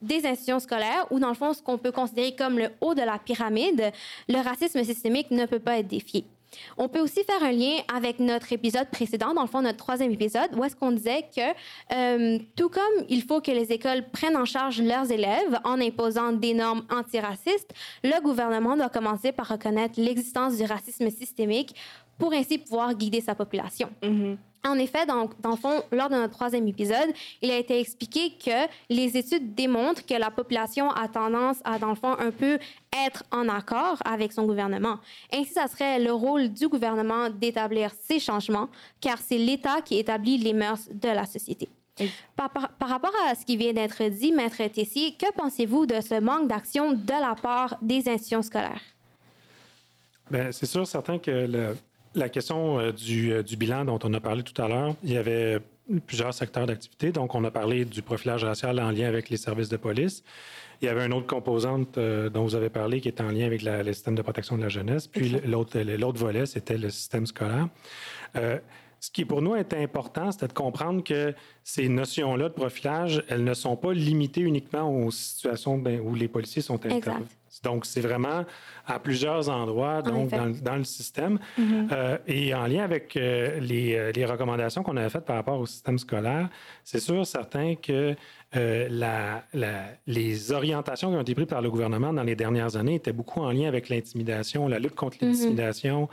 des 0.02 0.26
institutions 0.26 0.61
scolaires, 0.61 1.07
ou 1.11 1.18
dans 1.18 1.31
le 1.31 1.35
fond, 1.35 1.55
ce 1.55 1.62
qu'on 1.62 1.79
peut 1.79 1.90
considérer 1.90 2.37
comme 2.37 2.59
le 2.59 2.68
haut 2.83 2.94
de 2.94 3.00
la 3.00 3.18
pyramide, 3.18 3.92
le 4.29 4.42
racisme 4.42 4.85
systémique 4.85 5.31
ne 5.31 5.46
peut 5.46 5.59
pas 5.59 5.79
être 5.79 5.88
défié. 5.88 6.26
On 6.76 6.88
peut 6.88 7.00
aussi 7.00 7.24
faire 7.24 7.42
un 7.42 7.50
lien 7.50 7.79
avec 7.92 8.20
notre 8.20 8.52
épisode 8.52 8.88
précédent, 8.90 9.33
dans 9.33 9.42
le 9.42 9.48
fond, 9.48 9.62
notre 9.62 9.79
troisième 9.79 10.12
épisode, 10.12 10.50
où 10.55 10.62
est-ce 10.64 10.76
qu'on 10.76 10.92
disait 10.92 11.24
que 11.35 11.40
euh, 11.94 12.38
tout 12.55 12.68
comme 12.68 13.07
il 13.09 13.22
faut 13.22 13.40
que 13.40 13.50
les 13.50 13.72
écoles 13.72 14.05
prennent 14.12 14.37
en 14.37 14.44
charge 14.44 14.81
leurs 14.83 15.11
élèves 15.11 15.59
en 15.64 15.81
imposant 15.81 16.33
des 16.33 16.52
normes 16.52 16.85
antiracistes, 16.90 17.72
le 18.05 18.22
gouvernement 18.22 18.76
doit 18.76 18.90
commencer 18.90 19.33
par 19.33 19.48
reconnaître 19.48 19.98
l'existence 19.98 20.59
du 20.59 20.64
racisme 20.64 21.11
systémique 21.11 21.74
pour 22.18 22.33
ainsi 22.33 22.59
pouvoir 22.59 22.94
guider 22.94 23.20
sa 23.20 23.35
population. 23.35 23.90
Mm-hmm. 24.02 24.37
En 24.66 24.79
effet, 24.79 25.07
dans, 25.07 25.31
dans, 25.40 25.50
le 25.50 25.57
fond, 25.57 25.83
lors 25.92 26.09
de 26.09 26.16
notre 26.16 26.35
troisième 26.35 26.66
épisode, 26.66 27.12
il 27.40 27.50
a 27.50 27.59
été 27.59 27.79
expliqué 27.79 28.33
que 28.44 28.68
les 28.90 29.16
études 29.16 29.55
démontrent 29.55 30.05
que 30.05 30.14
la 30.14 30.31
population 30.31 30.90
a 30.90 31.07
tendance 31.09 31.59
à, 31.64 31.79
dans 31.79 31.90
le 31.90 31.94
fond, 31.94 32.16
un 32.18 32.31
peu 32.33 32.59
être 33.07 33.24
en 33.31 33.48
accord 33.48 33.98
avec 34.05 34.33
son 34.33 34.44
gouvernement. 34.44 34.98
Ainsi, 35.33 35.52
ça 35.52 35.68
serait 35.68 36.00
le 36.00 36.12
rôle 36.12 36.48
du 36.48 36.68
gouvernement 36.68 37.31
d'établir 37.31 37.92
ces 38.09 38.18
changements, 38.18 38.68
car 39.00 39.18
c'est 39.18 39.38
l'État 39.38 39.83
qui 39.83 39.98
établit 39.98 40.38
les 40.38 40.52
mœurs 40.52 40.88
de 40.90 41.09
la 41.09 41.26
société. 41.26 41.68
Par, 42.37 42.50
par, 42.50 42.88
rapport 42.88 43.14
à 43.26 43.35
ce 43.35 43.46
qui 43.46 43.57
vient 43.57 43.72
d'être 43.72 44.02
dit, 44.11 44.33
Maître 44.33 44.62
Tessier, 44.68 45.14
que 45.18 45.33
pensez-vous 45.35 45.87
de 45.87 46.00
ce 46.00 46.20
manque 46.20 46.48
d'action 46.48 46.92
de 46.92 47.20
la 47.20 47.35
part 47.35 47.79
des 47.81 48.09
institutions 48.09 48.42
scolaires? 48.42 48.83
Bien, 50.31 50.52
c'est 50.52 50.66
sûr, 50.66 50.87
certain 50.87 51.18
que 51.18 51.31
le, 51.31 51.76
la 52.16 52.29
question 52.29 52.79
euh, 52.79 52.92
euh, 53.09 53.42
du, 53.42 53.57
bilan 53.57 53.85
dont 53.85 53.98
on 54.02 54.12
a 54.14 54.20
parlé 54.20 54.42
tout 54.42 54.61
à 54.61 54.68
l'heure, 54.68 54.94
il 55.05 55.12
y 55.12 55.16
avait 55.16 55.61
plusieurs 56.07 56.35
secteurs 56.35 56.66
d'activité. 56.66 57.12
Donc, 57.12 57.35
on 57.35 57.44
a 57.44 57.50
parlé 57.50 57.85
du 57.85 58.02
profilage 58.02 58.44
racial 58.44 58.81
en 58.81 58.90
lien 58.90 59.07
avec 59.07 59.31
les 59.31 59.37
services 59.37 59.68
de 59.68 59.76
police. 59.76 60.24
Il 60.83 60.87
y 60.87 60.88
avait 60.88 61.07
une 61.07 61.12
autre 61.12 61.26
composante 61.26 61.96
euh, 61.96 62.29
dont 62.29 62.42
vous 62.42 62.55
avez 62.55 62.70
parlé 62.70 63.00
qui 63.00 63.09
est 63.09 63.20
en 63.20 63.29
lien 63.29 63.46
avec 63.46 63.62
la, 63.62 63.83
le 63.83 63.92
système 63.92 64.14
de 64.14 64.22
protection 64.22 64.57
de 64.57 64.62
la 64.62 64.68
jeunesse. 64.68 65.07
Puis 65.07 65.37
l'autre, 65.46 65.79
l'autre 65.79 66.18
volet, 66.18 66.46
c'était 66.46 66.79
le 66.79 66.90
système 66.90 67.26
scolaire. 67.26 67.68
ce 68.35 69.11
qui 69.11 69.24
pour 69.24 69.42
nous 69.42 69.55
était 69.55 69.83
important, 69.83 70.33
c'était 70.33 70.48
de 70.48 70.52
comprendre 70.52 71.05
que 71.05 71.35
ces 71.62 71.88
notions-là 71.88 72.48
de 72.48 72.55
profilage, 72.55 73.22
elles 73.29 73.44
ne 73.44 73.55
sont 73.55 73.76
pas 73.76 73.92
limitées 73.92 74.42
uniquement 74.42 74.90
aux 74.90 75.11
situations 75.11 75.79
ben, 75.79 76.00
où 76.00 76.14
les 76.14 76.29
policiers 76.29 76.62
sont 76.62 76.85
intervenus. 76.85 77.29
Donc, 77.62 77.87
c'est 77.87 78.01
vraiment 78.01 78.45
à 78.87 78.99
plusieurs 78.99 79.49
endroits 79.49 80.03
donc 80.03 80.31
dans, 80.31 80.77
le 80.77 80.85
système. 80.85 81.38
Mm-hmm. 81.59 81.88
Euh, 81.92 82.19
et 82.27 82.55
en 82.55 82.66
lien 82.66 82.85
avec 82.85 83.16
euh, 83.16 83.59
les, 83.61 83.95
euh, 83.95 84.12
les, 84.12 84.25
recommandations 84.25 84.83
qu'on 84.83 84.97
avait 84.97 85.11
faites 85.11 85.25
par 85.25 85.37
rapport 85.37 85.59
au 85.59 85.66
système 85.66 85.99
scolaire, 85.99 86.49
c'est 86.85 87.01
sûr, 87.01 87.27
certain 87.27 87.75
que 87.75 88.14
la, 88.54 89.42
les 90.06 90.52
orientations 90.52 91.11
qui 91.11 91.16
ont 91.16 91.20
été 91.20 91.35
prises 91.35 91.46
par 91.46 91.61
le 91.61 91.70
gouvernement 91.70 92.12
dans 92.12 92.22
les 92.22 92.37
dernières 92.37 92.76
années 92.76 92.94
étaient 92.94 93.12
beaucoup 93.12 93.40
en 93.40 93.50
lien 93.50 93.68
avec 93.68 93.88
l'intimidation, 93.88 94.66
la 94.68 94.78
lutte 94.78 94.94
contre 94.94 95.18
mm-hmm. 95.18 95.26
l'intimidation. 95.26 96.09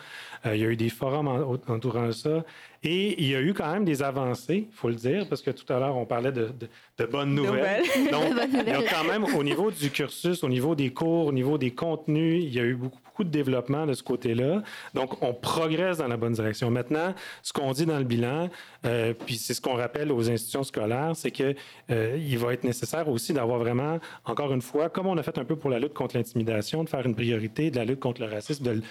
il 0.46 0.58
y 0.58 0.66
a 0.66 0.68
eu 0.68 0.76
des 0.76 0.90
forums 0.90 1.28
entourant 1.68 2.12
ça. 2.12 2.44
Et 2.86 3.22
il 3.22 3.30
y 3.30 3.36
a 3.36 3.42
eu 3.42 3.54
quand 3.54 3.72
même 3.72 3.86
des 3.86 4.04
avancées, 4.04 4.68
il 4.70 4.76
faut 4.76 4.90
le 4.90 4.96
dire, 4.96 5.26
parce 5.30 5.42
que 5.42 5.52
tout 5.52 5.72
à 5.72 5.80
l'heure, 5.80 5.96
on 5.96 6.06
parlait 6.06 6.34
de, 6.34 6.50
de, 6.98 7.06
bonnes 7.06 7.34
nouvelles. 7.34 7.84
Donc, 8.12 8.34
il 8.52 8.68
y 8.68 8.72
a 8.72 8.84
quand 8.84 9.06
même, 9.06 9.24
au 9.24 9.44
niveau 9.44 9.72
du 9.72 9.90
cursus, 9.90 10.44
au 10.44 10.50
niveau 10.50 10.76
des 10.76 10.92
cours, 10.92 11.28
au 11.28 11.32
niveau 11.32 11.58
des 11.58 11.72
contenus, 11.72 12.44
il 12.44 12.54
y 12.54 12.60
a 12.60 12.64
eu 12.64 12.76
beaucoup, 12.76 13.00
beaucoup 13.14 13.24
de 13.26 13.30
développement 13.30 13.86
de 13.86 13.94
ce 13.94 14.02
côté-là. 14.02 14.64
Donc, 14.96 15.22
on 15.22 15.36
progresse 15.36 16.00
dans 16.00 16.08
la 16.08 16.18
bonne 16.18 16.34
direction. 16.34 16.72
Maintenant, 16.72 17.14
ce 17.44 17.54
qu'on 17.54 17.72
dit 17.72 17.86
dans 17.86 18.00
le 18.00 18.04
bilan, 18.06 18.50
euh, 18.88 19.14
puis 19.14 19.36
c'est 19.36 19.54
ce 19.54 19.62
qu'on 19.62 19.76
rappelle 19.76 20.12
aux 20.12 20.32
institutions 20.32 20.64
scolaires, 20.64 21.12
c'est 21.14 21.30
qu'il 21.30 21.56
euh, 21.92 22.38
va 22.38 22.54
être 22.54 22.64
nécessaire 22.64 23.08
aussi 23.08 23.32
d'avoir 23.32 23.60
vraiment, 23.60 24.00
encore 24.26 24.52
une 24.52 24.64
fois, 24.64 24.90
comme 24.90 25.06
on 25.06 25.18
a 25.18 25.22
fait 25.22 25.38
un 25.38 25.46
peu 25.46 25.56
pour 25.56 25.70
la 25.70 25.78
lutte 25.78 25.94
contre 25.94 26.18
l'intimidation, 26.18 26.84
de 26.84 26.90
faire 26.90 27.06
une 27.06 27.14
priorité 27.14 27.70
de 27.70 27.76
la 27.76 27.86
lutte 27.86 28.00
contre 28.00 28.22
le 28.22 28.28
racisme, 28.34 28.64
de, 28.64 28.82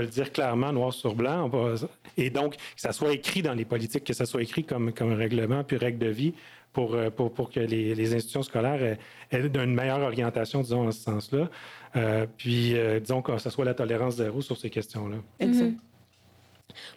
le 0.00 0.06
dire 0.06 0.30
clairement, 0.30 0.72
noir 0.72 0.92
sur 0.92 1.16
blanc, 1.16 1.50
et 2.16 2.30
donc 2.30 2.54
que 2.54 2.60
ça 2.76 2.92
soit 2.92 3.12
écrit 3.12 3.42
dans 3.42 3.54
les 3.54 3.64
politiques, 3.64 4.04
que 4.04 4.14
ça 4.14 4.26
soit 4.26 4.42
écrit 4.42 4.62
comme, 4.62 4.92
comme 4.92 5.12
règlement, 5.12 5.64
puis 5.64 5.76
règle 5.76 5.98
de 5.98 6.08
vie, 6.08 6.34
pour, 6.72 6.94
euh, 6.94 7.10
pour, 7.10 7.32
pour 7.32 7.50
que 7.50 7.60
les, 7.60 7.94
les, 7.94 8.14
institutions 8.14 8.42
scolaires 8.42 8.82
aient, 8.82 8.98
aient, 9.30 9.46
une 9.46 9.74
meilleure 9.74 10.00
orientation, 10.00 10.62
disons, 10.62 10.88
en 10.88 10.92
ce 10.92 11.02
sens-là. 11.02 11.48
Euh, 11.96 12.26
puis, 12.36 12.76
euh, 12.76 13.00
disons 13.00 13.22
que 13.22 13.36
ce 13.38 13.50
soit 13.50 13.64
la 13.64 13.74
tolérance 13.74 14.16
zéro 14.16 14.40
sur 14.40 14.56
ces 14.56 14.70
questions-là. 14.70 15.16
Exact. 15.38 15.74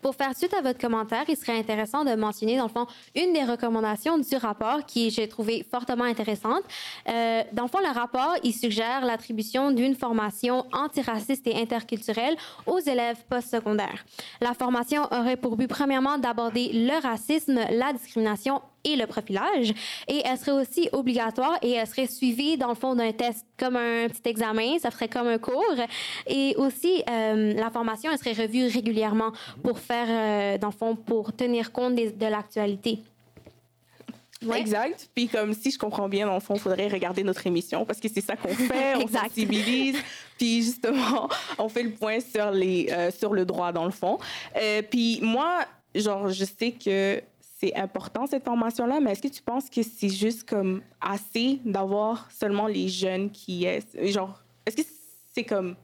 Pour 0.01 0.15
faire 0.15 0.35
suite 0.35 0.53
à 0.53 0.61
votre 0.61 0.79
commentaire, 0.79 1.25
il 1.27 1.35
serait 1.35 1.57
intéressant 1.57 2.05
de 2.05 2.15
mentionner, 2.15 2.57
dans 2.57 2.63
le 2.63 2.69
fond, 2.69 2.87
une 3.15 3.33
des 3.33 3.43
recommandations 3.43 4.17
du 4.17 4.35
rapport 4.37 4.85
qui 4.85 5.09
j'ai 5.09 5.27
trouvé 5.27 5.65
fortement 5.69 6.05
intéressante. 6.05 6.63
Euh, 7.09 7.43
dans 7.53 7.63
le 7.63 7.69
fond, 7.69 7.79
le 7.79 7.93
rapport, 7.93 8.35
il 8.43 8.53
suggère 8.53 9.05
l'attribution 9.05 9.71
d'une 9.71 9.95
formation 9.95 10.65
antiraciste 10.71 11.47
et 11.47 11.55
interculturelle 11.55 12.35
aux 12.65 12.79
élèves 12.79 13.17
postsecondaires. 13.29 14.05
La 14.41 14.53
formation 14.53 15.03
aurait 15.11 15.37
pour 15.37 15.57
but, 15.57 15.67
premièrement, 15.67 16.17
d'aborder 16.17 16.71
le 16.73 17.01
racisme, 17.01 17.59
la 17.69 17.93
discrimination 17.93 18.61
et 18.85 18.95
le 18.95 19.07
profilage. 19.07 19.73
Et 20.07 20.21
elle 20.23 20.37
serait 20.37 20.61
aussi 20.61 20.87
obligatoire 20.91 21.57
et 21.61 21.71
elle 21.71 21.87
serait 21.87 22.07
suivie, 22.07 22.57
dans 22.57 22.69
le 22.69 22.75
fond, 22.75 22.95
d'un 22.95 23.11
test 23.11 23.45
comme 23.57 23.75
un 23.75 24.07
petit 24.07 24.29
examen. 24.29 24.77
Ça 24.79 24.91
ferait 24.91 25.09
comme 25.09 25.27
un 25.27 25.39
cours. 25.39 25.75
Et 26.27 26.55
aussi, 26.57 27.03
euh, 27.09 27.53
la 27.53 27.69
formation, 27.71 28.11
elle 28.11 28.19
serait 28.19 28.43
revue 28.43 28.67
régulièrement 28.67 29.31
pour 29.63 29.79
faire, 29.79 30.07
euh, 30.09 30.57
dans 30.57 30.69
le 30.69 30.73
fond, 30.73 30.95
pour 30.95 31.35
tenir 31.35 31.71
compte 31.71 31.95
de 31.95 32.25
l'actualité. 32.25 32.99
Exact. 34.53 35.09
Puis 35.15 35.27
comme 35.27 35.53
si 35.53 35.71
je 35.71 35.79
comprends 35.79 36.07
bien, 36.07 36.27
dans 36.27 36.35
le 36.35 36.39
fond, 36.39 36.53
il 36.53 36.59
faudrait 36.59 36.87
regarder 36.87 37.23
notre 37.23 37.47
émission 37.47 37.83
parce 37.83 37.99
que 37.99 38.07
c'est 38.07 38.21
ça 38.21 38.35
qu'on 38.35 38.49
fait, 38.53 38.95
on 38.95 39.07
sensibilise. 39.07 39.97
Puis 40.37 40.61
justement, 40.61 41.29
on 41.57 41.67
fait 41.67 41.83
le 41.83 41.91
point 41.91 42.19
sur, 42.19 42.51
les, 42.51 42.89
euh, 42.91 43.09
sur 43.09 43.33
le 43.33 43.45
droit, 43.45 43.71
dans 43.71 43.85
le 43.85 43.91
fond. 43.91 44.19
puis 44.91 45.19
moi, 45.23 45.65
genre, 45.95 46.29
je 46.29 46.45
sais 46.45 46.71
que 46.71 47.21
c'est 47.59 47.75
important 47.75 48.27
cette 48.27 48.43
formation-là, 48.43 48.99
mais 48.99 49.11
est-ce 49.11 49.21
que 49.21 49.27
tu 49.27 49.41
penses 49.41 49.69
que 49.69 49.81
c'est 49.81 50.09
juste 50.09 50.47
comme 50.47 50.81
assez 50.99 51.59
d'avoir 51.63 52.29
seulement 52.31 52.67
les 52.67 52.89
jeunes 52.89 53.31
qui 53.31 53.65
est 53.65 53.81
genre 54.11 54.41
est-ce 54.65 54.77
que 54.77 54.83
c'est 55.33 55.43
comme 55.43 55.75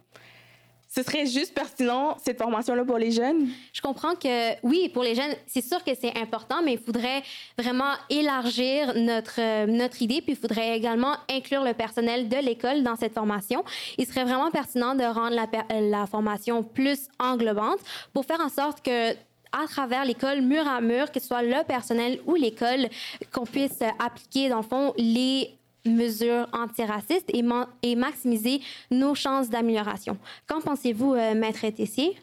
ce 0.93 1.03
serait 1.03 1.25
juste 1.25 1.53
pertinent, 1.53 2.17
cette 2.21 2.37
formation-là, 2.37 2.83
pour 2.83 2.97
les 2.97 3.11
jeunes? 3.11 3.47
Je 3.71 3.81
comprends 3.81 4.13
que, 4.13 4.59
oui, 4.61 4.89
pour 4.89 5.03
les 5.03 5.15
jeunes, 5.15 5.33
c'est 5.47 5.63
sûr 5.63 5.81
que 5.85 5.91
c'est 5.97 6.17
important, 6.17 6.61
mais 6.61 6.73
il 6.73 6.79
faudrait 6.79 7.23
vraiment 7.57 7.93
élargir 8.09 8.93
notre, 8.97 9.39
euh, 9.39 9.67
notre 9.67 10.01
idée, 10.01 10.21
puis 10.21 10.33
il 10.33 10.35
faudrait 10.35 10.75
également 10.75 11.15
inclure 11.29 11.63
le 11.63 11.73
personnel 11.73 12.27
de 12.27 12.35
l'école 12.35 12.83
dans 12.83 12.97
cette 12.97 13.13
formation. 13.13 13.63
Il 13.97 14.05
serait 14.05 14.25
vraiment 14.25 14.51
pertinent 14.51 14.93
de 14.93 15.05
rendre 15.05 15.33
la, 15.33 15.47
la 15.79 16.05
formation 16.07 16.61
plus 16.61 17.07
englobante 17.19 17.79
pour 18.11 18.25
faire 18.25 18.41
en 18.41 18.49
sorte 18.49 18.81
que 18.81 19.15
à 19.51 19.67
travers 19.67 20.05
l'école, 20.05 20.41
mur 20.41 20.67
à 20.67 20.81
mur, 20.81 21.11
que 21.11 21.19
ce 21.19 21.27
soit 21.27 21.43
le 21.43 21.63
personnel 21.65 22.19
ou 22.25 22.35
l'école, 22.35 22.87
qu'on 23.31 23.45
puisse 23.45 23.81
appliquer, 23.99 24.49
dans 24.49 24.57
le 24.57 24.63
fond, 24.63 24.93
les 24.97 25.51
mesures 25.85 26.47
antiracistes 26.53 27.29
et, 27.33 27.95
maximiser 27.95 28.61
nos 28.91 29.15
chances 29.15 29.49
d'amélioration. 29.49 30.17
Qu'en 30.47 30.61
pensez-vous, 30.61 31.13
euh, 31.13 31.33
Maître 31.33 31.67
Tessier? 31.69 32.17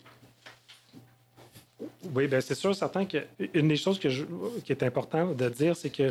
Oui, 2.14 2.26
bien, 2.26 2.40
c'est 2.40 2.54
sûr, 2.54 2.74
certain 2.74 3.04
qu'une 3.04 3.68
des 3.68 3.76
choses 3.76 3.98
qui 3.98 4.72
est 4.72 4.82
importante 4.82 5.36
de 5.36 5.48
dire, 5.48 5.76
c'est 5.76 5.90
que 5.90 6.04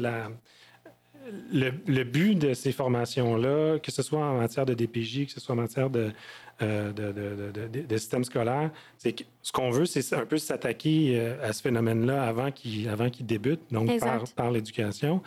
le, 1.51 1.71
le, 1.85 2.03
but 2.03 2.35
de 2.35 2.53
ces 2.53 2.71
formations-là, 2.71 3.79
que 3.79 3.91
ce 3.91 4.01
soit 4.01 4.19
en 4.25 4.37
matière 4.37 4.65
de 4.65 4.73
DPJ, 4.73 5.25
que 5.25 5.31
ce 5.31 5.39
soit 5.41 5.53
en 5.53 5.57
matière 5.57 5.89
de, 5.89 6.11
euh, 6.61 6.91
de, 6.91 7.11
de, 7.11 7.81
de, 7.83 7.97
système 7.97 8.23
scolaire. 8.23 8.71
C'est 8.97 9.13
que 9.13 9.23
ce 9.47 9.53
qu'on 9.53 9.69
veut, 9.69 9.85
c'est 9.85 10.13
un 10.13 10.25
peu 10.25 10.37
s'attaquer 10.37 11.13
euh, 11.13 11.41
à 11.41 11.53
ce 11.53 11.61
phénomène-là 11.61 12.21
avant 12.21 12.51
qu'il 12.51 12.89
avant 12.89 13.07
débute, 13.21 13.61
donc 13.71 13.97
par, 13.97 14.25
par 14.35 14.51
l'éducation. 14.51 15.21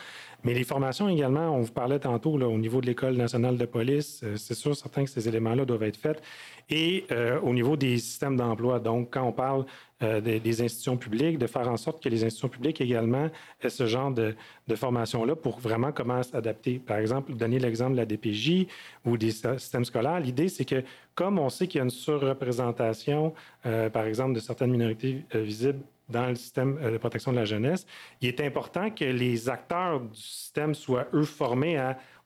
Mais 0.44 0.52
les 0.52 0.64
formations 0.64 1.08
également, 1.08 1.48
on 1.56 1.62
vous 1.62 1.72
parlait 1.72 1.98
tantôt 1.98 2.36
là, 2.36 2.46
au 2.46 2.58
niveau 2.58 2.82
de 2.82 2.86
l'École 2.86 3.16
nationale 3.16 3.56
de 3.56 3.64
police, 3.64 4.20
euh, 4.22 4.36
c'est 4.36 4.52
sûr, 4.54 4.76
certain 4.76 5.04
que 5.04 5.10
ces 5.10 5.26
éléments-là 5.26 5.64
doivent 5.64 5.84
être 5.84 5.96
faits. 5.96 6.20
Et 6.68 7.06
au 7.42 7.52
niveau 7.52 7.76
des 7.76 7.98
systèmes 7.98 8.36
d'emploi, 8.36 8.78
donc 8.78 9.08
quand 9.10 9.24
on 9.24 9.32
parle 9.32 9.64
des, 10.00 10.38
des, 10.38 10.62
institutions 10.62 10.96
publiques, 10.96 11.36
de 11.36 11.48
faire 11.48 11.68
en 11.68 11.76
sorte 11.76 12.00
que 12.00 12.08
les 12.08 12.22
institutions 12.22 12.48
publiques 12.48 12.80
également 12.80 13.28
aient 13.60 13.70
ce 13.70 13.88
genre 13.88 14.12
de, 14.12 14.36
de 14.68 14.74
formation-là 14.76 15.34
pour 15.34 15.58
vraiment 15.58 15.90
comment 15.90 16.22
s'adapter. 16.22 16.78
Par 16.78 16.98
exemple, 16.98 17.34
donner 17.34 17.58
l'exemple 17.58 17.94
de 17.94 17.96
la 17.96 18.06
DPJ 18.06 18.68
ou 19.04 19.16
des 19.16 19.32
systèmes 19.32 19.84
scolaires, 19.84 20.20
l'idée, 20.20 20.48
c'est 20.48 20.64
que 20.64 20.84
comme 21.14 21.38
on 21.38 21.48
sait 21.48 21.66
qu'il 21.66 21.78
y 21.78 21.80
a 21.80 21.84
une 21.84 21.90
surreprésentation, 21.90 23.34
euh, 23.66 23.90
par 23.90 24.04
exemple, 24.04 24.34
de 24.34 24.40
certaines 24.40 24.70
minorités 24.70 25.24
euh, 25.34 25.42
visibles 25.42 25.80
dans 26.08 26.26
le 26.26 26.34
système 26.34 26.78
euh, 26.82 26.92
de 26.92 26.98
protection 26.98 27.32
de 27.32 27.36
la 27.36 27.44
jeunesse, 27.44 27.86
il 28.20 28.28
est 28.28 28.40
important 28.40 28.90
que 28.90 29.04
les 29.04 29.48
acteurs 29.48 30.00
du 30.00 30.20
système 30.20 30.74
soient, 30.74 31.06
eux, 31.14 31.24
formés 31.24 31.78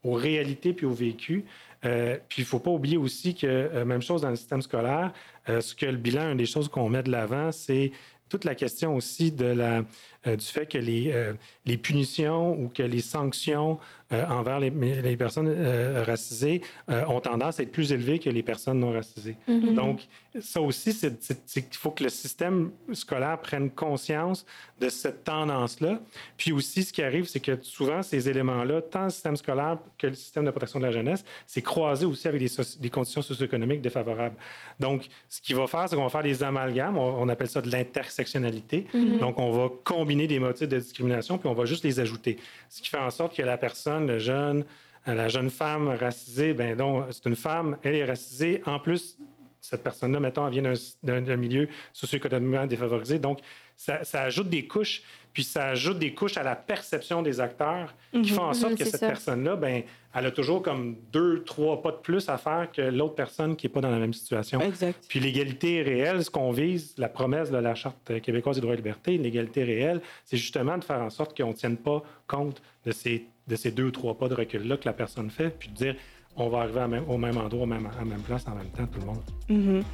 aux 0.02 0.12
réalités 0.12 0.72
puis 0.72 0.86
aux 0.86 0.92
vécus. 0.92 1.44
puis 1.80 2.38
il 2.38 2.40
ne 2.42 2.46
faut 2.46 2.58
pas 2.58 2.70
oublier 2.70 2.96
aussi 2.96 3.34
que, 3.34 3.82
même 3.84 4.02
chose 4.02 4.22
dans 4.22 4.30
le 4.30 4.36
système 4.36 4.62
scolaire, 4.62 5.12
ce 5.46 5.74
que 5.74 5.86
le 5.86 5.96
bilan, 5.96 6.32
une 6.32 6.38
des 6.38 6.46
choses 6.46 6.68
qu'on 6.68 6.88
met 6.88 7.02
de 7.02 7.10
l'avant, 7.10 7.52
c'est 7.52 7.92
toute 8.28 8.44
la 8.44 8.54
question 8.54 8.96
aussi 8.96 9.32
de 9.32 9.46
la, 9.46 9.82
du 10.26 10.44
fait 10.44 10.66
que 10.66 10.78
les, 10.78 11.32
les 11.66 11.76
punitions 11.76 12.58
ou 12.58 12.68
que 12.68 12.82
les 12.82 13.00
sanctions 13.00 13.78
euh, 14.14 14.26
envers 14.26 14.60
les, 14.60 14.70
les 14.70 15.16
personnes 15.16 15.48
euh, 15.48 16.04
racisées 16.06 16.60
euh, 16.90 17.06
ont 17.06 17.20
tendance 17.20 17.58
à 17.58 17.62
être 17.62 17.72
plus 17.72 17.90
élevées 17.90 18.18
que 18.18 18.28
les 18.28 18.42
personnes 18.42 18.78
non 18.78 18.92
racisées. 18.92 19.36
Mm-hmm. 19.48 19.74
Donc, 19.74 20.02
ça 20.40 20.60
aussi, 20.60 20.92
c'est 20.92 21.16
qu'il 21.16 21.78
faut 21.78 21.90
que 21.90 22.04
le 22.04 22.10
système 22.10 22.70
scolaire 22.92 23.38
prenne 23.40 23.70
conscience 23.70 24.44
de 24.80 24.88
cette 24.88 25.24
tendance-là. 25.24 26.00
Puis 26.36 26.52
aussi, 26.52 26.82
ce 26.82 26.92
qui 26.92 27.02
arrive, 27.02 27.26
c'est 27.26 27.40
que 27.40 27.56
souvent, 27.62 28.02
ces 28.02 28.28
éléments-là, 28.28 28.82
tant 28.82 29.04
le 29.04 29.10
système 29.10 29.36
scolaire 29.36 29.78
que 29.96 30.08
le 30.08 30.14
système 30.14 30.44
de 30.44 30.50
protection 30.50 30.80
de 30.80 30.84
la 30.84 30.90
jeunesse, 30.90 31.24
c'est 31.46 31.62
croisé 31.62 32.04
aussi 32.04 32.28
avec 32.28 32.40
des, 32.40 32.50
des, 32.80 32.90
conditions 32.90 33.22
socio-économiques 33.22 33.80
défavorables. 33.80 34.36
Donc, 34.80 35.06
ce 35.28 35.40
qu'il 35.40 35.56
va 35.56 35.66
faire, 35.66 35.88
c'est 35.88 35.96
qu'on 35.96 36.02
va 36.02 36.08
faire 36.08 36.22
des 36.22 36.42
amalgames, 36.42 36.98
on, 36.98 37.28
appelle 37.28 37.48
ça 37.48 37.62
de 37.62 37.70
l'intersectionnalité. 37.70 38.86
Mm-hmm. 38.92 39.18
Donc, 39.18 39.38
on 39.38 39.50
va 39.52 39.70
combiner 39.84 40.13
des 40.14 40.38
motifs 40.38 40.68
de 40.68 40.78
discrimination, 40.78 41.38
puis 41.38 41.48
on 41.48 41.54
va 41.54 41.64
juste 41.64 41.84
les 41.84 42.00
ajouter. 42.00 42.38
Ce 42.68 42.80
qui 42.80 42.88
fait 42.88 42.98
en 42.98 43.10
sorte 43.10 43.36
que 43.36 43.42
la 43.42 43.58
personne 43.58 44.06
le 44.06 44.18
jeune, 44.18 44.64
la 45.06 45.28
jeune 45.28 45.50
femme 45.50 45.88
racisée, 45.88 46.54
ben 46.54 46.76
donc 46.76 47.04
c'est 47.10 47.26
une 47.26 47.36
femme, 47.36 47.76
elle 47.82 47.94
est 47.96 48.04
racisée. 48.04 48.62
En 48.64 48.78
plus, 48.78 49.18
cette 49.64 49.82
personne-là, 49.82 50.20
mettons, 50.20 50.46
elle 50.46 50.60
vient 50.60 50.72
d'un 51.02 51.36
milieu 51.36 51.68
socio-économiquement 51.94 52.66
défavorisé. 52.66 53.18
Donc, 53.18 53.38
ça, 53.76 54.02
ajoute 54.12 54.50
des 54.50 54.66
couches, 54.66 55.02
puis 55.32 55.42
ça 55.42 55.68
ajoute 55.68 55.98
des 55.98 56.12
couches 56.12 56.36
à 56.36 56.42
la 56.42 56.54
perception 56.54 57.22
des 57.22 57.40
acteurs 57.40 57.94
qui 58.12 58.18
mhm. 58.18 58.26
font 58.26 58.44
en 58.44 58.52
sorte 58.52 58.76
que 58.76 58.84
cette 58.84 59.00
personne-là, 59.00 59.56
ben, 59.56 59.82
elle 60.14 60.26
a 60.26 60.30
toujours 60.30 60.62
comme 60.62 60.96
deux, 61.12 61.42
trois 61.44 61.80
pas 61.80 61.92
de 61.92 61.96
plus 61.96 62.28
à 62.28 62.36
faire 62.36 62.68
que 62.72 62.82
l'autre 62.82 63.14
personne 63.14 63.56
qui 63.56 63.66
n'est 63.66 63.72
pas 63.72 63.80
dans 63.80 63.90
la 63.90 63.98
même 63.98 64.12
situation. 64.12 64.60
Exact. 64.60 65.02
Puis 65.08 65.18
l'égalité 65.18 65.82
réelle, 65.82 66.22
ce 66.22 66.30
qu'on 66.30 66.52
vise, 66.52 66.94
la 66.98 67.08
promesse 67.08 67.50
de 67.50 67.56
la 67.56 67.74
Charte 67.74 68.20
québécoise 68.20 68.56
des 68.56 68.60
droits 68.60 68.74
et 68.74 68.76
libertés, 68.76 69.16
l'égalité 69.16 69.64
réelle, 69.64 70.02
c'est 70.26 70.36
justement 70.36 70.76
de 70.76 70.84
faire 70.84 71.00
en 71.00 71.10
sorte 71.10 71.36
qu'on 71.36 71.48
ne 71.48 71.54
tienne 71.54 71.78
pas 71.78 72.02
compte 72.26 72.62
de 72.84 72.92
ces 72.92 73.26
de 73.46 73.56
ces 73.56 73.70
deux 73.70 73.84
ou 73.84 73.90
trois 73.90 74.16
pas 74.16 74.28
de 74.28 74.34
recul-là 74.34 74.76
que 74.76 74.86
la 74.86 74.94
personne 74.94 75.30
fait, 75.30 75.50
puis 75.50 75.68
de 75.68 75.74
dire 75.74 75.96
on 76.36 76.48
va 76.48 76.60
arriver 76.60 77.00
au 77.08 77.16
même 77.16 77.36
endroit, 77.38 77.66
même, 77.66 77.86
à 77.86 77.98
la 77.98 78.04
même 78.04 78.20
place 78.20 78.44
en 78.48 78.54
même 78.54 78.68
temps, 78.68 78.86
tout 78.86 79.00
le 79.00 79.06
monde. 79.06 79.22
Mm-hmm. 79.48 79.84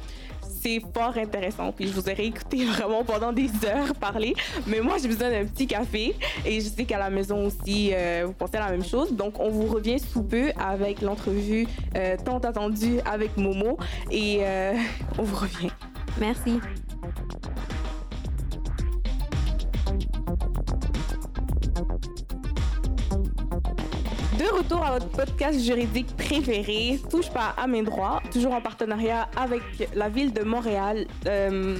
C'est 0.41 0.81
fort 0.93 1.17
intéressant. 1.17 1.71
Puis 1.71 1.87
je 1.87 1.93
vous 1.93 2.09
ai 2.09 2.13
réécouté 2.13 2.65
vraiment 2.77 3.03
pendant 3.03 3.31
des 3.31 3.49
heures 3.65 3.93
parler. 3.95 4.33
Mais 4.67 4.79
moi, 4.79 4.97
j'ai 5.01 5.07
besoin 5.07 5.29
d'un 5.29 5.45
petit 5.45 5.67
café. 5.67 6.15
Et 6.45 6.61
je 6.61 6.67
sais 6.67 6.85
qu'à 6.85 6.99
la 6.99 7.09
maison 7.09 7.45
aussi, 7.45 7.91
euh, 7.93 8.23
vous 8.27 8.33
pensez 8.33 8.57
à 8.57 8.61
la 8.61 8.71
même 8.71 8.83
chose. 8.85 9.13
Donc, 9.13 9.39
on 9.39 9.49
vous 9.49 9.67
revient 9.67 9.99
sous 9.99 10.23
peu 10.23 10.51
avec 10.59 11.01
l'entrevue 11.01 11.67
euh, 11.95 12.17
tant 12.23 12.39
attendue 12.39 12.99
avec 13.05 13.37
Momo. 13.37 13.77
Et 14.09 14.39
euh, 14.41 14.73
on 15.17 15.23
vous 15.23 15.35
revient. 15.35 15.71
Merci. 16.19 16.59
De 24.41 24.47
retour 24.57 24.83
à 24.83 24.93
votre 24.93 25.07
podcast 25.09 25.59
juridique 25.59 26.17
préféré, 26.17 26.99
Touche 27.11 27.29
pas 27.29 27.53
à 27.57 27.67
mes 27.67 27.83
droits, 27.83 28.23
toujours 28.31 28.53
en 28.53 28.61
partenariat 28.61 29.29
avec 29.37 29.61
la 29.93 30.09
ville 30.09 30.33
de 30.33 30.41
Montréal. 30.41 31.05
Euh, 31.27 31.77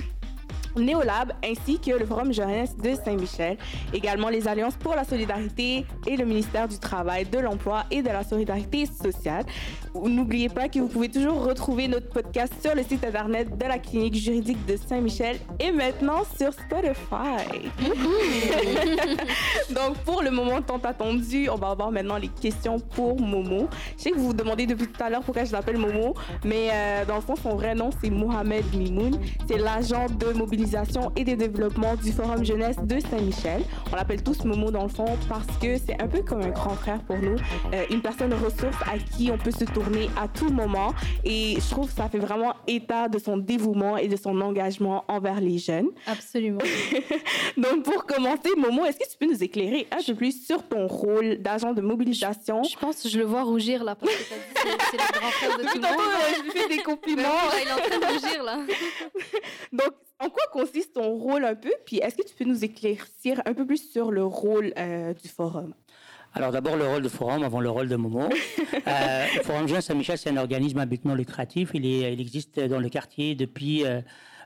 Néolab 0.75 1.33
ainsi 1.43 1.79
que 1.79 1.91
le 1.91 2.05
Forum 2.05 2.33
jeunesse 2.33 2.75
de 2.77 2.93
Saint-Michel. 2.95 3.57
Également 3.93 4.29
les 4.29 4.47
Alliances 4.47 4.75
pour 4.75 4.95
la 4.95 5.03
solidarité 5.03 5.85
et 6.07 6.17
le 6.17 6.25
ministère 6.25 6.67
du 6.67 6.79
Travail, 6.79 7.25
de 7.25 7.39
l'Emploi 7.39 7.85
et 7.91 8.01
de 8.01 8.07
la 8.07 8.23
solidarité 8.23 8.85
sociale. 8.85 9.45
N'oubliez 9.93 10.49
pas 10.49 10.69
que 10.69 10.79
vous 10.79 10.87
pouvez 10.87 11.09
toujours 11.09 11.43
retrouver 11.43 11.87
notre 11.87 12.09
podcast 12.09 12.53
sur 12.61 12.73
le 12.75 12.83
site 12.83 13.03
internet 13.03 13.57
de 13.57 13.65
la 13.65 13.77
clinique 13.77 14.15
juridique 14.15 14.65
de 14.65 14.77
Saint-Michel 14.77 15.37
et 15.59 15.71
maintenant 15.71 16.23
sur 16.37 16.53
Spotify. 16.53 17.69
Donc 19.75 19.97
pour 20.05 20.21
le 20.21 20.31
moment 20.31 20.61
tant 20.61 20.77
attendu, 20.77 21.49
on 21.49 21.55
va 21.55 21.71
avoir 21.71 21.91
maintenant 21.91 22.17
les 22.17 22.29
questions 22.29 22.79
pour 22.79 23.19
Momo. 23.19 23.67
Je 23.97 24.03
sais 24.03 24.11
que 24.11 24.17
vous 24.17 24.27
vous 24.27 24.33
demandez 24.33 24.65
depuis 24.65 24.87
tout 24.87 25.03
à 25.03 25.09
l'heure 25.09 25.21
pourquoi 25.21 25.43
je 25.43 25.51
l'appelle 25.51 25.77
Momo, 25.77 26.13
mais 26.45 26.69
euh, 26.71 27.05
dans 27.05 27.15
le 27.15 27.21
fond 27.21 27.35
son 27.35 27.55
vrai 27.55 27.75
nom 27.75 27.89
c'est 28.01 28.09
Mohamed 28.09 28.63
Mimoun. 28.73 29.19
C'est 29.47 29.57
l'agent 29.57 30.07
de 30.07 30.31
mobilité 30.31 30.60
et 31.15 31.23
des 31.23 31.35
développements 31.35 31.95
du 31.95 32.11
Forum 32.11 32.45
Jeunesse 32.45 32.77
de 32.83 32.99
Saint-Michel. 32.99 33.63
On 33.91 33.95
l'appelle 33.95 34.21
tous 34.21 34.45
Momo 34.45 34.69
dans 34.69 34.83
le 34.83 34.89
fond 34.89 35.17
parce 35.27 35.47
que 35.59 35.77
c'est 35.77 35.99
un 36.01 36.07
peu 36.07 36.21
comme 36.21 36.41
un 36.41 36.49
grand 36.49 36.75
frère 36.75 37.01
pour 37.01 37.17
nous, 37.17 37.35
euh, 37.73 37.85
une 37.89 38.01
personne 38.01 38.33
ressource 38.33 38.75
à 38.85 38.97
qui 38.97 39.31
on 39.31 39.37
peut 39.37 39.51
se 39.51 39.65
tourner 39.65 40.09
à 40.21 40.27
tout 40.27 40.49
moment. 40.49 40.93
Et 41.23 41.55
je 41.55 41.69
trouve 41.69 41.87
que 41.87 41.95
ça 41.95 42.09
fait 42.09 42.19
vraiment 42.19 42.53
état 42.67 43.07
de 43.07 43.17
son 43.17 43.37
dévouement 43.37 43.97
et 43.97 44.07
de 44.07 44.15
son 44.15 44.39
engagement 44.39 45.03
envers 45.07 45.41
les 45.41 45.57
jeunes. 45.57 45.89
Absolument. 46.05 46.61
Donc 47.57 47.83
pour 47.83 48.05
commencer, 48.05 48.49
Momo, 48.55 48.85
est-ce 48.85 48.99
que 48.99 49.09
tu 49.09 49.17
peux 49.19 49.27
nous 49.27 49.43
éclairer 49.43 49.87
un 49.91 50.03
peu 50.03 50.13
plus 50.13 50.45
sur 50.45 50.63
ton 50.67 50.87
rôle 50.87 51.37
d'agent 51.39 51.73
de 51.73 51.81
mobilisation? 51.81 52.63
Je, 52.63 52.77
pense 52.77 53.01
que 53.01 53.09
je 53.09 53.17
le 53.17 53.25
vois 53.25 53.43
rougir 53.43 53.83
là 53.83 53.95
parce 53.95 54.11
que 54.11 54.19
c'est 54.91 54.97
le 54.97 55.19
grand 55.19 55.31
frère 55.31 55.57
de 55.57 55.63
tout 55.71 55.75
le 55.75 55.81
monde. 55.81 55.97
Je 56.37 56.43
lui 56.43 56.51
fais 56.51 56.69
des 56.69 56.83
compliments. 56.83 57.21
il 57.61 57.67
est 57.67 57.71
en 57.71 57.77
train 57.77 57.99
de 57.99 58.13
rougir 58.13 58.43
là. 58.43 58.59
Donc 59.73 59.93
en 60.21 60.29
quoi 60.29 60.43
consiste 60.51 60.93
ton 60.93 61.15
rôle 61.15 61.43
un 61.43 61.55
peu? 61.55 61.71
Puis 61.85 61.97
est-ce 61.97 62.15
que 62.15 62.27
tu 62.27 62.35
peux 62.35 62.45
nous 62.45 62.63
éclaircir 62.63 63.41
un 63.45 63.53
peu 63.53 63.65
plus 63.65 63.91
sur 63.91 64.11
le 64.11 64.23
rôle 64.23 64.73
euh, 64.77 65.13
du 65.13 65.27
forum? 65.27 65.73
Alors 66.33 66.51
d'abord 66.51 66.77
le 66.77 66.87
rôle 66.87 67.01
du 67.01 67.09
forum 67.09 67.43
avant 67.43 67.59
le 67.59 67.69
rôle 67.69 67.89
de 67.89 67.95
Momo. 67.95 68.21
euh, 68.87 69.25
le 69.35 69.43
forum 69.43 69.67
Jeune 69.67 69.81
Saint-Michel, 69.81 70.17
c'est 70.17 70.29
un 70.29 70.37
organisme 70.37 70.77
à 70.79 70.85
but 70.85 71.03
non 71.03 71.15
lucratif. 71.15 71.71
Il, 71.73 71.85
est, 71.85 72.13
il 72.13 72.21
existe 72.21 72.59
dans 72.59 72.79
le 72.79 72.87
quartier 72.87 73.35
depuis, 73.35 73.83
euh, 73.85 74.01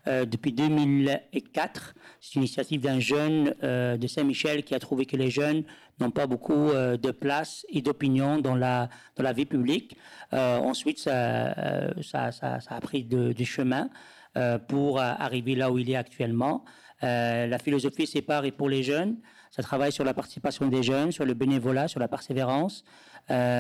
euh 0.08 0.26
depuis 0.26 0.54
2004. 0.54 1.94
C'est 2.22 2.36
une 2.36 2.42
initiative 2.42 2.82
d'un 2.82 3.00
jeune 3.00 3.54
de 3.62 4.08
Saint-Michel 4.08 4.64
qui 4.64 4.74
a 4.74 4.80
trouvé 4.80 5.06
que 5.06 5.16
les 5.16 5.30
jeunes 5.30 5.64
n'ont 6.00 6.10
pas 6.10 6.26
beaucoup 6.26 6.72
de 6.72 7.12
place 7.12 7.68
et 7.70 7.84
d'opinion 7.84 8.40
dans 8.40 8.56
la, 8.56 8.90
dans 9.16 9.24
la 9.24 9.34
vie 9.34 9.46
publique. 9.46 9.96
ensuite, 10.32 10.98
ça, 10.98 11.54
ça, 12.02 12.32
ça, 12.32 12.60
ça, 12.60 12.76
a 12.76 12.82
pris 12.82 13.04
du 13.04 13.46
chemin. 13.46 13.90
Euh, 14.38 14.58
pour 14.60 15.00
euh, 15.00 15.04
arriver 15.18 15.56
là 15.56 15.72
où 15.72 15.78
il 15.78 15.90
est 15.90 15.96
actuellement. 15.96 16.66
Euh, 17.04 17.48
la 17.48 17.58
philosophie, 17.58 18.06
c'est 18.06 18.22
pareil 18.22 18.52
pour 18.52 18.68
les 18.68 18.84
jeunes. 18.84 19.16
Ça 19.50 19.64
travaille 19.64 19.94
sur 19.94 20.04
la 20.04 20.14
participation 20.14 20.68
des 20.68 20.84
jeunes, 20.84 21.14
sur 21.14 21.24
le 21.24 21.34
bénévolat, 21.34 21.88
sur 21.88 22.02
la 22.02 22.10
persévérance, 22.10 22.84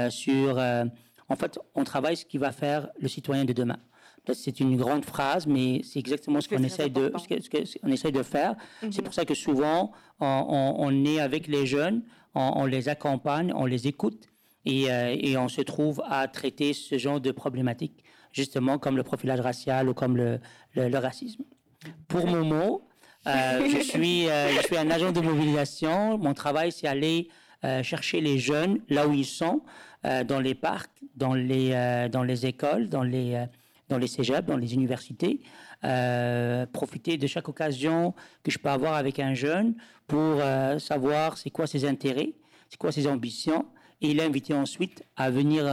sur... 0.09 0.57
en 1.29 1.35
fait, 1.37 1.57
on 1.75 1.83
travaille 1.85 2.17
ce 2.17 2.25
qui 2.25 2.37
va 2.37 2.51
faire 2.51 2.89
le 2.99 3.07
citoyen 3.07 3.45
de 3.45 3.53
demain. 3.53 3.77
c'est 4.33 4.59
une 4.59 4.75
grande 4.75 5.05
phrase, 5.05 5.45
mais 5.47 5.81
c'est 5.83 5.99
exactement 5.99 6.41
ce 6.41 6.49
C'est 6.49 6.55
qu'on 6.57 6.63
essaye 6.63 6.89
de, 6.89 7.05
important. 7.05 7.19
ce 7.23 7.27
que- 7.29 7.41
ce 7.41 7.49
que- 7.49 7.79
on 7.83 7.89
essaye 7.91 8.11
de 8.11 8.23
faire. 8.23 8.55
C'est 8.81 8.97
Mhm. 8.97 9.03
pour 9.03 9.13
ça 9.13 9.23
que 9.23 9.35
souvent, 9.35 9.91
on, 10.19 10.25
on- 10.57 10.75
on 10.79 11.05
est 11.05 11.19
avec 11.19 11.47
les 11.47 11.65
jeunes, 11.67 12.01
on, 12.33 12.51
on 12.55 12.65
les 12.65 12.89
accompagne, 12.89 13.53
on 13.55 13.65
les 13.65 13.87
écoute 13.87 14.23
et, 14.65 14.91
euh, 14.91 15.15
et 15.27 15.37
on 15.37 15.47
se 15.47 15.61
trouve 15.61 16.01
à 16.09 16.27
traiter 16.27 16.73
ce 16.73 16.97
genre 16.97 17.21
de 17.21 17.31
problématiques, 17.31 18.03
justement 18.35 18.77
comme 18.77 18.97
le 18.97 19.03
profilage 19.03 19.39
racial 19.39 19.89
ou 19.89 19.93
comme 19.93 20.17
le, 20.17 20.39
racisme. 20.97 21.43
Pour 22.07 22.27
Momo, 22.27 22.87
euh, 23.27 23.67
je, 23.69 23.79
suis, 23.79 24.29
euh, 24.29 24.49
je 24.49 24.61
suis 24.61 24.77
un 24.77 24.91
agent 24.91 25.11
de 25.11 25.21
mobilisation. 25.21 26.17
Mon 26.17 26.33
travail, 26.33 26.71
c'est 26.71 26.87
aller 26.87 27.29
euh, 27.63 27.81
chercher 27.81 28.19
les 28.19 28.37
jeunes 28.37 28.79
là 28.89 29.07
où 29.07 29.13
ils 29.13 29.25
sont, 29.25 29.61
dans 30.27 30.39
les 30.39 30.53
parcs, 30.53 31.01
dans 31.15 31.33
les, 31.33 31.71
dans 32.11 32.21
les 32.21 32.45
écoles, 32.45 32.89
dans 32.89 33.01
les, 33.01 33.43
dans 33.89 33.97
les 33.97 34.05
cégeps, 34.05 34.45
dans 34.45 34.57
les 34.57 34.75
universités. 34.75 35.41
Profiter 36.73 37.17
de 37.17 37.25
chaque 37.25 37.49
occasion 37.49 38.13
que 38.43 38.51
je 38.51 38.59
peux 38.59 38.69
avoir 38.69 38.93
avec 38.93 39.17
un 39.17 39.33
jeune 39.33 39.73
pour 40.05 40.43
savoir 40.77 41.39
c'est 41.39 41.49
quoi 41.49 41.65
ses 41.65 41.85
intérêts, 41.85 42.33
c'est 42.69 42.77
quoi 42.77 42.91
ses 42.91 43.07
ambitions, 43.07 43.65
et 43.99 44.13
l'inviter 44.13 44.53
ensuite 44.53 45.03
à 45.17 45.31
venir 45.31 45.65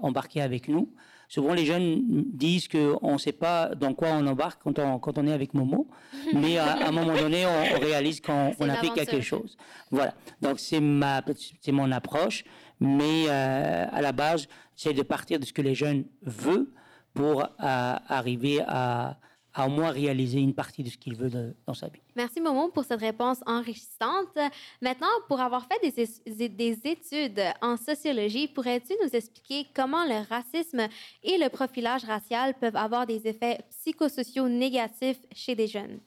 embarquer 0.00 0.40
avec 0.40 0.68
nous. 0.68 0.88
Souvent, 1.32 1.54
les 1.54 1.64
jeunes 1.64 2.02
disent 2.34 2.68
qu'on 2.68 3.14
ne 3.14 3.16
sait 3.16 3.32
pas 3.32 3.74
dans 3.74 3.94
quoi 3.94 4.08
on 4.10 4.26
embarque 4.26 4.60
quand 4.62 4.78
on, 4.78 4.98
quand 4.98 5.16
on 5.16 5.26
est 5.26 5.32
avec 5.32 5.54
Momo, 5.54 5.88
mais 6.34 6.58
à, 6.58 6.72
à 6.72 6.88
un 6.88 6.92
moment 6.92 7.16
donné, 7.16 7.46
on, 7.46 7.76
on 7.76 7.80
réalise 7.80 8.20
qu'on 8.20 8.54
on 8.60 8.68
a 8.68 8.74
fait 8.74 8.90
quelque 8.90 9.22
chose. 9.22 9.56
Voilà. 9.90 10.12
Donc, 10.42 10.60
c'est 10.60 10.80
ma, 10.80 11.22
c'est 11.62 11.72
mon 11.72 11.90
approche, 11.90 12.44
mais 12.80 13.30
euh, 13.30 13.86
à 13.90 14.02
la 14.02 14.12
base, 14.12 14.46
c'est 14.76 14.92
de 14.92 15.00
partir 15.00 15.40
de 15.40 15.46
ce 15.46 15.54
que 15.54 15.62
les 15.62 15.74
jeunes 15.74 16.04
veulent 16.20 16.68
pour 17.14 17.42
euh, 17.42 17.46
arriver 17.62 18.60
à, 18.68 19.16
à 19.54 19.66
au 19.66 19.70
moins 19.70 19.90
réaliser 19.90 20.38
une 20.40 20.54
partie 20.54 20.82
de 20.82 20.88
ce 20.88 20.96
qu'ils 20.96 21.14
veulent 21.16 21.30
de- 21.30 21.54
dans 21.66 21.74
sa 21.74 21.88
vie. 21.88 22.00
Merci 22.16 22.40
Momo 22.40 22.68
pour 22.68 22.84
cette 22.84 23.00
réponse 23.00 23.38
enrichissante. 23.46 24.36
Maintenant, 24.80 25.08
pour 25.28 25.40
avoir 25.40 25.66
fait 25.66 25.78
des, 25.90 26.02
es- 26.02 26.48
des 26.48 26.78
études 26.84 27.40
en 27.60 27.76
sociologie, 27.76 28.48
pourrais-tu 28.48 28.94
nous 29.04 29.10
expliquer 29.14 29.66
comment 29.74 30.04
le 30.04 30.26
racisme 30.28 30.88
et 31.22 31.38
le 31.38 31.48
profilage 31.48 32.04
racial 32.04 32.54
peuvent 32.60 32.76
avoir 32.76 33.06
des 33.06 33.26
effets 33.26 33.58
psychosociaux 33.70 34.48
négatifs 34.48 35.20
chez 35.34 35.54
des 35.54 35.66
jeunes? 35.66 35.98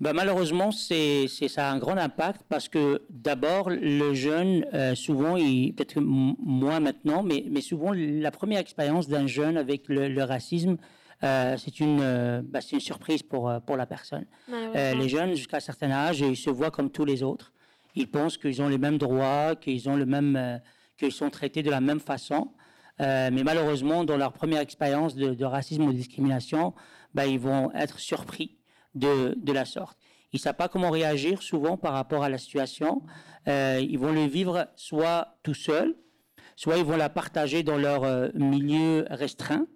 Ben, 0.00 0.14
malheureusement, 0.14 0.70
c'est, 0.70 1.28
ça 1.28 1.68
a 1.68 1.72
un 1.72 1.78
grand 1.78 1.98
impact 1.98 2.40
parce 2.48 2.70
que 2.70 3.02
d'abord, 3.10 3.68
le 3.68 4.14
jeune, 4.14 4.64
euh, 4.72 4.94
souvent, 4.94 5.34
peut-être 5.34 6.00
moins 6.00 6.80
maintenant, 6.80 7.22
mais, 7.22 7.44
mais 7.50 7.60
souvent, 7.60 7.92
la 7.94 8.30
première 8.30 8.60
expérience 8.60 9.08
d'un 9.08 9.26
jeune 9.26 9.58
avec 9.58 9.88
le, 9.88 10.08
le 10.08 10.22
racisme, 10.24 10.78
euh, 11.22 11.56
c'est, 11.58 11.80
une, 11.80 12.00
euh, 12.00 12.42
ben, 12.44 12.60
c'est 12.60 12.72
une 12.72 12.80
surprise 12.80 13.22
pour, 13.22 13.48
euh, 13.48 13.60
pour 13.60 13.76
la 13.76 13.86
personne. 13.86 14.24
Euh, 14.50 14.94
les 14.94 15.08
jeunes, 15.08 15.34
jusqu'à 15.34 15.58
un 15.58 15.60
certain 15.60 15.90
âge, 15.90 16.20
ils 16.20 16.36
se 16.36 16.50
voient 16.50 16.70
comme 16.70 16.90
tous 16.90 17.04
les 17.04 17.22
autres. 17.22 17.52
Ils 17.94 18.10
pensent 18.10 18.38
qu'ils 18.38 18.62
ont 18.62 18.68
les 18.68 18.78
mêmes 18.78 18.98
droits, 18.98 19.56
qu'ils 19.56 19.88
ont 19.88 19.96
le 19.96 20.06
même, 20.06 20.60
qu'ils 20.96 21.12
sont 21.12 21.28
traités 21.28 21.62
de 21.62 21.70
la 21.70 21.80
même 21.80 22.00
façon. 22.00 22.52
Mais 22.98 23.42
malheureusement, 23.42 24.04
dans 24.04 24.16
leur 24.16 24.32
première 24.32 24.60
expérience 24.60 25.14
de, 25.16 25.34
de 25.34 25.44
racisme 25.44 25.82
ou 25.82 25.92
de 25.92 25.96
discrimination, 25.96 26.72
ben, 27.14 27.24
ils 27.24 27.40
vont 27.40 27.72
être 27.72 27.98
surpris 27.98 28.58
de, 28.94 29.34
de 29.36 29.52
la 29.52 29.64
sorte. 29.64 29.98
Ils 30.32 30.36
ne 30.36 30.40
savent 30.40 30.54
pas 30.54 30.68
comment 30.68 30.90
réagir 30.90 31.42
souvent 31.42 31.76
par 31.76 31.92
rapport 31.94 32.22
à 32.22 32.28
la 32.28 32.38
situation. 32.38 33.02
Ils 33.46 33.98
vont 33.98 34.12
le 34.12 34.26
vivre 34.26 34.68
soit 34.76 35.38
tout 35.42 35.54
seuls, 35.54 35.96
soit 36.54 36.76
ils 36.76 36.84
vont 36.84 36.96
la 36.96 37.08
partager 37.08 37.64
dans 37.64 37.76
leur 37.76 38.02
milieu 38.34 39.04
restreint. 39.10 39.66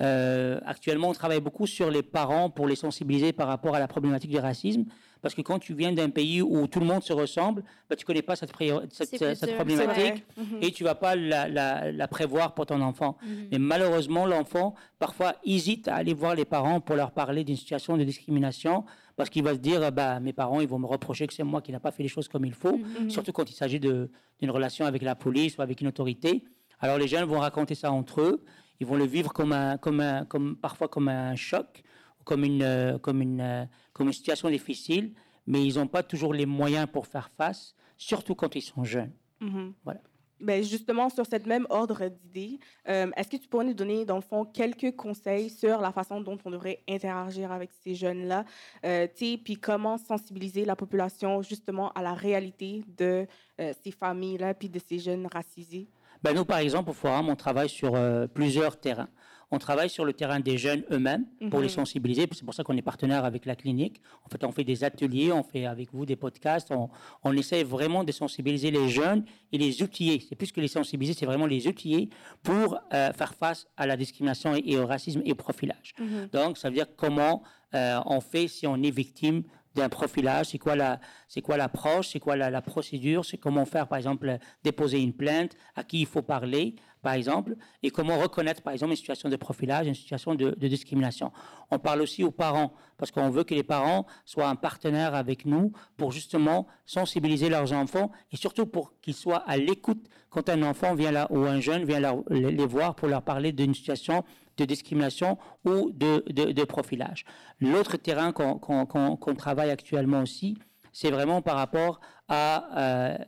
Euh, 0.00 0.58
actuellement, 0.66 1.08
on 1.10 1.12
travaille 1.12 1.40
beaucoup 1.40 1.66
sur 1.66 1.90
les 1.90 2.02
parents 2.02 2.50
pour 2.50 2.66
les 2.66 2.74
sensibiliser 2.76 3.32
par 3.32 3.46
rapport 3.48 3.74
à 3.74 3.78
la 3.78 3.86
problématique 3.88 4.30
du 4.30 4.38
racisme. 4.38 4.84
Parce 5.22 5.34
que 5.34 5.40
quand 5.42 5.58
tu 5.58 5.72
viens 5.72 5.92
d'un 5.92 6.10
pays 6.10 6.42
où 6.42 6.66
tout 6.66 6.80
le 6.80 6.86
monde 6.86 7.02
se 7.02 7.12
ressemble, 7.12 7.62
ben, 7.88 7.96
tu 7.96 8.02
ne 8.02 8.06
connais 8.06 8.20
pas 8.22 8.36
cette, 8.36 8.52
problématique 8.52 9.96
vrai. 9.96 10.24
Mhm. 10.36 10.58
et 10.62 10.70
tu 10.70 10.84
vas 10.84 10.94
pas 10.94 11.16
la, 11.16 11.48
la- 11.48 11.92
la 11.92 12.08
prévoir 12.08 12.52
pour 12.54 12.66
ton 12.66 12.80
enfant. 12.82 13.16
Mhm. 13.22 13.48
Mais 13.52 13.58
malheureusement, 13.58 14.26
l'enfant, 14.26 14.74
parfois, 14.98 15.36
hésite 15.44 15.88
à 15.88 15.94
aller 15.96 16.12
voir 16.12 16.34
les 16.34 16.44
parents 16.44 16.80
pour 16.80 16.96
leur 16.96 17.10
parler 17.12 17.44
d'une 17.44 17.56
situation 17.56 17.96
de 17.96 18.04
discrimination 18.04 18.84
parce 19.16 19.30
qu'il 19.30 19.44
va 19.44 19.52
se 19.54 19.58
dire, 19.60 19.92
bah, 19.92 20.18
mes 20.20 20.32
parents, 20.32 20.60
ils 20.60 20.68
vont 20.68 20.78
me 20.78 20.86
reprocher 20.86 21.26
que 21.26 21.32
c'est 21.32 21.44
moi 21.44 21.62
qui 21.62 21.72
n'ai 21.72 21.78
pas 21.78 21.92
fait 21.92 22.02
les 22.02 22.08
choses 22.08 22.28
comme 22.28 22.44
il 22.44 22.52
faut, 22.52 22.76
Mhm. 22.76 23.10
surtout 23.10 23.32
quand 23.32 23.48
il 23.48 23.54
s'agit 23.54 23.78
d'une 23.80 24.08
relation 24.50 24.84
avec 24.86 25.02
la 25.02 25.14
police 25.14 25.56
ou 25.56 25.62
avec 25.62 25.80
une 25.80 25.86
autorité. 25.86 26.44
Alors 26.80 26.98
les 26.98 27.06
jeunes 27.08 27.24
vont 27.24 27.38
raconter 27.38 27.74
ça 27.76 27.90
entre 27.92 28.20
eux, 28.20 28.44
ils 28.80 28.86
vont 28.86 28.96
le 28.96 29.04
vivre 29.04 29.32
comme, 29.32 29.52
un, 29.52 29.76
comme, 29.78 30.00
un, 30.00 30.24
comme 30.24 30.56
parfois 30.56 30.88
comme 30.88 31.08
un 31.08 31.36
choc, 31.36 31.82
comme 32.24 32.44
une, 32.44 32.62
euh, 32.62 32.98
comme 32.98 33.20
une, 33.22 33.40
euh, 33.40 33.64
comme 33.92 34.08
une 34.08 34.12
situation 34.12 34.48
difficile, 34.50 35.12
mais 35.46 35.64
ils 35.64 35.76
n'ont 35.76 35.86
pas 35.86 36.02
toujours 36.02 36.32
les 36.34 36.46
moyens 36.46 36.88
pour 36.90 37.06
faire 37.06 37.30
face, 37.30 37.74
surtout 37.96 38.34
quand 38.34 38.54
ils 38.54 38.62
sont 38.62 38.84
jeunes. 38.84 39.12
Mhm. 39.40 39.74
Voilà. 39.84 40.00
Ben, 40.40 40.62
justement, 40.62 41.08
sur 41.08 41.24
cette 41.24 41.46
même 41.46 41.66
ordre 41.70 42.08
d'idées, 42.08 42.58
euh, 42.88 43.10
est-ce 43.16 43.28
que 43.28 43.36
tu 43.36 43.48
pourrais 43.48 43.64
nous 43.64 43.74
donner, 43.74 44.04
dans 44.04 44.16
le 44.16 44.22
fond, 44.22 44.44
quelques 44.44 44.94
conseils 44.96 45.48
sur 45.48 45.80
la 45.80 45.92
façon 45.92 46.20
dont 46.20 46.36
on 46.44 46.50
devrait 46.50 46.80
interagir 46.88 47.52
avec 47.52 47.70
ces 47.72 47.94
jeunes-là, 47.94 48.44
euh, 48.84 49.06
puis 49.16 49.56
comment 49.56 49.96
sensibiliser 49.96 50.64
la 50.64 50.76
population 50.76 51.40
justement 51.40 51.92
à 51.92 52.02
la 52.02 52.14
réalité 52.14 52.84
de 52.98 53.26
euh, 53.60 53.72
ces 53.82 53.92
familles-là, 53.92 54.54
puis 54.54 54.68
de 54.68 54.80
ces 54.80 54.98
jeunes 54.98 55.26
racisés? 55.32 55.88
Ben, 56.24 56.34
nous, 56.34 56.44
par 56.46 56.58
exemple, 56.58 56.88
au 56.90 56.94
Forum, 56.94 57.28
on 57.28 57.36
travaille 57.36 57.68
sur 57.68 57.94
euh, 57.94 58.26
plusieurs 58.26 58.80
terrains. 58.80 59.08
On 59.50 59.58
travaille 59.58 59.90
sur 59.90 60.04
le 60.06 60.14
terrain 60.14 60.40
des 60.40 60.56
jeunes 60.58 60.82
eux-mêmes 60.90 61.26
pour 61.50 61.60
les 61.60 61.66
Mhm. 61.66 61.74
sensibiliser. 61.74 62.26
C'est 62.32 62.44
pour 62.46 62.54
ça 62.54 62.64
qu'on 62.64 62.76
est 62.76 62.82
partenaire 62.82 63.24
avec 63.26 63.44
la 63.44 63.54
clinique. 63.54 64.00
En 64.24 64.28
fait, 64.30 64.42
on 64.42 64.50
fait 64.50 64.64
des 64.64 64.82
ateliers, 64.84 65.30
on 65.32 65.42
fait 65.44 65.66
avec 65.66 65.92
vous 65.92 66.06
des 66.06 66.16
podcasts. 66.16 66.70
On, 66.72 66.88
on 67.22 67.36
essaie 67.36 67.62
vraiment 67.62 68.02
de 68.04 68.10
sensibiliser 68.10 68.70
les 68.70 68.88
jeunes 68.88 69.24
et 69.52 69.58
les 69.58 69.82
outiller. 69.82 70.24
C'est 70.26 70.34
plus 70.34 70.50
que 70.50 70.60
les 70.62 70.66
sensibiliser, 70.66 71.14
c'est 71.16 71.26
vraiment 71.26 71.46
les 71.46 71.68
outiller 71.68 72.08
pour 72.42 72.78
euh, 72.94 73.12
faire 73.12 73.34
face 73.34 73.68
à 73.76 73.86
la 73.86 73.96
discrimination 73.98 74.56
et, 74.56 74.62
et 74.64 74.78
au 74.78 74.86
racisme 74.86 75.20
et 75.26 75.32
au 75.32 75.36
profilage. 75.36 75.92
Donc, 76.32 76.56
ça 76.56 76.68
veut 76.70 76.74
dire 76.74 76.86
comment 76.96 77.42
euh, 77.74 78.00
on 78.06 78.20
fait 78.22 78.48
si 78.48 78.66
on 78.66 78.82
est 78.82 78.90
victime 78.90 79.42
d'un 79.74 79.88
profilage, 79.88 80.46
c'est 80.46 80.58
quoi 80.58 80.76
la, 80.76 81.00
c'est 81.28 81.42
quoi 81.42 81.56
l'approche, 81.56 82.08
c'est 82.08 82.20
quoi 82.20 82.36
la, 82.36 82.62
procédure, 82.62 83.24
c'est 83.24 83.38
comment 83.38 83.64
faire, 83.64 83.88
par 83.88 83.98
exemple, 83.98 84.38
déposer 84.62 85.00
une 85.00 85.12
plainte, 85.12 85.56
à 85.74 85.84
qui 85.84 86.00
il 86.00 86.06
faut 86.06 86.22
parler, 86.22 86.76
par 87.02 87.14
exemple, 87.14 87.56
et 87.82 87.90
comment 87.90 88.18
reconnaître, 88.18 88.62
par 88.62 88.72
exemple, 88.72 88.92
une 88.92 88.96
situation 88.96 89.28
de 89.28 89.36
profilage, 89.36 89.86
une 89.86 89.94
situation 89.94 90.34
de, 90.34 90.50
de 90.50 90.68
discrimination. 90.68 91.32
On 91.70 91.78
parle 91.78 92.00
aussi 92.00 92.24
aux 92.24 92.30
parents, 92.30 92.72
parce 92.96 93.10
qu'on 93.10 93.30
veut 93.30 93.44
que 93.44 93.54
les 93.54 93.62
parents 93.62 94.06
soient 94.24 94.48
un 94.48 94.54
partenaire 94.56 95.14
avec 95.14 95.44
nous 95.44 95.72
pour 95.96 96.12
justement 96.12 96.66
sensibiliser 96.86 97.48
leurs 97.48 97.72
enfants 97.72 98.10
et 98.32 98.36
surtout 98.36 98.66
pour 98.66 98.98
qu'ils 99.00 99.14
soient 99.14 99.42
à 99.46 99.56
l'écoute 99.56 100.08
quand 100.30 100.48
un 100.48 100.62
enfant 100.62 100.94
vient 100.94 101.12
là 101.12 101.26
ou 101.30 101.38
un 101.44 101.60
jeune 101.60 101.84
vient 101.84 102.00
là, 102.00 102.14
les 102.30 102.66
voir 102.66 102.94
pour 102.94 103.08
leur 103.08 103.22
parler 103.22 103.52
d'une 103.52 103.74
situation 103.74 104.24
de 104.56 104.64
discrimination 104.64 105.38
ou 105.64 105.90
de, 105.90 106.24
de, 106.32 106.52
de 106.52 106.64
profilage. 106.64 107.24
L'autre 107.60 107.96
terrain 107.96 108.32
qu'on 108.32 108.58
qu'on- 108.58 109.16
qu'on 109.16 109.34
travaille 109.34 109.70
actuellement 109.70 110.20
aussi, 110.22 110.56
c'est 110.92 111.10
vraiment 111.10 111.42
par 111.42 111.56
rapport 111.56 112.00
à... 112.28 112.78
euh, 112.80 113.18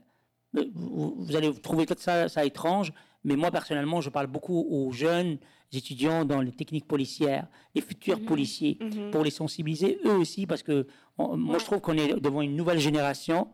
vous, 0.74 1.14
vous 1.18 1.36
allez 1.36 1.52
trouver 1.60 1.84
ça, 1.98 2.28
ça 2.28 2.44
étrange, 2.44 2.92
mais 3.24 3.36
moi 3.36 3.50
personnellement, 3.50 4.00
je 4.00 4.08
parle 4.10 4.26
beaucoup 4.28 4.66
aux 4.70 4.90
jeunes 4.92 5.38
étudiants 5.72 6.24
dans 6.24 6.40
les 6.40 6.52
techniques 6.52 6.86
policières, 6.86 7.46
les 7.74 7.82
futurs 7.82 8.20
policiers, 8.24 8.78
pour 9.10 9.24
les 9.24 9.30
sensibiliser 9.30 9.98
eux 10.06 10.16
aussi, 10.16 10.46
parce 10.46 10.62
que 10.62 10.86
on- 11.18 11.36
moi 11.36 11.58
je 11.58 11.64
trouve 11.64 11.80
qu'on 11.80 11.98
est 11.98 12.14
devant 12.20 12.40
une 12.40 12.56
nouvelle 12.56 12.78
génération 12.78 13.48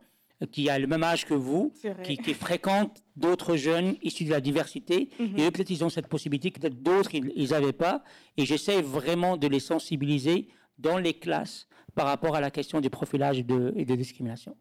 qui 0.50 0.68
a 0.68 0.78
le 0.78 0.86
même 0.86 1.02
âge 1.02 1.24
que 1.24 1.34
vous, 1.34 1.72
qui, 2.02 2.16
qui 2.16 2.34
fréquente 2.34 3.02
d'autres 3.16 3.56
jeunes 3.56 3.96
issus 4.02 4.24
de 4.24 4.30
la 4.30 4.40
diversité, 4.40 5.10
et 5.18 5.46
eux 5.46 5.50
peut-être 5.50 5.70
ils 5.70 5.84
ont 5.84 5.90
cette 5.90 6.08
possibilité, 6.08 6.50
que 6.50 6.60
peut-être 6.60 6.82
d'autres 6.82 7.10
ils 7.14 7.50
n'avaient 7.50 7.72
pas, 7.72 8.02
et 8.36 8.44
j'essaie 8.44 8.82
vraiment 8.82 9.36
de 9.36 9.46
les 9.46 9.60
sensibiliser 9.60 10.48
dans 10.78 10.98
les 10.98 11.14
classes 11.14 11.68
par 11.94 12.06
rapport 12.06 12.34
à 12.34 12.40
la 12.40 12.50
question 12.50 12.80
du 12.80 12.90
profilage 12.90 13.38
et 13.38 13.42
de, 13.42 13.72
et 13.76 13.84
de 13.84 13.94
discrimination. 13.94 14.56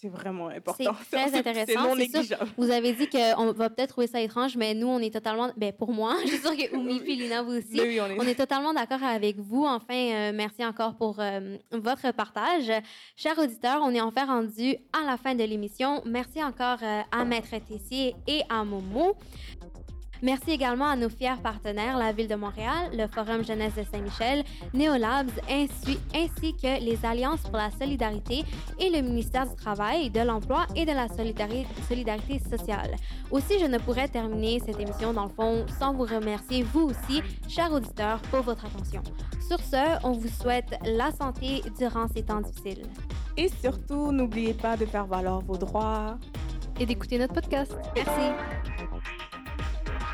C'est 0.00 0.08
vraiment 0.08 0.48
important. 0.48 0.92
C'est 1.10 1.16
très 1.16 1.38
intéressant. 1.38 1.82
non 1.82 1.94
c'est 1.96 2.06
sûr. 2.08 2.18
négligeable. 2.20 2.50
Vous 2.56 2.70
avez 2.70 2.92
dit 2.92 3.08
qu'on 3.08 3.52
va 3.52 3.70
peut-être 3.70 3.90
trouver 3.90 4.06
ça 4.06 4.20
étrange, 4.20 4.56
mais 4.56 4.74
nous, 4.74 4.86
on 4.88 4.98
est 4.98 5.12
totalement. 5.12 5.50
Ben, 5.56 5.72
pour 5.72 5.92
moi, 5.92 6.16
je 6.24 6.28
suis 6.28 6.38
sûre 6.38 6.56
que 6.56 6.74
Oumi 6.76 6.98
Lina, 7.00 7.42
vous 7.42 7.52
aussi. 7.58 7.68
Mais 7.74 7.82
oui, 7.88 8.00
on 8.00 8.06
est- 8.06 8.20
On 8.20 8.26
est 8.26 8.34
totalement 8.44 8.72
d'accord 8.72 9.02
avec 9.02 9.36
vous. 9.38 9.64
Enfin, 9.64 9.94
euh, 9.94 10.32
merci 10.34 10.64
encore 10.64 10.94
pour 10.94 11.16
euh, 11.20 11.56
votre 11.72 12.12
partage. 12.12 12.70
Chers 13.16 13.38
auditeurs, 13.38 13.80
on 13.82 13.90
est 13.94 14.00
enfin 14.00 14.26
rendu 14.26 14.76
à 14.92 15.06
la 15.06 15.16
fin 15.16 15.34
de 15.34 15.44
l'émission. 15.44 16.02
Merci 16.04 16.42
encore 16.42 16.78
euh, 16.82 17.00
à 17.10 17.24
Maître 17.24 17.54
Tessier 17.68 18.14
et 18.26 18.42
à 18.48 18.64
Momo. 18.64 19.14
Merci 20.22 20.52
également 20.52 20.86
à 20.86 20.94
nos 20.94 21.08
fiers 21.08 21.40
partenaires, 21.42 21.98
la 21.98 22.12
Ville 22.12 22.28
de 22.28 22.36
Montréal, 22.36 22.90
le 22.92 23.08
Forum 23.08 23.44
Jeunesse 23.44 23.74
de 23.74 23.82
Saint-Michel, 23.82 24.44
Neolabs, 24.72 25.32
ainsi, 25.50 25.98
ainsi 26.14 26.54
que 26.54 26.80
les 26.80 27.04
Alliances 27.04 27.42
pour 27.42 27.56
la 27.56 27.72
solidarité 27.72 28.44
et 28.78 28.88
le 28.88 29.02
ministère 29.02 29.48
du 29.48 29.56
Travail, 29.56 30.10
de 30.10 30.20
l'Emploi 30.20 30.66
et 30.76 30.84
de 30.84 30.92
la 30.92 31.08
solidarité, 31.08 31.66
solidarité 31.88 32.38
sociale. 32.38 32.94
Aussi, 33.32 33.58
je 33.58 33.66
ne 33.66 33.78
pourrais 33.78 34.06
terminer 34.06 34.60
cette 34.64 34.78
émission, 34.78 35.12
dans 35.12 35.24
le 35.24 35.30
fond, 35.30 35.66
sans 35.80 35.92
vous 35.92 36.04
remercier, 36.04 36.62
vous 36.62 36.82
aussi, 36.90 37.20
chers 37.48 37.72
auditeurs, 37.72 38.20
pour 38.30 38.42
votre 38.42 38.64
attention. 38.64 39.02
Sur 39.44 39.58
ce, 39.58 39.98
on 40.04 40.12
vous 40.12 40.28
souhaite 40.28 40.78
la 40.84 41.10
santé 41.10 41.62
durant 41.76 42.06
ces 42.06 42.22
temps 42.22 42.40
difficiles. 42.40 42.86
Et 43.36 43.48
surtout, 43.48 44.12
n'oubliez 44.12 44.54
pas 44.54 44.76
de 44.76 44.86
faire 44.86 45.06
valoir 45.06 45.40
vos 45.40 45.56
droits. 45.56 46.16
Et 46.78 46.86
d'écouter 46.86 47.18
notre 47.18 47.34
podcast. 47.34 47.76
Merci. 47.96 49.31